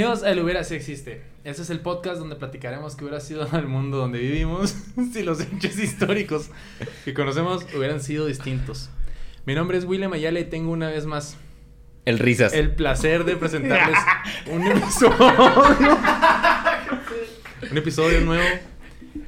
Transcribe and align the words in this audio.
Bienvenidos 0.00 0.26
a 0.26 0.30
El 0.30 0.38
Hubiera 0.42 0.64
Si 0.64 0.74
Existe. 0.74 1.20
Este 1.44 1.60
es 1.60 1.68
el 1.68 1.80
podcast 1.80 2.18
donde 2.18 2.34
platicaremos 2.34 2.96
que 2.96 3.04
hubiera 3.04 3.20
sido 3.20 3.46
el 3.52 3.66
mundo 3.66 3.98
donde 3.98 4.18
vivimos 4.18 4.74
si 5.12 5.22
los 5.22 5.42
hechos 5.42 5.78
históricos 5.78 6.48
que 7.04 7.12
conocemos 7.12 7.66
hubieran 7.76 8.00
sido 8.00 8.24
distintos. 8.24 8.88
Mi 9.44 9.54
nombre 9.54 9.76
es 9.76 9.84
William 9.84 10.10
Ayala 10.14 10.40
y 10.40 10.44
tengo 10.44 10.72
una 10.72 10.88
vez 10.88 11.04
más 11.04 11.36
El 12.06 12.18
risas. 12.18 12.54
el 12.54 12.74
placer 12.74 13.24
de 13.26 13.36
presentarles 13.36 13.98
un 14.50 14.66
episodio. 14.68 15.18
un 17.70 17.76
episodio 17.76 18.22
nuevo 18.22 18.48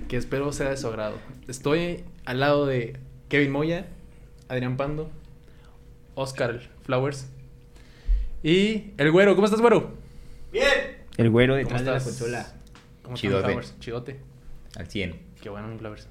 que 0.09 0.17
espero 0.17 0.55
sea 0.55 0.71
de 0.71 0.79
su 0.79 0.87
agrado. 0.87 1.19
Estoy 1.49 2.03
al 2.25 2.41
lado 2.41 2.65
de 2.65 2.99
Kevin 3.29 3.53
Moya, 3.53 3.89
Adrián 4.49 4.79
Pando, 4.79 5.11
Oscar 6.15 6.63
Flowers 6.83 7.27
y 8.43 8.93
el 8.97 9.11
güero. 9.13 9.35
¿Cómo 9.35 9.45
estás, 9.45 9.61
güero? 9.61 10.01
El 11.17 11.31
güero 11.31 11.55
¿Cómo 11.55 11.65
detrás 11.65 11.85
de 11.85 11.91
la 11.91 12.01
consola. 12.01 12.47
¿Cómo 13.03 13.17
Chidote. 13.17 14.21
Al 14.77 14.87
100. 14.87 15.21
Qué 15.41 15.49
bueno, 15.49 15.69
mi 15.69 15.79
Flowers. 15.79 16.09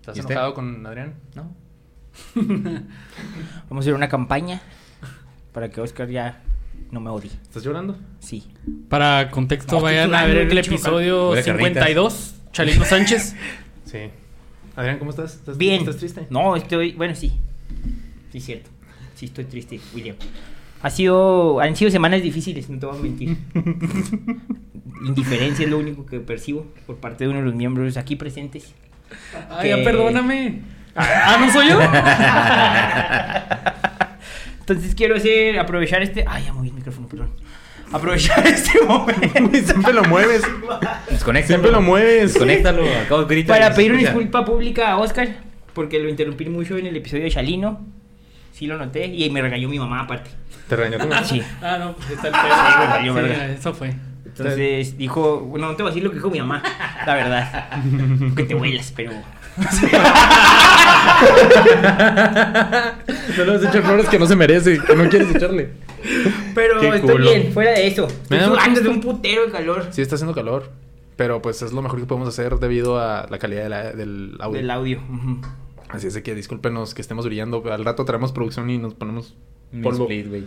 ¿Estás 0.00 0.18
enojado 0.18 0.54
con 0.54 0.86
Adrián? 0.86 1.14
¿No? 1.34 1.54
Vamos 2.34 3.76
a 3.76 3.78
hacer 3.80 3.94
una 3.94 4.08
campaña 4.08 4.60
para 5.52 5.70
que 5.70 5.80
Oscar 5.80 6.08
ya 6.08 6.42
no 6.90 7.00
me 7.00 7.10
odie. 7.10 7.30
¿Estás 7.42 7.64
llorando? 7.64 7.98
Sí. 8.20 8.46
Para 8.88 9.30
contexto, 9.30 9.76
No, 9.76 9.82
vayan 9.82 10.14
a 10.14 10.26
ver 10.26 10.38
el 10.38 10.58
episodio 10.58 11.30
Huele 11.30 11.40
a 11.40 11.44
carnitas. 11.44 11.84
52, 11.84 12.34
Chalino 12.52 12.84
Sánchez. 12.84 13.34
Sí. 13.84 14.10
Adrián, 14.74 14.98
¿cómo 14.98 15.10
estás? 15.10 15.34
¿Estás 15.34 15.56
Bien. 15.56 15.80
¿Estás 15.80 15.98
triste? 15.98 16.26
No, 16.30 16.56
estoy. 16.56 16.94
Bueno, 16.94 17.14
sí. 17.14 17.38
Sí, 18.32 18.40
cierto. 18.40 18.70
Sí, 19.14 19.26
estoy 19.26 19.44
triste, 19.44 19.78
William. 19.94 20.16
Ha 20.84 20.90
sido. 20.90 21.60
Han 21.60 21.74
sido 21.76 21.90
semanas 21.90 22.22
difíciles, 22.22 22.68
no 22.68 22.78
te 22.78 22.84
voy 22.86 22.98
a 22.98 23.02
mentir. 23.02 23.36
Indiferencia 25.06 25.64
es 25.64 25.70
lo 25.70 25.78
único 25.78 26.04
que 26.06 26.20
percibo 26.20 26.66
por 26.86 26.96
parte 26.96 27.24
de 27.24 27.30
uno 27.30 27.38
de 27.40 27.46
los 27.46 27.54
miembros 27.54 27.96
aquí 27.96 28.16
presentes. 28.16 28.74
Ay, 29.50 29.70
Que- 29.70 29.76
ya 29.78 29.84
perdóname. 29.84 30.60
Ah, 30.94 31.38
¿no 31.40 31.50
soy 31.50 31.68
yo? 31.70 31.80
Entonces 34.60 34.94
quiero 34.94 35.16
hacer. 35.16 35.58
Aprovechar 35.58 36.02
este. 36.02 36.24
Ay, 36.26 36.44
ya 36.46 36.52
moví 36.52 36.68
el 36.68 36.74
micrófono, 36.74 37.08
perdón. 37.08 37.30
Aprovechar 37.92 38.46
este 38.46 38.80
momento. 38.82 39.50
Siempre 39.64 39.92
lo 39.94 40.04
mueves. 40.04 40.42
Desconéctalo. 41.10 41.46
Siempre 41.46 41.70
lo 41.70 41.80
mueves. 41.82 42.32
Desconéctalo. 42.34 42.82
Acabo 43.04 43.24
de 43.24 43.34
gritar. 43.34 43.58
Para 43.58 43.74
pedir 43.74 43.92
una 43.92 44.00
disculpa 44.00 44.44
pública 44.44 44.90
a 44.90 44.98
Oscar, 44.98 45.28
porque 45.72 45.98
lo 45.98 46.08
interrumpí 46.08 46.46
mucho 46.46 46.76
en 46.76 46.86
el 46.86 46.96
episodio 46.96 47.24
de 47.24 47.30
Chalino. 47.30 47.80
Sí 48.54 48.66
lo 48.68 48.78
noté 48.78 49.06
y 49.06 49.28
me 49.30 49.42
regañó 49.42 49.68
mi 49.68 49.80
mamá 49.80 50.02
aparte. 50.02 50.30
Te 50.68 50.76
regañó 50.76 50.98
tu 50.98 51.08
mamá? 51.08 51.24
Sí. 51.24 51.42
Ah, 51.60 51.76
no, 51.78 51.92
pues 51.94 52.10
está 52.10 52.28
el 52.28 52.34
Sí, 52.34 52.40
me 52.40 52.86
pedo. 52.86 53.26
Sí, 53.26 53.28
verga. 53.28 53.46
eso 53.52 53.74
fue. 53.74 53.94
Entonces 54.24 54.96
dijo, 54.96 55.40
bueno, 55.40 55.66
no 55.68 55.74
te 55.76 55.82
voy 55.82 55.90
a 55.90 55.92
decir 55.92 56.04
lo 56.04 56.10
que 56.10 56.16
dijo 56.16 56.30
mi 56.30 56.38
mamá, 56.38 56.62
la 57.04 57.14
verdad. 57.14 57.68
Que 58.36 58.44
te 58.44 58.54
vuelas, 58.54 58.92
pero... 58.94 59.10
No 63.36 63.44
le 63.44 63.52
vas 63.52 63.64
a 63.64 63.68
echar 63.68 63.82
flores 63.82 64.08
que 64.08 64.18
no 64.18 64.26
se 64.26 64.36
merece, 64.36 64.78
que 64.80 64.94
no 64.96 65.08
quieres 65.08 65.34
echarle. 65.34 65.70
Pero 66.54 66.80
Qué 66.80 66.88
estoy 66.88 67.10
culo. 67.12 67.30
bien, 67.30 67.52
fuera 67.52 67.72
de 67.72 67.86
eso. 67.86 68.06
Me 68.30 68.36
Estoy 68.38 68.54
sudando 68.54 68.80
de 68.80 68.88
un 68.88 69.00
putero 69.00 69.46
de 69.46 69.52
calor 69.52 69.86
Sí, 69.90 70.02
está 70.02 70.14
haciendo 70.16 70.34
calor. 70.34 70.70
Pero 71.16 71.40
pues 71.42 71.62
es 71.62 71.72
lo 71.72 71.80
mejor 71.82 72.00
que 72.00 72.06
podemos 72.06 72.28
hacer 72.28 72.56
debido 72.58 72.98
a 73.00 73.26
la 73.30 73.38
calidad 73.38 73.62
de 73.64 73.68
la- 73.68 73.92
del 73.92 74.36
audio. 74.40 74.60
del 74.60 74.70
audio. 74.70 74.98
Ujú. 75.08 75.40
Así 75.88 76.06
es 76.06 76.14
de 76.14 76.22
que 76.22 76.34
discúlpenos 76.34 76.94
que 76.94 77.02
estemos 77.02 77.24
brillando. 77.24 77.62
Al 77.72 77.84
rato 77.84 78.04
traemos 78.04 78.32
producción 78.32 78.70
y 78.70 78.78
nos 78.78 78.94
ponemos 78.94 79.34
polvo. 79.82 80.04
split, 80.04 80.28
güey. 80.28 80.44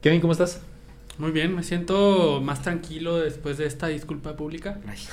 Kevin, 0.00 0.20
¿cómo 0.20 0.32
estás? 0.32 0.62
Muy 1.18 1.30
bien, 1.30 1.54
me 1.54 1.62
siento 1.62 2.40
más 2.42 2.62
tranquilo 2.62 3.18
después 3.18 3.58
de 3.58 3.66
esta 3.66 3.88
disculpa 3.88 4.36
pública. 4.36 4.78
Gracias. 4.84 5.12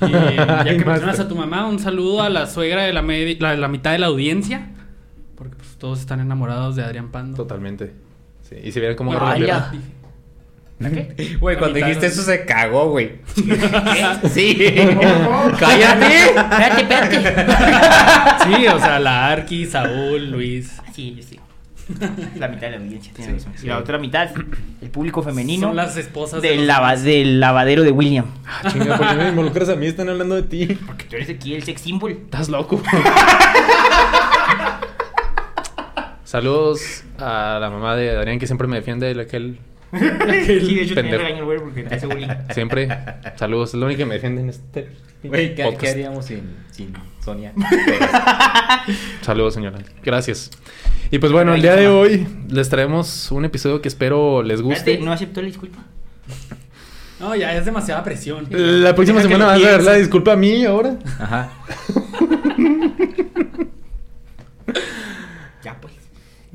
Y 0.00 0.10
ya 0.10 0.60
Ay, 0.62 0.78
que 0.78 0.84
mencionas 0.84 1.20
a 1.20 1.28
tu 1.28 1.36
mamá, 1.36 1.66
un 1.66 1.78
saludo 1.78 2.22
a 2.22 2.28
la 2.28 2.46
suegra 2.46 2.82
de 2.82 2.92
la, 2.92 3.02
la, 3.02 3.56
la 3.56 3.68
mitad 3.68 3.92
de 3.92 3.98
la 3.98 4.06
audiencia. 4.06 4.70
Porque 5.36 5.56
pues, 5.56 5.76
todos 5.76 6.00
están 6.00 6.20
enamorados 6.20 6.76
de 6.76 6.82
Adrián 6.82 7.10
Pando. 7.10 7.36
Totalmente. 7.36 7.92
Sí. 8.42 8.56
Y 8.62 8.72
si 8.72 8.80
vieran 8.80 8.96
cómo 8.96 9.12
Bueno, 9.12 9.26
Güey, 11.40 11.56
cuando 11.56 11.74
mitad, 11.76 11.86
dijiste 11.88 12.06
¿no? 12.08 12.12
eso 12.12 12.22
se 12.22 12.44
cagó, 12.44 12.90
güey. 12.90 13.12
Sí. 14.32 14.56
Cállate. 15.58 16.16
Espérate, 16.26 16.82
espérate. 16.82 17.44
Sí, 18.44 18.66
o 18.66 18.78
sea, 18.78 18.98
la 18.98 19.28
Arqui, 19.28 19.64
Saúl, 19.66 20.30
Luis. 20.30 20.78
Ah, 20.80 20.84
Sí, 20.94 21.14
yo 21.16 21.22
sí. 21.22 21.40
La 22.36 22.48
mitad 22.48 22.62
de 22.62 22.70
la 22.72 22.76
audiencia, 22.78 23.12
tiene 23.14 23.32
Sí, 23.32 23.38
razón. 23.38 23.52
sí. 23.56 23.66
Y 23.66 23.68
la 23.68 23.78
otra 23.78 23.98
mitad, 23.98 24.28
el 24.82 24.90
público 24.90 25.22
femenino 25.22 25.68
Son 25.68 25.76
las 25.76 25.96
esposas 25.96 26.40
de 26.42 26.48
del, 26.48 26.58
los 26.58 26.66
lava- 26.66 26.88
demás. 26.90 27.02
del 27.04 27.40
lavadero 27.40 27.82
de 27.82 27.90
William. 27.90 28.24
Ah, 28.46 28.70
chinga, 28.72 28.96
¿por 28.96 29.08
qué 29.08 29.14
me 29.16 29.28
involucras 29.28 29.68
a 29.68 29.76
mí? 29.76 29.86
Están 29.86 30.08
hablando 30.08 30.34
de 30.34 30.42
ti. 30.44 30.66
Porque 30.86 31.04
tú 31.04 31.16
eres 31.16 31.28
aquí 31.30 31.54
el 31.54 31.62
sex 31.62 31.80
symbol. 31.82 32.10
Estás 32.12 32.48
loco. 32.48 32.82
Saludos 36.24 37.04
a 37.18 37.58
la 37.60 37.70
mamá 37.70 37.94
de 37.96 38.10
Adrián 38.16 38.38
que 38.38 38.46
siempre 38.46 38.66
me 38.66 38.76
defiende 38.76 39.12
de 39.12 39.20
aquel. 39.22 39.58
Sí, 40.46 40.74
de 40.74 40.82
hecho 40.82 40.94
tenía 40.94 41.16
regaño 41.16 41.38
el 41.38 41.44
güey 41.44 41.58
porque 41.58 41.82
te 41.84 41.94
hace 41.94 42.06
bullying. 42.06 42.28
Siempre. 42.50 42.88
Saludos, 43.36 43.70
es 43.70 43.74
lo 43.74 43.86
único 43.86 43.98
que 43.98 44.06
me 44.06 44.14
defiende 44.14 44.42
en 44.42 44.50
este 44.50 44.88
Güey, 45.22 45.54
¿qué, 45.54 45.88
haríamos 45.88 46.26
sin, 46.26 46.54
sin 46.70 46.92
Sonia? 47.24 47.54
Saludos, 49.22 49.54
señora. 49.54 49.78
Gracias. 50.02 50.50
Y 51.10 51.18
pues 51.18 51.32
bueno, 51.32 51.54
el 51.54 51.62
día 51.62 51.76
de 51.76 51.88
hoy 51.88 52.26
les 52.48 52.68
traemos 52.68 53.32
un 53.32 53.46
episodio 53.46 53.80
que 53.80 53.88
espero 53.88 54.42
les 54.42 54.60
guste. 54.60 54.98
¿No 54.98 55.12
aceptó 55.12 55.40
la 55.40 55.46
disculpa? 55.46 55.78
No, 57.20 57.34
ya 57.34 57.56
es 57.56 57.64
demasiada 57.64 58.04
presión. 58.04 58.46
La 58.50 58.94
próxima 58.94 59.20
Deja 59.20 59.30
semana 59.30 59.52
vas 59.52 59.64
a 59.64 59.66
ver 59.66 59.82
la 59.82 59.94
disculpa 59.94 60.32
a 60.32 60.36
mí 60.36 60.62
ahora. 60.66 60.98
Ajá. 61.18 61.52
Ya 65.62 65.80
pues. 65.80 65.94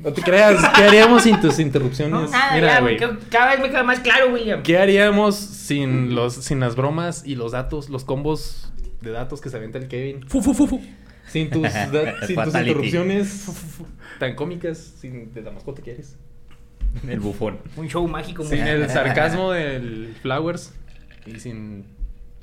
No 0.02 0.12
te 0.12 0.22
creas, 0.22 0.56
¿qué 0.76 0.82
haríamos 0.84 1.22
sin 1.24 1.40
tus 1.40 1.58
interrupciones? 1.58 2.12
No, 2.12 2.28
nada, 2.28 2.54
Mira, 2.54 2.68
ya, 2.74 2.80
güey. 2.80 2.96
Cada 3.30 3.50
vez 3.50 3.60
me 3.60 3.68
queda 3.70 3.82
más 3.82 4.00
claro, 4.00 4.32
William. 4.32 4.62
¿Qué 4.62 4.78
haríamos 4.78 5.36
sin 5.36 6.14
los 6.14 6.34
sin 6.34 6.58
las 6.60 6.74
bromas 6.76 7.22
y 7.26 7.34
los 7.34 7.52
datos, 7.52 7.88
los 7.90 8.04
combos 8.04 8.72
de 9.02 9.10
datos 9.10 9.40
que 9.40 9.50
se 9.50 9.56
avienta 9.56 9.78
el 9.78 9.88
Kevin? 9.88 10.26
Fu, 10.28 10.40
fu, 10.42 10.54
fu, 10.54 10.66
fu. 10.66 10.80
Sin 11.28 11.50
tus, 11.50 11.62
da- 11.62 12.14
sin 12.26 12.36
tus 12.36 12.54
interrupciones 12.54 13.46
tan 14.18 14.34
cómicas, 14.34 14.78
sin 14.78 15.32
de 15.34 15.42
la 15.42 15.50
mascota 15.50 15.82
que 15.82 15.92
eres. 15.92 16.16
El 17.06 17.20
bufón. 17.20 17.58
Un 17.76 17.88
show 17.88 18.06
mágico. 18.08 18.42
Sin 18.42 18.60
muy- 18.60 18.68
el 18.68 18.88
sarcasmo 18.90 19.52
del 19.52 20.16
Flowers 20.22 20.72
y 21.26 21.38
sin 21.38 21.84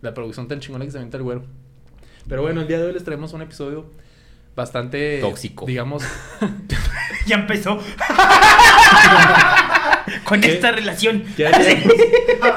la 0.01 0.13
producción 0.13 0.47
tan 0.47 0.59
chingona 0.59 0.85
que 0.85 0.91
se 0.91 0.97
avienta 0.97 1.17
el 1.17 1.23
güero. 1.23 1.43
Pero 2.29 2.43
bueno, 2.43 2.61
el 2.61 2.67
día 2.67 2.77
de 2.77 2.85
hoy 2.85 2.93
les 2.93 3.03
traemos 3.03 3.33
un 3.33 3.41
episodio 3.41 3.91
bastante 4.55 5.19
Tóxico. 5.19 5.65
Digamos, 5.65 6.03
Ya 7.27 7.35
empezó. 7.35 7.77
Con 10.23 10.39
¿Qué? 10.41 10.53
esta 10.53 10.71
relación. 10.71 11.23
¿qué 11.35 11.47
haríamos, 11.47 11.93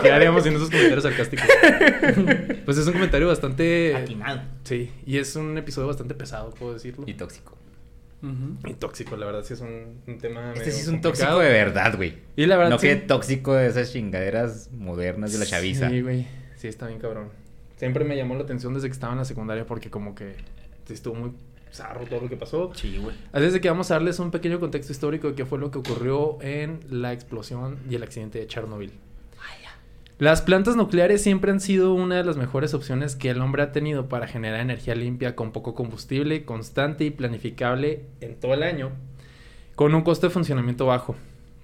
¿qué 0.03 0.13
haríamos 0.13 0.45
sin 0.45 0.55
esos 0.55 0.71
comentarios 0.71 1.03
sarcásticos? 1.03 1.47
Pues 2.65 2.79
es 2.79 2.87
un 2.87 2.93
comentario 2.93 3.27
bastante 3.27 3.97
Atinado. 3.97 4.43
Sí, 4.65 4.93
y 5.05 5.19
es 5.19 5.35
un 5.35 5.59
episodio 5.59 5.89
bastante 5.89 6.15
pesado, 6.15 6.51
puedo 6.51 6.75
decirlo. 6.75 7.05
Y 7.09 7.15
tóxico. 7.15 7.57
Y 8.67 8.75
tóxico, 8.75 9.17
la 9.17 9.27
verdad, 9.27 9.43
sí 9.45 9.55
es 9.55 9.61
un, 9.61 10.01
un 10.07 10.19
tema. 10.19 10.49
Este 10.53 10.61
medio 10.61 10.73
sí 10.75 10.81
es 10.83 10.89
un 10.89 11.01
complicado. 11.01 11.39
tóxico 11.39 11.41
de 11.41 11.49
verdad, 11.49 11.97
güey. 11.97 12.19
Y 12.37 12.45
la 12.47 12.57
verdad, 12.59 12.71
No 12.71 12.79
sí. 12.79 12.87
que 12.89 12.97
tóxico 12.97 13.55
de 13.55 13.67
esas 13.69 13.91
chingaderas 13.93 14.69
modernas 14.73 15.33
de 15.33 15.39
la 15.39 15.47
chaviza. 15.47 15.89
Sí, 15.89 16.03
güey. 16.03 16.27
Sí, 16.57 16.69
está 16.69 16.87
bien 16.87 17.01
cabrón. 17.01 17.31
Siempre 17.77 18.05
me 18.05 18.15
llamó 18.17 18.35
la 18.37 18.43
atención 18.43 18.75
desde 18.75 18.89
que 18.89 18.93
estaba 18.93 19.13
en 19.15 19.19
la 19.21 19.25
secundaria 19.25 19.65
porque, 19.67 19.91
como 19.91 20.15
que 20.15 20.37
estuvo 20.91 21.15
muy 21.15 21.33
zarro 21.73 22.05
todo 22.05 22.21
lo 22.23 22.29
que 22.29 22.37
pasó. 22.37 22.73
Sí, 22.75 22.99
güey. 22.99 23.17
Así 23.33 23.45
es 23.45 23.53
de 23.53 23.61
que 23.61 23.69
vamos 23.69 23.91
a 23.91 23.95
darles 23.95 24.19
un 24.19 24.31
pequeño 24.31 24.61
contexto 24.61 24.93
histórico 24.93 25.29
de 25.29 25.35
qué 25.35 25.45
fue 25.45 25.59
lo 25.59 25.71
que 25.71 25.79
ocurrió 25.79 26.39
en 26.41 26.81
la 26.91 27.13
explosión 27.13 27.79
y 27.89 27.95
el 27.95 28.03
accidente 28.03 28.39
de 28.39 28.47
Chernobyl. 28.47 28.93
Las 30.21 30.43
plantas 30.43 30.77
nucleares 30.77 31.23
siempre 31.23 31.51
han 31.51 31.61
sido 31.61 31.95
una 31.95 32.17
de 32.17 32.25
las 32.25 32.37
mejores 32.37 32.75
opciones 32.75 33.17
que 33.17 33.31
el 33.31 33.41
hombre 33.41 33.63
ha 33.63 33.73
tenido 33.73 34.07
para 34.11 34.27
generar 34.27 34.61
energía 34.61 34.95
limpia 34.95 35.35
con 35.35 35.51
poco 35.51 35.75
combustible, 35.75 36.45
constante 36.45 37.05
y 37.05 37.11
planificable 37.11 38.05
en 38.21 38.39
todo 38.39 38.53
el 38.53 38.63
año, 38.63 38.91
con 39.77 39.95
un 39.95 40.03
costo 40.03 40.27
de 40.27 40.35
funcionamiento 40.35 40.85
bajo. 40.85 41.17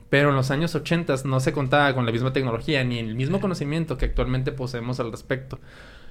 Pero 0.08 0.31
en 0.31 0.37
los 0.37 0.50
años 0.50 0.75
80 0.75 1.17
no 1.26 1.38
se 1.41 1.53
contaba 1.53 1.94
con 1.94 2.06
la 2.06 2.12
misma 2.12 2.32
tecnología 2.32 2.82
ni 2.82 2.99
el 2.99 3.14
mismo 3.14 3.43
conocimiento 3.43 3.99
que 3.99 4.06
actualmente 4.06 4.53
poseemos 4.53 5.00
al 5.00 5.11
respecto. 5.11 5.58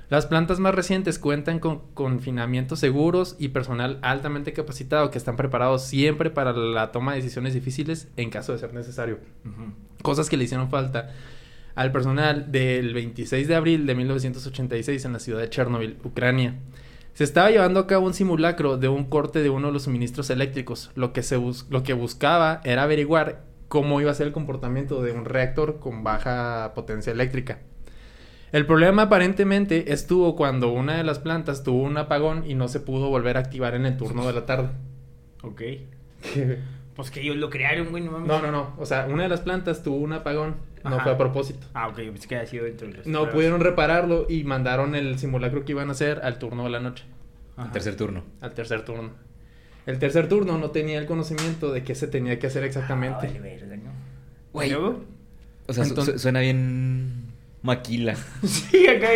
Las 0.09 0.27
plantas 0.27 0.59
más 0.59 0.75
recientes 0.75 1.17
cuentan 1.17 1.59
con 1.59 1.81
confinamientos 1.93 2.79
seguros 2.79 3.35
y 3.39 3.49
personal 3.49 3.97
altamente 4.03 4.53
capacitado 4.53 5.09
que 5.09 5.17
están 5.17 5.35
preparados 5.35 5.83
siempre 5.83 6.29
para 6.29 6.53
la 6.53 6.91
toma 6.91 7.11
de 7.13 7.17
decisiones 7.21 7.53
difíciles 7.53 8.07
en 8.15 8.29
caso 8.29 8.51
de 8.53 8.59
ser 8.59 8.73
necesario. 8.73 9.19
Cosas 10.03 10.29
que 10.29 10.37
le 10.37 10.43
hicieron 10.43 10.69
falta 10.69 11.09
al 11.73 11.91
personal 11.91 12.51
del 12.51 12.93
26 12.93 13.47
de 13.47 13.55
abril 13.55 13.85
de 13.87 13.95
1986 13.95 15.05
en 15.05 15.13
la 15.13 15.19
ciudad 15.19 15.39
de 15.41 15.49
Chernobyl, 15.49 15.97
Ucrania. 16.03 16.55
Se 17.13 17.23
estaba 17.23 17.49
llevando 17.49 17.79
a 17.79 17.87
cabo 17.87 18.05
un 18.05 18.13
simulacro 18.13 18.77
de 18.77 18.87
un 18.89 19.05
corte 19.05 19.41
de 19.41 19.49
uno 19.49 19.67
de 19.67 19.73
los 19.73 19.83
suministros 19.83 20.29
eléctricos. 20.29 20.91
Lo 20.95 21.13
que, 21.13 21.23
se 21.23 21.37
bus- 21.37 21.65
lo 21.69 21.81
que 21.83 21.93
buscaba 21.93 22.61
era 22.63 22.83
averiguar 22.83 23.43
cómo 23.69 23.99
iba 24.01 24.11
a 24.11 24.13
ser 24.13 24.27
el 24.27 24.33
comportamiento 24.33 25.01
de 25.01 25.13
un 25.13 25.25
reactor 25.25 25.79
con 25.79 26.03
baja 26.03 26.73
potencia 26.75 27.11
eléctrica. 27.11 27.59
El 28.51 28.65
problema 28.65 29.03
aparentemente 29.03 29.91
estuvo 29.91 30.35
cuando 30.35 30.71
una 30.71 30.97
de 30.97 31.03
las 31.03 31.19
plantas 31.19 31.63
tuvo 31.63 31.83
un 31.83 31.97
apagón 31.97 32.43
y 32.49 32.55
no 32.55 32.67
se 32.67 32.79
pudo 32.79 33.09
volver 33.09 33.37
a 33.37 33.41
activar 33.41 33.75
en 33.75 33.85
el 33.85 33.97
turno 33.97 34.25
de 34.25 34.33
la 34.33 34.45
tarde. 34.45 34.69
Ok. 35.41 35.61
Pues 36.95 37.11
que 37.11 37.21
ellos 37.21 37.35
lo 37.35 37.49
crearon, 37.49 37.89
güey, 37.89 38.03
no 38.03 38.11
mames. 38.11 38.27
No, 38.27 38.41
no, 38.41 38.51
no. 38.51 38.73
O 38.77 38.85
sea, 38.85 39.07
una 39.09 39.23
de 39.23 39.29
las 39.29 39.41
plantas 39.41 39.83
tuvo 39.83 39.97
un 39.97 40.13
apagón. 40.13 40.55
No 40.83 40.99
fue 41.01 41.11
a 41.11 41.17
propósito. 41.17 41.65
Ah, 41.73 41.87
ok, 41.89 41.95
pensé 41.95 42.27
que 42.27 42.35
había 42.35 42.47
sido 42.47 42.63
dentro 42.65 42.87
de 42.87 42.93
los. 42.93 43.07
No 43.07 43.29
pudieron 43.31 43.59
repararlo 43.59 44.27
y 44.29 44.43
mandaron 44.43 44.95
el 44.95 45.17
simulacro 45.19 45.65
que 45.65 45.71
iban 45.73 45.89
a 45.89 45.91
hacer 45.93 46.21
al 46.23 46.37
turno 46.39 46.63
de 46.63 46.69
la 46.69 46.79
noche. 46.79 47.03
Ajá. 47.57 47.71
Tercer 47.71 47.95
turno. 47.97 48.23
Al 48.39 48.53
tercer 48.53 48.85
turno. 48.85 49.09
El 49.87 49.99
tercer 49.99 50.29
turno 50.29 50.57
no 50.57 50.69
tenía 50.71 50.97
el 50.99 51.05
conocimiento 51.05 51.71
de 51.73 51.83
qué 51.83 51.95
se 51.95 52.07
tenía 52.07 52.39
que 52.39 52.47
hacer 52.47 52.63
Ah, 52.63 52.67
exactamente. 52.67 53.27
vale, 53.27 53.39
verga, 53.39 53.75
¿no? 53.77 53.91
Güey. 54.53 54.69
¿Y 54.69 54.71
luego? 54.71 55.03
O 55.67 55.73
sea, 55.73 55.83
su- 55.83 55.89
Entonces- 55.89 56.13
su- 56.15 56.19
suena 56.19 56.39
bien 56.39 57.24
maquila. 57.65 58.15
Sí, 58.43 58.87
acá. 58.87 59.09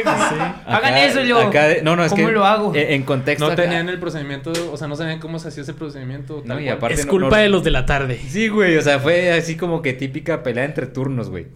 Hagan 0.66 0.94
Acá- 0.94 1.06
eso, 1.06 1.22
yo. 1.24 1.40
acá 1.40 1.68
de- 1.68 1.82
no, 1.84 1.96
no, 1.96 2.04
es 2.04 2.12
¿Cómo 2.12 2.26
que 2.28 2.32
lo 2.34 2.46
hago? 2.46 2.74
eh, 2.76 2.96
En 2.96 3.04
contexto 3.04 3.46
no 3.46 3.54
acá- 3.54 3.62
tenían 3.64 3.88
el 3.90 4.00
procedimiento, 4.00 4.52
o 4.72 4.76
sea, 4.78 4.88
no 4.88 4.96
sabían 4.96 5.20
cómo 5.20 5.38
se 5.40 5.48
hacía 5.50 5.64
ese 5.64 5.74
procedimiento. 5.74 6.42
No, 6.46 6.60
y 6.60 6.68
aparte 6.68 6.96
Es 7.00 7.06
no- 7.06 7.12
culpa 7.12 7.38
no- 7.38 7.42
de 7.44 7.50
los 7.50 7.64
de 7.64 7.72
la 7.72 7.86
tarde. 7.86 8.18
Sí, 8.28 8.48
güey, 8.50 8.76
o 8.78 8.82
sea, 8.82 9.00
fue 9.00 9.32
así 9.32 9.56
como 9.56 9.82
que 9.82 9.94
típica 9.94 10.44
pelea 10.44 10.66
entre 10.66 10.88
turnos, 10.88 11.30
güey. 11.30 11.48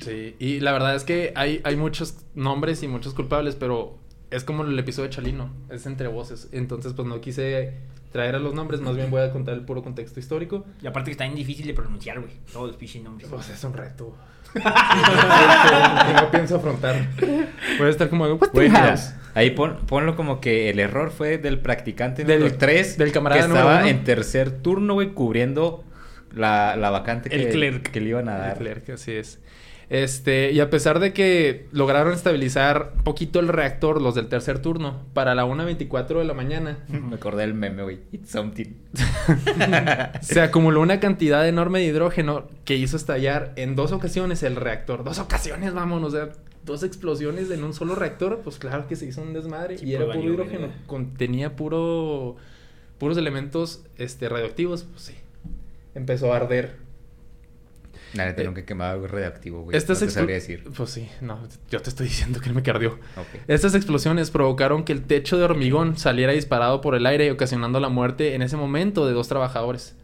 Sí, 0.00 0.34
y 0.38 0.60
la 0.60 0.72
verdad 0.72 0.96
es 0.96 1.04
que 1.04 1.32
hay, 1.36 1.60
hay 1.64 1.76
muchos 1.76 2.16
nombres 2.34 2.82
y 2.82 2.88
muchos 2.88 3.14
culpables, 3.14 3.54
pero 3.54 3.98
es 4.30 4.42
como 4.44 4.64
el 4.64 4.78
episodio 4.78 5.08
de 5.10 5.14
Chalino, 5.14 5.50
es 5.70 5.84
entre 5.86 6.08
voces. 6.08 6.48
Entonces, 6.52 6.94
pues 6.94 7.06
no 7.06 7.20
quise 7.20 7.74
traer 8.10 8.34
a 8.34 8.38
los 8.38 8.52
nombres, 8.54 8.80
más 8.80 8.96
bien 8.96 9.10
voy 9.10 9.20
a 9.22 9.30
contar 9.30 9.54
el 9.54 9.60
puro 9.64 9.82
contexto 9.82 10.18
histórico. 10.20 10.64
Y 10.82 10.86
aparte 10.86 11.06
que 11.10 11.12
está 11.12 11.24
bien 11.24 11.36
difícil 11.36 11.66
de 11.66 11.74
pronunciar, 11.74 12.20
güey. 12.20 12.32
Todos 12.52 12.68
los 12.68 12.76
pinches 12.76 13.02
nombres. 13.02 13.28
Pues 13.30 13.48
es 13.50 13.62
un 13.64 13.72
reto. 13.74 14.14
Que 14.52 14.60
no 16.22 16.30
pienso 16.30 16.56
afrontar. 16.56 16.96
A 17.80 17.88
estar 17.88 18.08
como, 18.08 18.26
"What 18.26 18.38
the 18.48 18.48
Güey, 18.52 18.68
mira, 18.68 18.88
house?" 18.88 19.14
ahí 19.34 19.50
pon- 19.50 19.78
ponlo 19.86 20.14
como 20.16 20.40
que 20.40 20.70
el 20.70 20.78
error 20.78 21.10
fue 21.10 21.38
del 21.38 21.58
practicante 21.58 22.24
Del- 22.24 22.40
número 22.40 22.58
3 22.58 22.98
del 22.98 23.12
camarada 23.12 23.40
que 23.42 23.48
número 23.48 23.64
estaba 23.66 23.80
uno. 23.80 23.88
en 23.90 24.04
tercer 24.04 24.50
turno, 24.50 24.94
güey, 24.94 25.08
cubriendo 25.10 25.84
la, 26.34 26.76
la 26.76 26.90
vacante 26.90 27.30
que, 27.30 27.36
El 27.36 27.48
clerk. 27.50 27.90
que 27.90 28.00
le 28.00 28.08
iban 28.10 28.28
a 28.28 28.36
dar. 28.38 28.60
Leclerc, 28.60 28.90
así 28.90 29.12
es. 29.12 29.38
Este, 29.92 30.52
y 30.52 30.60
a 30.60 30.70
pesar 30.70 31.00
de 31.00 31.12
que 31.12 31.66
lograron 31.70 32.14
estabilizar 32.14 32.94
poquito 33.04 33.40
el 33.40 33.48
reactor, 33.48 34.00
los 34.00 34.14
del 34.14 34.28
tercer 34.28 34.58
turno, 34.58 35.02
para 35.12 35.34
la 35.34 35.44
1.24 35.44 36.18
de 36.18 36.24
la 36.24 36.32
mañana, 36.32 36.78
Me 36.88 37.16
acordé 37.16 37.42
del 37.42 37.52
meme, 37.52 37.82
güey. 37.82 37.98
It's 38.10 38.30
something. 38.30 38.72
se 40.22 40.40
acumuló 40.40 40.80
una 40.80 40.98
cantidad 40.98 41.46
enorme 41.46 41.80
de 41.80 41.84
hidrógeno 41.84 42.48
que 42.64 42.76
hizo 42.76 42.96
estallar 42.96 43.52
en 43.56 43.76
dos 43.76 43.92
ocasiones 43.92 44.42
el 44.42 44.56
reactor. 44.56 45.04
Dos 45.04 45.18
ocasiones, 45.18 45.74
vámonos, 45.74 46.14
o 46.14 46.16
sea, 46.16 46.32
dos 46.64 46.84
explosiones 46.84 47.50
en 47.50 47.62
un 47.62 47.74
solo 47.74 47.94
reactor, 47.94 48.40
pues 48.42 48.56
claro 48.56 48.88
que 48.88 48.96
se 48.96 49.04
hizo 49.04 49.20
un 49.20 49.34
desmadre 49.34 49.76
Sí, 49.76 49.84
y 49.84 49.94
era 49.94 50.06
puro 50.06 50.22
hidrógeno. 50.22 50.68
verga. 50.68 50.76
Contenía 50.86 51.54
puro 51.54 52.36
puros 52.96 53.18
elementos 53.18 53.84
este 53.98 54.30
radioactivos, 54.30 54.84
pues 54.84 55.02
sí. 55.02 55.14
Empezó 55.94 56.32
a 56.32 56.36
arder. 56.36 56.76
La 58.14 58.26
neta, 58.26 58.42
Eh, 58.42 58.44
nunca 58.44 58.60
he 58.60 58.64
quemado 58.64 58.92
algo 58.92 59.06
radioactivo, 59.06 59.62
güey. 59.62 59.76
Estas 59.76 60.00
no 60.00 60.06
te 60.06 60.12
explo- 60.12 60.14
sabría 60.14 60.34
decir. 60.36 60.64
Pues 60.76 60.90
sí, 60.90 61.08
no, 61.20 61.38
yo 61.70 61.80
te 61.80 61.88
estoy 61.90 62.06
diciendo 62.08 62.40
que 62.40 62.50
me 62.52 62.62
cardió. 62.62 62.98
Estas 63.48 63.74
explosiones 63.74 64.30
provocaron 64.30 64.84
que 64.84 64.92
el 64.92 65.02
techo 65.02 65.38
de 65.38 65.44
hormigón 65.44 65.96
saliera 65.96 66.32
disparado 66.32 66.80
por 66.80 66.94
el 66.94 67.06
aire, 67.06 67.30
ocasionando 67.30 67.80
la 67.80 67.88
muerte 67.88 68.34
en 68.34 68.42
ese 68.42 68.56
momento 68.56 69.06
de 69.06 69.12
dos 69.14 69.28
trabajadores. 69.28 69.96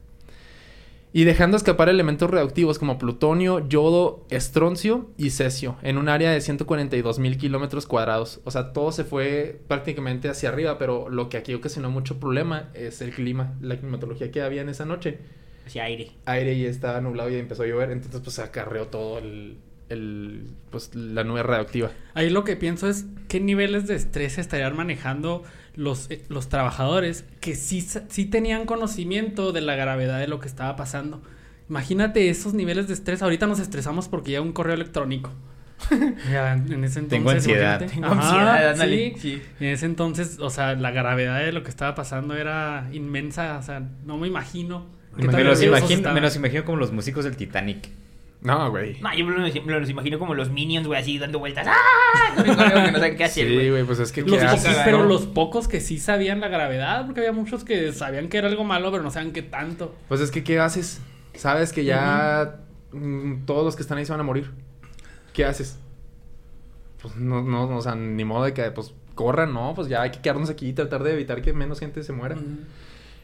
Y 1.11 1.25
dejando 1.25 1.57
escapar 1.57 1.89
elementos 1.89 2.31
radioactivos 2.31 2.79
como 2.79 2.99
plutonio, 2.99 3.67
yodo, 3.67 4.27
estroncio 4.29 5.09
y 5.17 5.31
cesio 5.31 5.77
en 5.83 5.97
un 5.97 6.11
área 6.11 6.31
de 6.31 6.41
142 6.43 7.19
mil 7.19 7.39
kilómetros 7.39 7.87
cuadrados. 7.87 8.41
O 8.45 8.51
sea, 8.51 8.75
todo 8.75 8.93
se 8.93 9.05
fue 9.05 9.59
prácticamente 9.69 10.29
hacia 10.29 10.51
arriba, 10.51 10.77
pero 10.77 11.09
lo 11.09 11.31
que 11.31 11.39
aquí 11.39 11.55
ocasionó 11.55 11.91
mucho 11.91 12.21
problema 12.21 12.69
es 12.75 13.01
el 13.01 13.13
clima, 13.13 13.55
la 13.63 13.79
climatología 13.79 14.31
que 14.31 14.43
había 14.43 14.61
en 14.61 14.69
esa 14.69 14.85
noche. 14.85 15.19
Hacia 15.69 15.85
aire. 15.85 16.12
Aire 16.25 16.55
y 16.55 16.65
estaba 16.65 17.00
nublado 17.00 17.29
y 17.31 17.37
empezó 17.37 17.62
a 17.62 17.67
llover, 17.67 17.91
entonces 17.91 18.20
pues 18.23 18.37
se 18.37 18.43
acarreó 18.43 18.87
todo 18.87 19.19
el, 19.19 19.59
el 19.91 20.47
pues 20.70 20.94
la 20.94 21.25
nube 21.25 21.43
radioactiva. 21.43 21.91
Ahí 22.15 22.31
lo 22.31 22.43
que 22.44 22.56
pienso 22.56 22.88
es 22.88 23.05
qué 23.29 23.38
niveles 23.38 23.87
de 23.87 23.94
estrés 23.94 24.38
estarían 24.38 24.75
manejando 24.75 25.44
los, 25.75 26.11
eh, 26.11 26.25
los 26.29 26.49
trabajadores 26.49 27.26
que 27.41 27.55
sí, 27.55 27.87
sí 28.09 28.25
tenían 28.25 28.65
conocimiento 28.65 29.53
de 29.53 29.61
la 29.61 29.76
gravedad 29.76 30.19
de 30.19 30.26
lo 30.26 30.41
que 30.41 30.49
estaba 30.49 30.75
pasando. 30.75 31.23
Imagínate 31.69 32.31
esos 32.31 32.55
niveles 32.55 32.88
de 32.88 32.94
estrés. 32.94 33.21
Ahorita 33.21 33.47
nos 33.47 33.61
estresamos 33.61 34.09
porque 34.09 34.31
llega 34.31 34.43
un 34.43 34.53
correo 34.53 34.75
electrónico. 34.75 35.31
Ya, 36.31 36.55
en 36.55 36.85
ese 36.85 37.00
entonces. 37.00 37.09
Tengo 37.09 37.31
ansiedad. 37.31 37.79
Tengo 37.79 38.06
Ajá, 38.06 38.71
ansiedad. 38.71 39.14
Sí. 39.19 39.43
En 39.61 39.67
ese 39.69 39.87
entonces, 39.87 40.38
o 40.41 40.50
sea, 40.50 40.75
la 40.75 40.91
gravedad 40.91 41.38
de 41.41 41.53
lo 41.53 41.62
que 41.62 41.71
estaba 41.71 41.94
pasando 41.94 42.35
era 42.35 42.88
inmensa. 42.93 43.59
O 43.59 43.62
sea, 43.62 43.81
no 44.05 44.19
me 44.19 44.26
imagino. 44.26 44.98
Me 45.19 45.44
los, 45.44 45.62
imagino, 45.62 46.12
me 46.12 46.20
los 46.20 46.37
imagino 46.37 46.65
como 46.65 46.79
los 46.79 46.93
músicos 46.93 47.25
del 47.25 47.37
Titanic. 47.37 47.88
No, 48.41 48.70
güey. 48.70 49.00
No, 49.00 49.12
yo 49.15 49.26
me 49.26 49.37
los, 49.37 49.65
me 49.65 49.81
los 49.81 49.91
imagino 49.91 50.19
como 50.19 50.32
los 50.32 50.50
minions, 50.50 50.87
güey, 50.87 51.00
así 51.00 51.19
dando 51.19 51.41
vueltas. 51.41 51.67
¡Ah! 51.69 52.32
Con 52.37 52.49
el 52.49 52.56
correo 52.56 52.85
que 52.85 52.93
no 52.93 52.99
saben 52.99 53.17
qué 53.17 53.25
hacer, 53.25 53.49
Sí, 53.49 53.70
güey. 53.70 53.85
pues 53.85 53.99
es 53.99 54.12
que 54.12 54.23
pero 54.85 55.05
los 55.05 55.26
pocos 55.26 55.67
que 55.67 55.81
sí 55.81 55.99
sabían 55.99 56.41
la 56.41 56.47
gravedad, 56.49 57.05
porque 57.05 57.20
había 57.20 57.32
muchos 57.32 57.65
que 57.65 57.93
sabían 57.93 58.29
que 58.29 58.38
era 58.38 58.47
algo 58.49 58.62
malo, 58.62 58.93
pero 58.93 59.03
no 59.03 59.11
sabían 59.11 59.32
qué 59.32 59.43
tanto. 59.43 59.94
Pues 60.06 60.20
es 60.20 60.31
que 60.31 60.44
¿qué 60.44 60.61
haces? 60.61 61.00
Sabes 61.35 61.73
que 61.73 61.85
ya 61.85 62.61
mm, 62.93 63.44
todos 63.44 63.64
los 63.64 63.75
que 63.75 63.82
están 63.82 63.99
ahí 63.99 64.06
se 64.06 64.12
van 64.12 64.21
a 64.21 64.25
morir. 64.25 64.53
¿Qué 65.32 65.44
haces? 65.44 65.79
Pues 67.03 67.17
no, 67.17 67.43
no, 67.43 67.76
o 67.76 67.82
sea, 67.82 67.94
ni 67.97 68.25
modo 68.25 68.44
de 68.44 68.55
que 68.55 68.71
pues 68.71 68.94
corran, 69.17 69.53
no, 69.53 69.73
pues 69.75 69.88
ya 69.88 70.03
hay 70.03 70.11
que 70.11 70.21
quedarnos 70.21 70.49
aquí 70.49 70.69
y 70.69 70.73
tratar 70.73 71.03
de 71.03 71.12
evitar 71.12 71.43
que 71.43 71.53
menos 71.53 71.81
gente 71.81 72.05
se 72.05 72.12
muera. 72.12 72.37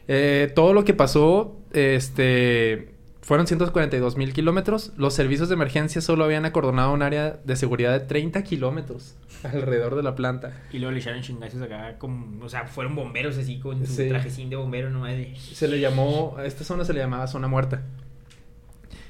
Eh, 0.07 0.51
todo 0.55 0.73
lo 0.73 0.83
que 0.85 0.93
pasó, 0.93 1.57
este, 1.73 2.89
fueron 3.21 3.47
142 3.47 4.17
mil 4.17 4.33
kilómetros. 4.33 4.91
Los 4.97 5.13
servicios 5.13 5.49
de 5.49 5.55
emergencia 5.55 6.01
solo 6.01 6.23
habían 6.25 6.45
acordonado 6.45 6.93
un 6.93 7.01
área 7.01 7.39
de 7.43 7.55
seguridad 7.55 7.91
de 7.91 8.01
30 8.01 8.43
kilómetros 8.43 9.15
alrededor 9.43 9.95
de 9.95 10.03
la 10.03 10.15
planta. 10.15 10.61
Y 10.71 10.77
luego 10.79 10.91
le 10.91 10.99
echaron 10.99 11.21
chingazos 11.21 11.61
acá, 11.61 11.97
como, 11.97 12.45
o 12.45 12.49
sea, 12.49 12.65
fueron 12.67 12.95
bomberos 12.95 13.37
así 13.37 13.59
con 13.59 13.85
su 13.85 13.93
Sí. 13.93 14.09
trajecín 14.09 14.49
de 14.49 14.55
bombero, 14.57 14.89
no 14.89 15.05
de... 15.05 15.35
Se 15.37 15.67
le 15.67 15.79
llamó, 15.79 16.35
a 16.37 16.45
esta 16.45 16.63
zona 16.63 16.85
se 16.85 16.93
le 16.93 16.99
llamaba 16.99 17.27
zona 17.27 17.47
muerta. 17.47 17.81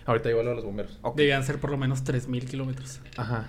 Ahorita 0.05 0.29
igual 0.29 0.47
a 0.49 0.53
los 0.53 0.63
bomberos. 0.63 0.99
Debían 1.15 1.43
ser 1.43 1.59
por 1.59 1.71
lo 1.71 1.77
menos 1.77 2.03
3000 2.03 2.45
kilómetros. 2.45 2.99
Ajá, 3.17 3.47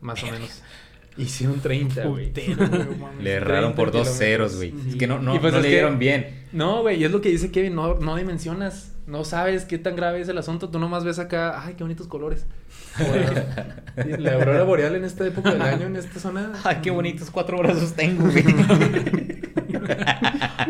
más 0.00 0.22
o 0.22 0.26
menos. 0.26 0.62
Hicieron 1.16 1.60
30, 1.60 2.04
güey. 2.06 2.28
Putero, 2.28 2.68
güey, 2.68 2.84
no 2.86 2.96
mames. 2.96 3.22
Le 3.22 3.32
erraron 3.32 3.74
por 3.74 3.90
30 3.90 4.08
dos 4.08 4.18
ceros, 4.18 4.56
güey. 4.56 4.70
Sí. 4.70 4.90
Es 4.90 4.96
que 4.96 5.06
no, 5.06 5.18
no, 5.18 5.34
Y 5.34 5.38
pues 5.38 5.52
no 5.52 5.58
es 5.58 5.64
le 5.64 5.68
que- 5.70 5.74
dieron 5.76 5.98
bien. 5.98 6.42
No, 6.52 6.82
güey, 6.82 7.00
y 7.00 7.04
es 7.04 7.10
lo 7.10 7.20
que 7.20 7.28
dice 7.28 7.50
Kevin, 7.50 7.74
no, 7.74 7.94
no 7.96 8.16
dimensionas. 8.16 8.88
No 9.06 9.24
sabes 9.24 9.64
qué 9.64 9.78
tan 9.78 9.96
grave 9.96 10.20
es 10.20 10.28
el 10.28 10.38
asunto. 10.38 10.70
Tú 10.70 10.78
nomás 10.78 11.04
ves 11.04 11.18
acá, 11.18 11.62
ay, 11.64 11.74
qué 11.76 11.82
bonitos 11.84 12.06
colores. 12.06 12.46
O, 13.00 14.02
y 14.08 14.16
la 14.18 14.34
aurora 14.34 14.62
boreal 14.62 14.94
en 14.94 15.04
esta 15.04 15.26
época 15.26 15.52
del 15.52 15.62
año, 15.62 15.86
en 15.86 15.96
esta 15.96 16.20
zona. 16.20 16.52
Ay, 16.64 16.78
qué 16.82 16.90
bonitos 16.90 17.30
cuatro 17.30 17.58
brazos 17.58 17.94
tengo, 17.94 18.30
güey. 18.30 18.44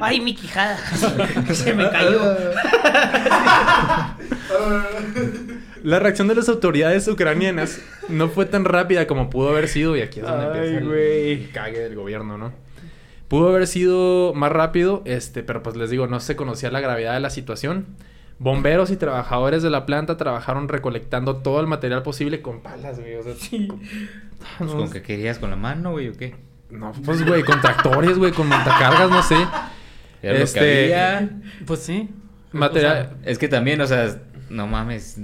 Ay, 0.01 0.21
mi 0.21 0.35
quijada. 0.35 0.79
Se 1.53 1.75
me 1.75 1.89
cayó. 1.91 2.21
La 5.83 5.99
reacción 5.99 6.29
de 6.29 6.35
las 6.35 6.49
autoridades 6.49 7.09
ucranianas 7.09 7.81
no 8.09 8.29
fue 8.29 8.47
tan 8.47 8.65
rápida 8.65 9.07
como 9.07 9.31
pudo 9.31 9.51
haber 9.51 9.69
sido, 9.69 9.97
y 9.97 10.01
aquí 10.01 10.21
es 10.21 10.27
donde 10.27 10.47
Ay, 10.61 10.77
empieza 10.77 10.95
el 10.95 11.51
cague 11.53 11.79
del 11.81 11.95
gobierno, 11.97 12.39
¿no? 12.39 12.53
Pudo 13.29 13.49
haber 13.49 13.67
sido 13.67 14.35
más 14.35 14.53
rápido, 14.53 15.03
este, 15.07 15.43
pero 15.43 15.63
pues 15.63 15.77
les 15.77 15.91
digo, 15.91 16.07
no 16.07 16.21
se 16.21 16.37
conocía 16.37 16.71
la 16.71 16.81
gravedad 16.81 17.15
de 17.15 17.21
la 17.21 17.31
situación. 17.31 17.87
Bomberos 18.39 18.91
y 18.91 18.97
trabajadores 18.97 19.63
de 19.63 19.71
la 19.71 19.87
planta 19.87 20.17
trabajaron 20.17 20.69
recolectando 20.69 21.37
todo 21.37 21.61
el 21.61 21.67
material 21.67 22.03
posible 22.03 22.43
con 22.43 22.61
palas, 22.61 22.99
güey. 22.99 23.15
O 23.15 23.23
sea, 23.23 23.35
Pues, 24.59 24.71
¿Con 24.73 24.91
qué 24.91 25.03
querías? 25.03 25.39
¿Con 25.39 25.51
la 25.51 25.57
mano, 25.57 25.93
güey, 25.93 26.09
o 26.09 26.13
qué? 26.17 26.35
No, 26.71 26.93
pues, 27.05 27.25
güey, 27.25 27.43
con 27.43 27.61
tractores, 27.61 28.19
güey, 28.19 28.33
con 28.33 28.49
montacargas, 28.49 29.11
no 29.11 29.23
sé. 29.23 29.37
Era 30.23 30.39
lo 30.39 30.45
Este, 30.45 30.61
que 30.61 30.95
había. 30.95 31.31
Pues 31.67 31.81
sí. 31.81 32.11
Material. 32.53 33.17
Es 33.25 33.39
que 33.39 33.49
también, 33.49 33.81
o 33.81 33.87
sea, 33.87 34.21
no 34.51 34.67
mames. 34.67 35.17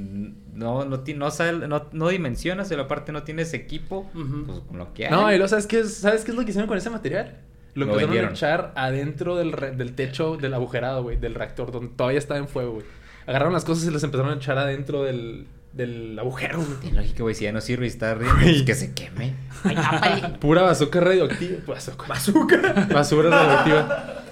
No, 0.59 0.85
no, 0.85 1.01
ti- 1.01 1.15
no, 1.15 1.29
no, 1.69 1.87
no 1.93 2.09
dimensionas, 2.09 2.69
pero 2.69 2.83
aparte 2.83 3.13
no 3.13 3.23
tienes 3.23 3.55
equipo. 3.55 4.11
Pues 4.13 4.61
con 4.69 4.79
lo 4.79 4.93
que 4.93 5.07
hay. 5.07 5.11
No, 5.13 5.33
y 5.33 5.39
lo 5.39 5.47
sabes 5.49 5.67
qué 5.67 5.81
es, 5.81 5.95
¿sabes 5.99 6.25
qué 6.25 6.33
es 6.33 6.37
lo 6.37 6.45
que 6.45 6.51
hicieron 6.51 6.69
con 6.69 6.77
ese 6.77 6.91
material? 6.91 7.37
Lo, 7.75 7.87
Lo 7.87 7.93
empezaron 7.93 8.01
vendieron. 8.11 8.31
a 8.31 8.33
echar 8.35 8.73
adentro 8.75 9.37
del, 9.37 9.53
re- 9.53 9.71
del 9.71 9.95
techo 9.95 10.37
del 10.37 10.53
agujerado, 10.55 11.03
güey, 11.05 11.17
del 11.17 11.35
reactor, 11.37 11.71
donde 11.71 11.93
todavía 11.95 12.19
estaba 12.19 12.39
en 12.41 12.49
fuego, 12.49 12.73
güey. 12.73 12.87
Agarraron 13.27 13.53
las 13.53 13.65
cosas 13.65 13.87
y 13.87 13.91
las 13.93 14.03
empezaron 14.03 14.33
a 14.33 14.37
echar 14.37 14.59
adentro 14.59 15.05
del, 15.05 15.47
del 15.75 16.19
agujero, 16.19 16.59
güey. 16.59 16.81
Tiene 16.81 16.97
lógica, 16.99 17.23
güey, 17.23 17.35
si 17.37 17.45
ya 17.45 17.53
no 17.53 17.61
sirve 17.61 17.85
y 17.87 17.89
está 17.91 18.15
riendo, 18.15 18.35
Güey. 18.37 18.53
pues 18.55 18.63
que 18.63 18.75
se 18.75 18.95
queme. 18.95 19.35
Ay. 19.63 20.37
Pura 20.41 20.63
bazooka 20.63 20.99
radioactiva. 20.99 21.59
Bazooka. 21.69 22.07
Bazooka. 22.09 22.87
Basura 22.93 23.31
radioactiva. 23.31 24.25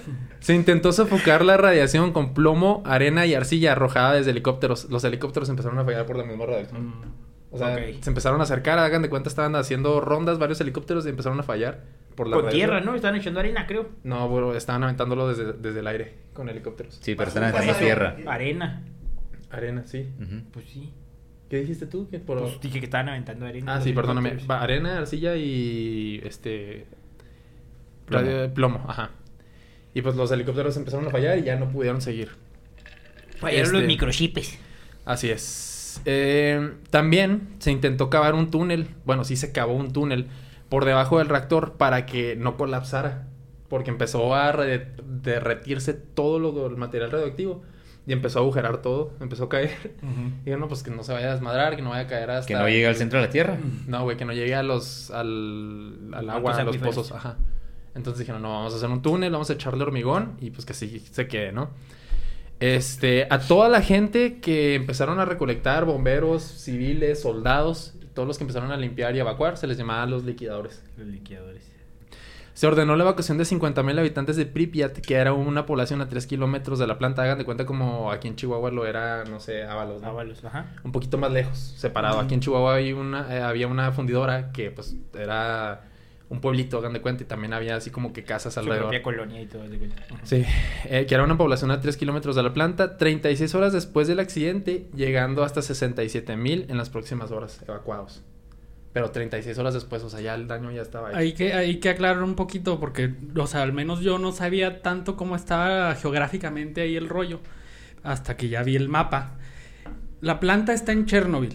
Se 0.46 0.54
intentó 0.54 0.92
sofocar 0.92 1.44
la 1.44 1.56
radiación 1.56 2.12
con 2.12 2.32
plomo, 2.32 2.80
arena 2.86 3.26
y 3.26 3.34
arcilla 3.34 3.72
arrojada 3.72 4.12
desde 4.14 4.30
helicópteros. 4.30 4.88
Los 4.90 5.02
helicópteros 5.02 5.48
empezaron 5.48 5.76
a 5.80 5.84
fallar 5.84 6.06
por 6.06 6.16
la 6.16 6.22
misma 6.22 6.46
radiación. 6.46 6.94
O 7.50 7.58
sea, 7.58 7.74
Ok. 7.74 7.80
se 8.00 8.10
empezaron 8.10 8.38
a 8.38 8.44
acercar, 8.44 8.78
hagan 8.78 9.02
de 9.02 9.08
cuenta, 9.10 9.28
estaban 9.28 9.56
haciendo 9.56 10.00
rondas 10.00 10.38
varios 10.38 10.60
helicópteros 10.60 11.04
y 11.04 11.08
empezaron 11.08 11.40
a 11.40 11.42
fallar 11.42 11.82
por 12.14 12.28
la 12.28 12.36
Con 12.36 12.44
radiación. 12.44 12.70
tierra, 12.70 12.84
¿no? 12.84 12.94
Estaban 12.94 13.16
echando 13.16 13.40
arena, 13.40 13.66
creo. 13.66 13.88
No, 14.04 14.28
bro, 14.28 14.54
estaban 14.54 14.84
aventándolo 14.84 15.26
desde, 15.28 15.52
desde 15.54 15.80
el 15.80 15.86
aire 15.88 16.14
con 16.32 16.48
helicópteros. 16.48 16.96
Sí, 17.02 17.16
pero 17.16 17.28
un 17.34 17.42
en 17.42 17.52
pasado. 17.52 17.78
tierra. 17.80 18.16
Arena. 18.28 18.84
Arena, 19.50 19.82
sí. 19.84 20.08
Pues 20.52 20.66
sí. 20.66 20.92
¿Qué 21.50 21.58
dijiste 21.58 21.86
tú? 21.86 22.08
¿Que 22.08 22.20
por... 22.20 22.38
Pues 22.40 22.60
dije 22.60 22.78
que 22.78 22.84
estaban 22.86 23.08
aventando 23.08 23.46
arena. 23.46 23.74
Ah, 23.74 23.80
sí, 23.80 23.92
perdóname. 23.92 24.36
arena, 24.48 24.98
arcilla 24.98 25.34
y 25.34 26.20
este 26.24 26.86
Plomo. 28.06 28.24
radio- 28.24 28.54
plomo, 28.54 28.84
ajá. 28.86 29.10
Y 29.96 30.02
pues 30.02 30.14
los 30.14 30.30
helicópteros 30.30 30.76
empezaron 30.76 31.06
a 31.06 31.10
fallar 31.10 31.38
y 31.38 31.42
ya 31.44 31.56
no 31.56 31.70
pudieron 31.70 32.02
seguir. 32.02 32.28
Fallaron 33.38 33.64
Este- 33.64 33.78
los 33.78 33.86
microchips. 33.86 34.58
Así 35.06 35.30
es. 35.30 36.02
Eh, 36.04 36.72
también 36.90 37.48
se 37.60 37.70
intentó 37.70 38.10
cavar 38.10 38.34
un 38.34 38.50
túnel. 38.50 38.88
Bueno, 39.06 39.24
sí 39.24 39.36
se 39.36 39.52
cavó 39.52 39.72
un 39.72 39.94
túnel 39.94 40.26
por 40.68 40.84
debajo 40.84 41.16
del 41.18 41.30
reactor 41.30 41.72
para 41.78 42.04
que 42.04 42.36
no 42.36 42.58
colapsara. 42.58 43.26
Porque 43.70 43.88
empezó 43.90 44.34
a 44.34 44.52
re- 44.52 44.92
derretirse 45.02 45.94
todo 45.94 46.38
lo, 46.38 46.66
el 46.66 46.76
material 46.76 47.10
radioactivo. 47.10 47.62
Y 48.06 48.12
empezó 48.12 48.40
a 48.40 48.42
agujerar 48.42 48.82
todo. 48.82 49.12
Empezó 49.20 49.44
a 49.44 49.48
caer. 49.48 49.94
Y 50.44 50.50
no, 50.50 50.68
pues 50.68 50.82
que 50.82 50.90
no 50.90 51.02
se 51.04 51.12
vaya 51.14 51.28
a 51.30 51.32
desmadrar, 51.32 51.74
que 51.74 51.80
no 51.82 51.90
vaya 51.90 52.02
a 52.02 52.06
caer 52.06 52.30
hasta... 52.30 52.46
Que 52.48 52.54
no 52.54 52.68
llegue 52.68 52.86
al 52.86 52.96
centro 52.96 53.18
de 53.18 53.26
la 53.26 53.32
tierra. 53.32 53.56
No, 53.86 54.02
güey, 54.04 54.18
que 54.18 54.26
no 54.26 54.34
llegue 54.34 54.54
a 54.54 54.62
los, 54.62 55.10
al, 55.10 56.10
al 56.12 56.28
agua, 56.28 56.54
a 56.54 56.64
los 56.64 56.76
pozos, 56.76 57.10
ajá. 57.12 57.36
Entonces 57.96 58.20
dijeron, 58.20 58.42
no, 58.42 58.50
vamos 58.50 58.74
a 58.74 58.76
hacer 58.76 58.90
un 58.90 59.02
túnel, 59.02 59.32
vamos 59.32 59.48
a 59.50 59.54
echarle 59.54 59.82
hormigón 59.82 60.36
y 60.40 60.50
pues 60.50 60.66
que 60.66 60.74
sí 60.74 61.00
se 61.10 61.26
quede, 61.26 61.50
¿no? 61.50 61.70
Este, 62.60 63.26
a 63.28 63.38
toda 63.40 63.68
la 63.68 63.82
gente 63.82 64.38
que 64.40 64.74
empezaron 64.74 65.18
a 65.18 65.24
recolectar, 65.24 65.84
bomberos, 65.84 66.42
civiles, 66.42 67.20
soldados, 67.20 67.94
todos 68.14 68.28
los 68.28 68.38
que 68.38 68.44
empezaron 68.44 68.70
a 68.70 68.76
limpiar 68.76 69.14
y 69.16 69.18
evacuar, 69.18 69.56
se 69.56 69.66
les 69.66 69.76
llamaba 69.76 70.06
los 70.06 70.24
liquidadores. 70.24 70.82
Los 70.96 71.06
liquidadores. 71.06 71.62
Se 72.54 72.66
ordenó 72.66 72.96
la 72.96 73.04
evacuación 73.04 73.36
de 73.36 73.44
50.000 73.44 73.98
habitantes 73.98 74.36
de 74.36 74.46
Pripyat, 74.46 75.00
que 75.00 75.14
era 75.16 75.34
una 75.34 75.66
población 75.66 76.00
a 76.00 76.08
3 76.08 76.26
kilómetros 76.26 76.78
de 76.78 76.86
la 76.86 76.96
planta. 76.96 77.22
Hagan 77.22 77.36
de 77.36 77.44
cuenta 77.44 77.66
como 77.66 78.10
aquí 78.10 78.28
en 78.28 78.36
Chihuahua 78.36 78.70
lo 78.70 78.86
era, 78.86 79.24
no 79.24 79.40
sé, 79.40 79.64
Ábalos. 79.64 80.00
¿no? 80.00 80.08
Ábalos, 80.08 80.42
ajá. 80.42 80.72
un 80.82 80.90
poquito 80.90 81.18
más 81.18 81.30
lejos, 81.30 81.58
separado. 81.58 82.18
Aquí 82.18 82.32
en 82.32 82.40
Chihuahua 82.40 82.76
hay 82.76 82.94
una, 82.94 83.36
eh, 83.36 83.42
había 83.42 83.66
una 83.66 83.92
fundidora 83.92 84.52
que 84.52 84.70
pues 84.70 84.96
era 85.12 85.82
un 86.28 86.40
pueblito, 86.40 86.78
hagan 86.78 86.92
de 86.92 87.00
cuenta, 87.00 87.22
y 87.22 87.26
también 87.26 87.52
había 87.52 87.76
así 87.76 87.90
como 87.90 88.12
que 88.12 88.24
casas 88.24 88.54
Su 88.54 88.60
alrededor. 88.60 88.84
propia 88.86 89.02
colonia 89.02 89.40
y 89.40 89.46
todo. 89.46 89.68
de 89.68 89.78
cuenta. 89.78 90.02
Sí, 90.24 90.44
eh, 90.86 91.06
que 91.06 91.14
era 91.14 91.22
una 91.22 91.38
población 91.38 91.70
a 91.70 91.80
3 91.80 91.96
kilómetros 91.96 92.34
de 92.34 92.42
la 92.42 92.52
planta, 92.52 92.96
36 92.96 93.54
horas 93.54 93.72
después 93.72 94.08
del 94.08 94.18
accidente, 94.18 94.86
llegando 94.94 95.44
hasta 95.44 95.62
67 95.62 96.36
mil 96.36 96.66
en 96.68 96.78
las 96.78 96.90
próximas 96.90 97.30
horas 97.30 97.60
evacuados. 97.66 98.22
Pero 98.92 99.10
36 99.10 99.56
horas 99.58 99.74
después, 99.74 100.02
o 100.02 100.08
sea, 100.10 100.20
ya 100.22 100.34
el 100.34 100.48
daño 100.48 100.70
ya 100.72 100.80
estaba 100.82 101.08
ahí. 101.10 101.14
Hay 101.16 101.32
que, 101.34 101.52
hay 101.52 101.76
que 101.80 101.90
aclarar 101.90 102.22
un 102.22 102.34
poquito 102.34 102.80
porque, 102.80 103.12
o 103.36 103.46
sea, 103.46 103.62
al 103.62 103.72
menos 103.74 104.00
yo 104.00 104.18
no 104.18 104.32
sabía 104.32 104.80
tanto 104.80 105.16
cómo 105.16 105.36
estaba 105.36 105.94
geográficamente 105.96 106.80
ahí 106.80 106.96
el 106.96 107.08
rollo 107.08 107.40
hasta 108.02 108.36
que 108.38 108.48
ya 108.48 108.62
vi 108.62 108.74
el 108.74 108.88
mapa. 108.88 109.34
La 110.22 110.40
planta 110.40 110.72
está 110.72 110.92
en 110.92 111.04
Chernobyl, 111.04 111.54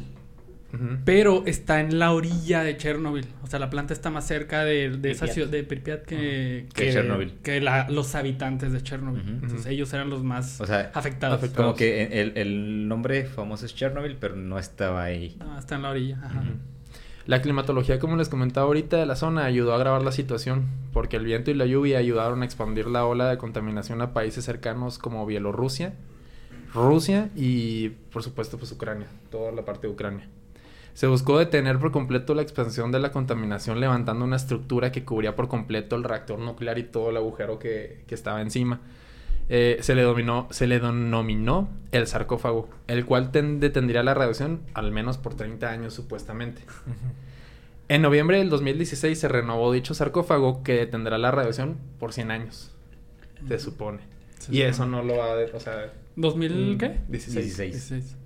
Pero 1.05 1.43
está 1.45 1.79
en 1.81 1.99
la 1.99 2.11
orilla 2.13 2.63
de 2.63 2.77
Chernobyl. 2.77 3.25
O 3.43 3.47
sea, 3.47 3.59
la 3.59 3.69
planta 3.69 3.93
está 3.93 4.09
más 4.09 4.25
cerca 4.27 4.63
de, 4.63 4.89
de 4.97 5.11
esa 5.11 5.27
ciudad 5.27 5.49
de 5.49 5.63
Pripyat 5.63 6.03
que, 6.03 6.67
Que 6.73 6.91
Chernobyl. 6.91 7.33
que 7.43 7.59
la- 7.61 7.89
los 7.89 8.15
habitantes 8.15 8.71
de 8.71 8.81
Chernobyl. 8.81 9.21
Entonces 9.27 9.65
ellos 9.67 9.91
eran 9.93 10.09
los 10.09 10.23
más 10.23 10.61
O 10.61 10.65
sea, 10.65 10.91
afectados. 10.93 11.37
afectados. 11.37 11.55
Como 11.55 11.75
que 11.75 12.21
el, 12.21 12.37
el 12.37 12.87
nombre 12.87 13.25
famoso 13.25 13.65
es 13.65 13.75
Chernobyl, 13.75 14.15
pero 14.19 14.35
no 14.35 14.57
estaba 14.59 15.03
ahí. 15.03 15.35
No, 15.39 15.57
está 15.59 15.75
en 15.75 15.81
la 15.81 15.89
orilla. 15.89 16.19
Ajá. 16.23 16.43
La 17.27 17.41
climatología, 17.41 17.99
como 17.99 18.15
les 18.17 18.29
comentaba 18.29 18.65
ahorita, 18.65 18.97
de 18.97 19.05
la 19.05 19.15
zona 19.15 19.45
ayudó 19.45 19.73
a 19.73 19.75
agravar 19.75 20.01
la 20.01 20.11
situación, 20.11 20.65
porque 20.91 21.17
el 21.17 21.25
viento 21.25 21.51
y 21.51 21.53
la 21.53 21.65
lluvia 21.67 21.99
ayudaron 21.99 22.41
a 22.41 22.45
expandir 22.45 22.87
la 22.87 23.05
ola 23.05 23.29
de 23.29 23.37
contaminación 23.37 24.01
a 24.01 24.11
países 24.11 24.43
cercanos 24.43 24.97
como 24.97 25.25
Bielorrusia, 25.27 25.93
Rusia 26.73 27.29
y, 27.35 27.89
por 28.11 28.23
supuesto, 28.23 28.57
pues 28.57 28.71
Ucrania, 28.71 29.07
toda 29.29 29.51
la 29.51 29.63
parte 29.63 29.87
de 29.87 29.93
Ucrania. 29.93 30.27
Se 30.93 31.07
buscó 31.07 31.39
detener 31.39 31.79
por 31.79 31.91
completo 31.91 32.33
la 32.35 32.41
expansión 32.41 32.91
de 32.91 32.99
la 32.99 33.11
contaminación 33.11 33.79
levantando 33.79 34.25
una 34.25 34.35
estructura 34.35 34.91
que 34.91 35.03
cubría 35.05 35.35
por 35.35 35.47
completo 35.47 35.95
el 35.95 36.03
reactor 36.03 36.39
nuclear 36.39 36.77
y 36.77 36.83
todo 36.83 37.09
el 37.09 37.17
agujero 37.17 37.59
que, 37.59 38.03
que 38.07 38.15
estaba 38.15 38.41
encima. 38.41 38.81
Eh, 39.49 39.79
se, 39.81 39.95
le 39.95 40.03
dominó, 40.03 40.47
se 40.51 40.67
le 40.67 40.79
denominó 40.79 41.69
el 41.91 42.07
sarcófago, 42.07 42.69
el 42.87 43.05
cual 43.05 43.31
ten- 43.31 43.59
detendría 43.59 44.03
la 44.03 44.13
radiación 44.13 44.61
al 44.73 44.91
menos 44.91 45.17
por 45.17 45.33
30 45.35 45.69
años 45.69 45.93
supuestamente. 45.93 46.61
En 47.89 48.01
noviembre 48.01 48.37
del 48.37 48.49
2016 48.49 49.19
se 49.19 49.27
renovó 49.27 49.71
dicho 49.73 49.93
sarcófago 49.93 50.63
que 50.63 50.73
detendrá 50.75 51.17
la 51.17 51.31
radiación 51.31 51.77
por 51.99 52.13
100 52.13 52.31
años, 52.31 52.71
se 53.47 53.59
supone. 53.59 53.99
Se 54.39 54.51
y 54.51 54.55
supone. 54.57 54.67
eso 54.69 54.85
no 54.85 55.03
lo 55.03 55.17
va 55.17 55.31
a... 55.31 55.35
de- 55.35 55.51
O 55.53 55.59
sea, 55.59 55.91
¿2000 56.15 56.77
qué? 56.77 56.99
16. 57.09 57.45
16. 57.57 57.71
16. 57.71 58.17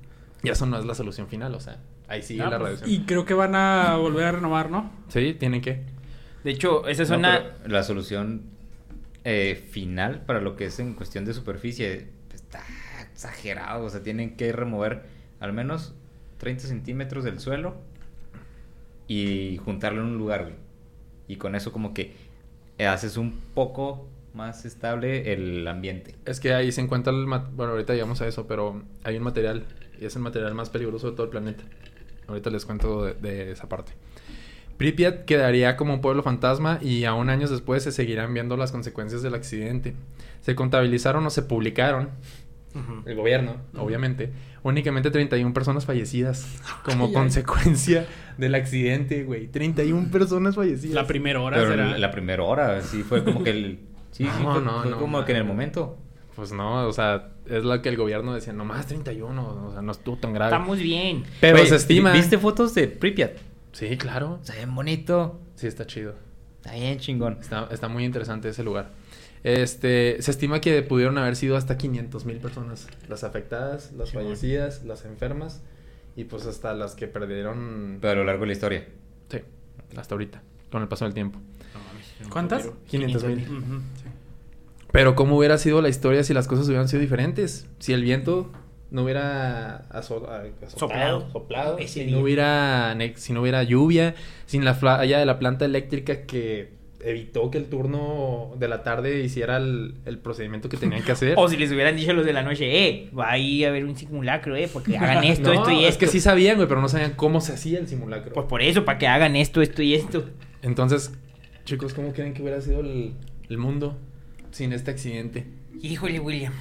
Y 0.44 0.50
eso 0.50 0.66
no 0.68 0.78
es 0.78 0.86
la 0.86 0.94
solución 0.94 1.28
final, 1.28 1.56
o 1.56 1.60
sea, 1.60 1.80
ahí 2.08 2.22
sigue 2.22 2.42
Ah, 2.42 2.50
la 2.50 2.60
pues, 2.60 2.80
radiación. 2.82 2.90
Y 3.02 3.06
creo 3.06 3.26
que 3.26 3.34
van 3.34 3.56
a 3.56 3.96
volver 3.98 4.26
a 4.26 4.32
renovar, 4.34 4.70
¿no? 4.70 4.92
Sí, 5.10 5.36
tienen 5.38 5.62
que. 5.62 5.82
De 6.44 6.52
hecho, 6.52 6.88
esa 6.88 7.04
es 7.04 7.10
No, 7.10 7.18
una. 7.18 7.54
la 7.66 7.84
solución 7.84 8.44
eh, 9.24 9.56
final 9.72 10.22
para 10.26 10.42
lo 10.42 10.56
que 10.56 10.66
es 10.66 10.80
en 10.80 10.94
cuestión 10.94 11.26
de 11.26 11.34
superficie 11.34 12.08
está 12.34 12.62
exagerado. 13.12 13.86
O 13.86 13.90
sea, 13.90 14.04
tienen 14.04 14.36
que 14.38 14.52
remover 14.52 15.04
al 15.40 15.54
menos 15.54 15.94
30 16.38 16.68
centímetros 16.68 17.24
del 17.24 17.40
suelo 17.40 17.76
y 19.08 19.58
juntarlo 19.64 20.02
en 20.02 20.08
un 20.10 20.18
lugar, 20.18 20.44
güey. 20.44 20.56
Y 21.28 21.38
con 21.38 21.56
eso 21.56 21.72
como 21.72 21.94
que 21.94 22.16
haces 22.86 23.18
un 23.18 23.40
poco 23.54 24.08
más 24.34 24.66
estable 24.66 25.34
el 25.34 25.68
ambiente. 25.68 26.16
Es 26.26 26.40
que 26.40 26.54
ahí 26.54 26.72
se 26.72 26.82
encuentra 26.82 27.14
el... 27.14 27.26
Bueno, 27.26 27.72
ahorita 27.72 27.94
llegamos 27.94 28.22
a 28.22 28.28
eso, 28.28 28.48
pero 28.48 28.84
hay 29.04 29.18
un 29.18 29.24
material, 29.24 29.66
y 30.00 30.06
es 30.06 30.16
el 30.16 30.22
material 30.22 30.54
más 30.56 30.70
peligroso 30.70 31.10
de 31.10 31.14
todo 31.16 31.24
el 31.24 31.30
planeta. 31.30 31.64
Ahorita 32.27 32.50
les 32.50 32.65
cuento 32.65 33.05
de, 33.05 33.13
de 33.13 33.51
esa 33.51 33.70
parte. 33.70 33.94
Pripyat 34.77 35.25
quedaría 35.25 35.77
como 35.77 35.94
un 35.94 36.01
pueblo 36.01 36.22
fantasma 36.22 36.79
y 36.82 37.05
aún 37.05 37.29
años 37.29 37.50
después 37.50 37.84
se 37.84 37.91
seguirán 37.91 38.34
viendo 38.34 38.58
las 38.58 38.72
consecuencias 38.72 39.22
del 39.22 39.34
accidente. 39.36 39.96
Se 40.41 40.53
contabilizaron 40.55 41.25
o 41.25 41.29
se 41.29 41.44
publicaron, 41.44 42.10
el 43.05 43.15
gobierno, 43.15 43.55
obviamente, 43.77 44.32
únicamente 44.63 45.10
31 45.10 45.53
personas 45.53 45.86
fallecidas 45.86 46.46
como 46.84 47.05
Ay, 47.05 47.10
ay. 47.10 47.13
consecuencia 47.13 48.05
del 48.38 48.53
accidente, 48.53 49.24
güey. 49.24 49.48
31 49.48 50.12
personas 50.12 50.55
fallecidas. 50.55 50.94
La 50.96 51.08
primera 51.08 51.39
hora 51.39 51.55
Pero 51.55 51.70
será. 51.70 51.98
la, 51.98 52.12
primera 52.12 52.44
hora, 52.44 52.82
sí 52.82 53.03
fue 53.03 53.24
como 53.24 53.44
que 53.46 53.51
el... 53.51 53.79
Sí, 54.12 54.25
sí, 54.25 54.44
No, 54.44 54.55
fue, 54.55 54.62
no, 54.62 54.82
fue 54.82 54.91
no, 54.91 55.00
como 55.00 55.24
que 55.24 55.32
en 55.32 55.38
el 55.38 55.46
momento. 55.46 55.98
Pues 56.36 56.51
no, 56.51 56.86
o 56.86 56.91
sea, 56.91 57.29
es 57.48 57.64
lo 57.64 57.82
que 57.82 57.90
el 57.90 57.98
gobierno 57.98 58.34
decía, 58.34 58.54
nomás 58.54 58.88
31, 58.88 59.68
o 59.68 59.72
sea, 59.72 59.82
no 59.82 59.92
estuvo 59.92 60.18
tan 60.18 60.34
grave. 60.34 60.52
Estamos 60.52 60.80
bien. 60.80 61.24
Pero 61.42 61.66
se 61.66 61.75
estima. 61.75 62.12
¿Viste 62.12 62.38
fotos 62.38 62.74
de 62.75 62.88
Pripyat? 62.88 63.38
Sí, 63.72 63.98
claro. 63.98 64.40
Se 64.44 64.56
ven 64.56 64.74
bonito. 64.74 65.40
Sí, 65.56 65.68
está 65.68 65.86
chido. 65.86 66.16
Está 66.62 66.74
bien 66.74 66.98
chingón. 67.00 67.38
Está, 67.42 67.68
está 67.72 67.88
muy 67.88 68.06
interesante 68.06 68.50
ese 68.50 68.64
lugar. 68.64 68.92
Este, 69.44 70.18
se 70.22 70.32
estima 70.32 70.60
que 70.60 70.82
pudieron 70.82 71.20
haber 71.20 71.36
sido 71.36 71.56
hasta 71.56 71.78
500 71.78 72.25
mil 72.25 72.38
personas 72.38 72.88
las 73.08 73.24
afectadas, 73.24 73.92
las 73.94 74.12
fallecidas, 74.12 74.84
las 74.86 75.06
enfermas 75.06 75.62
y 76.16 76.24
pues 76.24 76.48
hasta 76.48 76.74
las 76.74 76.96
que 76.96 77.06
perdieron. 77.06 78.00
Pero 78.02 78.14
a 78.14 78.16
lo 78.16 78.24
largo 78.24 78.42
de 78.42 78.48
la 78.48 78.54
historia. 78.54 78.88
Sí, 79.30 79.40
hasta 79.96 80.16
ahorita, 80.16 80.42
con 80.72 80.82
el 80.82 80.88
paso 80.88 81.06
del 81.06 81.14
tiempo. 81.14 81.40
¿Cuántas? 82.32 82.72
500 82.88 83.24
mil. 83.25 83.46
Sí. 83.46 84.05
Pero 84.96 85.14
cómo 85.14 85.38
hubiera 85.38 85.58
sido 85.58 85.82
la 85.82 85.90
historia 85.90 86.24
si 86.24 86.34
las 86.34 86.48
cosas 86.48 86.68
hubieran 86.68 86.88
sido 86.88 87.02
diferentes, 87.02 87.68
si 87.80 87.92
el 87.92 88.02
viento 88.02 88.50
no 88.92 89.04
hubiera 89.04 89.88
Soplado. 90.68 91.30
soplado, 91.34 91.78
si 91.86 92.06
día. 92.06 92.16
no 92.16 92.22
hubiera 92.24 92.96
si 93.16 93.34
no 93.34 93.42
hubiera 93.42 93.62
lluvia, 93.64 94.16
sin 94.46 94.64
la 94.64 94.74
falla 94.74 95.20
de 95.20 95.25
la 95.25 95.38
planta 95.38 95.66
eléctrica 95.66 96.22
que 96.25 96.70
evitó 97.02 97.52
que 97.52 97.58
el 97.58 97.66
turno 97.66 98.54
de 98.58 98.70
la 98.70 98.84
tarde 98.84 99.20
hiciera 99.20 99.58
el, 99.58 99.96
el 100.06 100.18
procedimiento 100.18 100.70
que 100.70 100.78
tenían 100.78 101.04
que 101.04 101.12
hacer. 101.12 101.34
O 101.36 101.50
si 101.50 101.58
les 101.58 101.74
hubieran 101.74 101.98
dicho 101.98 102.14
los 102.14 102.25
de 102.25 102.32
la 102.32 102.42
noche, 102.42 102.88
eh, 102.88 103.10
va 103.12 103.32
a 103.32 103.38
ir 103.38 103.66
a 103.66 103.70
haber 103.72 103.84
un 103.84 103.98
simulacro, 103.98 104.56
eh, 104.56 104.70
porque 104.72 104.98
hagan 104.98 105.25
esto, 105.25 105.54
No, 105.54 105.60
esto 105.60 105.72
y 105.72 105.84
es 105.84 105.90
esto. 105.90 106.00
que 106.00 106.08
sí 106.08 106.22
sabían, 106.22 106.56
güey, 106.56 106.70
pero 106.70 106.80
no 106.80 106.88
sabían 106.88 107.16
cómo 107.18 107.42
se 107.42 107.52
hacía 107.52 107.80
el 107.80 107.90
simulacro. 107.90 108.32
Pues 108.32 108.46
por 108.48 108.62
eso, 108.62 108.86
para 108.86 108.98
que 108.98 109.08
hagan 109.08 109.36
esto, 109.36 109.62
esto 109.62 109.82
y 109.84 109.94
esto. 109.94 110.24
Entonces, 110.62 111.12
chicos, 111.66 111.94
¿cómo 111.94 112.14
creen 112.14 112.34
que 112.34 112.42
hubiera 112.42 112.62
sido 112.62 112.80
el, 112.80 113.14
el 113.50 113.58
mundo 113.58 113.98
sin 114.56 114.72
este 114.72 114.92
accidente? 114.92 115.46
Híjole, 115.82 116.18
William. 116.22 116.54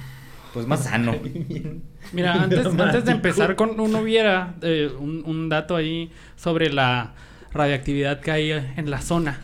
Pues 0.53 0.67
más 0.67 0.83
sano. 0.83 1.15
Mira, 2.13 2.33
antes, 2.43 3.05
de 3.05 3.11
empezar 3.11 3.55
con 3.55 3.79
uno 3.79 3.99
hubiera 3.99 4.55
eh, 4.61 4.91
un, 4.99 5.23
un 5.25 5.47
dato 5.47 5.77
ahí 5.77 6.11
sobre 6.35 6.73
la 6.73 7.13
radiactividad 7.53 8.19
que 8.19 8.31
hay 8.31 8.51
en 8.51 8.89
la 8.89 8.99
zona. 9.01 9.39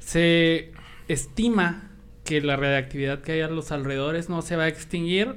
Se 0.00 0.72
estima 1.06 1.90
que 2.24 2.40
la 2.40 2.56
radiactividad 2.56 3.20
que 3.22 3.32
hay 3.32 3.40
a 3.42 3.48
los 3.48 3.70
alrededores 3.70 4.28
no 4.28 4.42
se 4.42 4.56
va 4.56 4.64
a 4.64 4.68
extinguir 4.68 5.36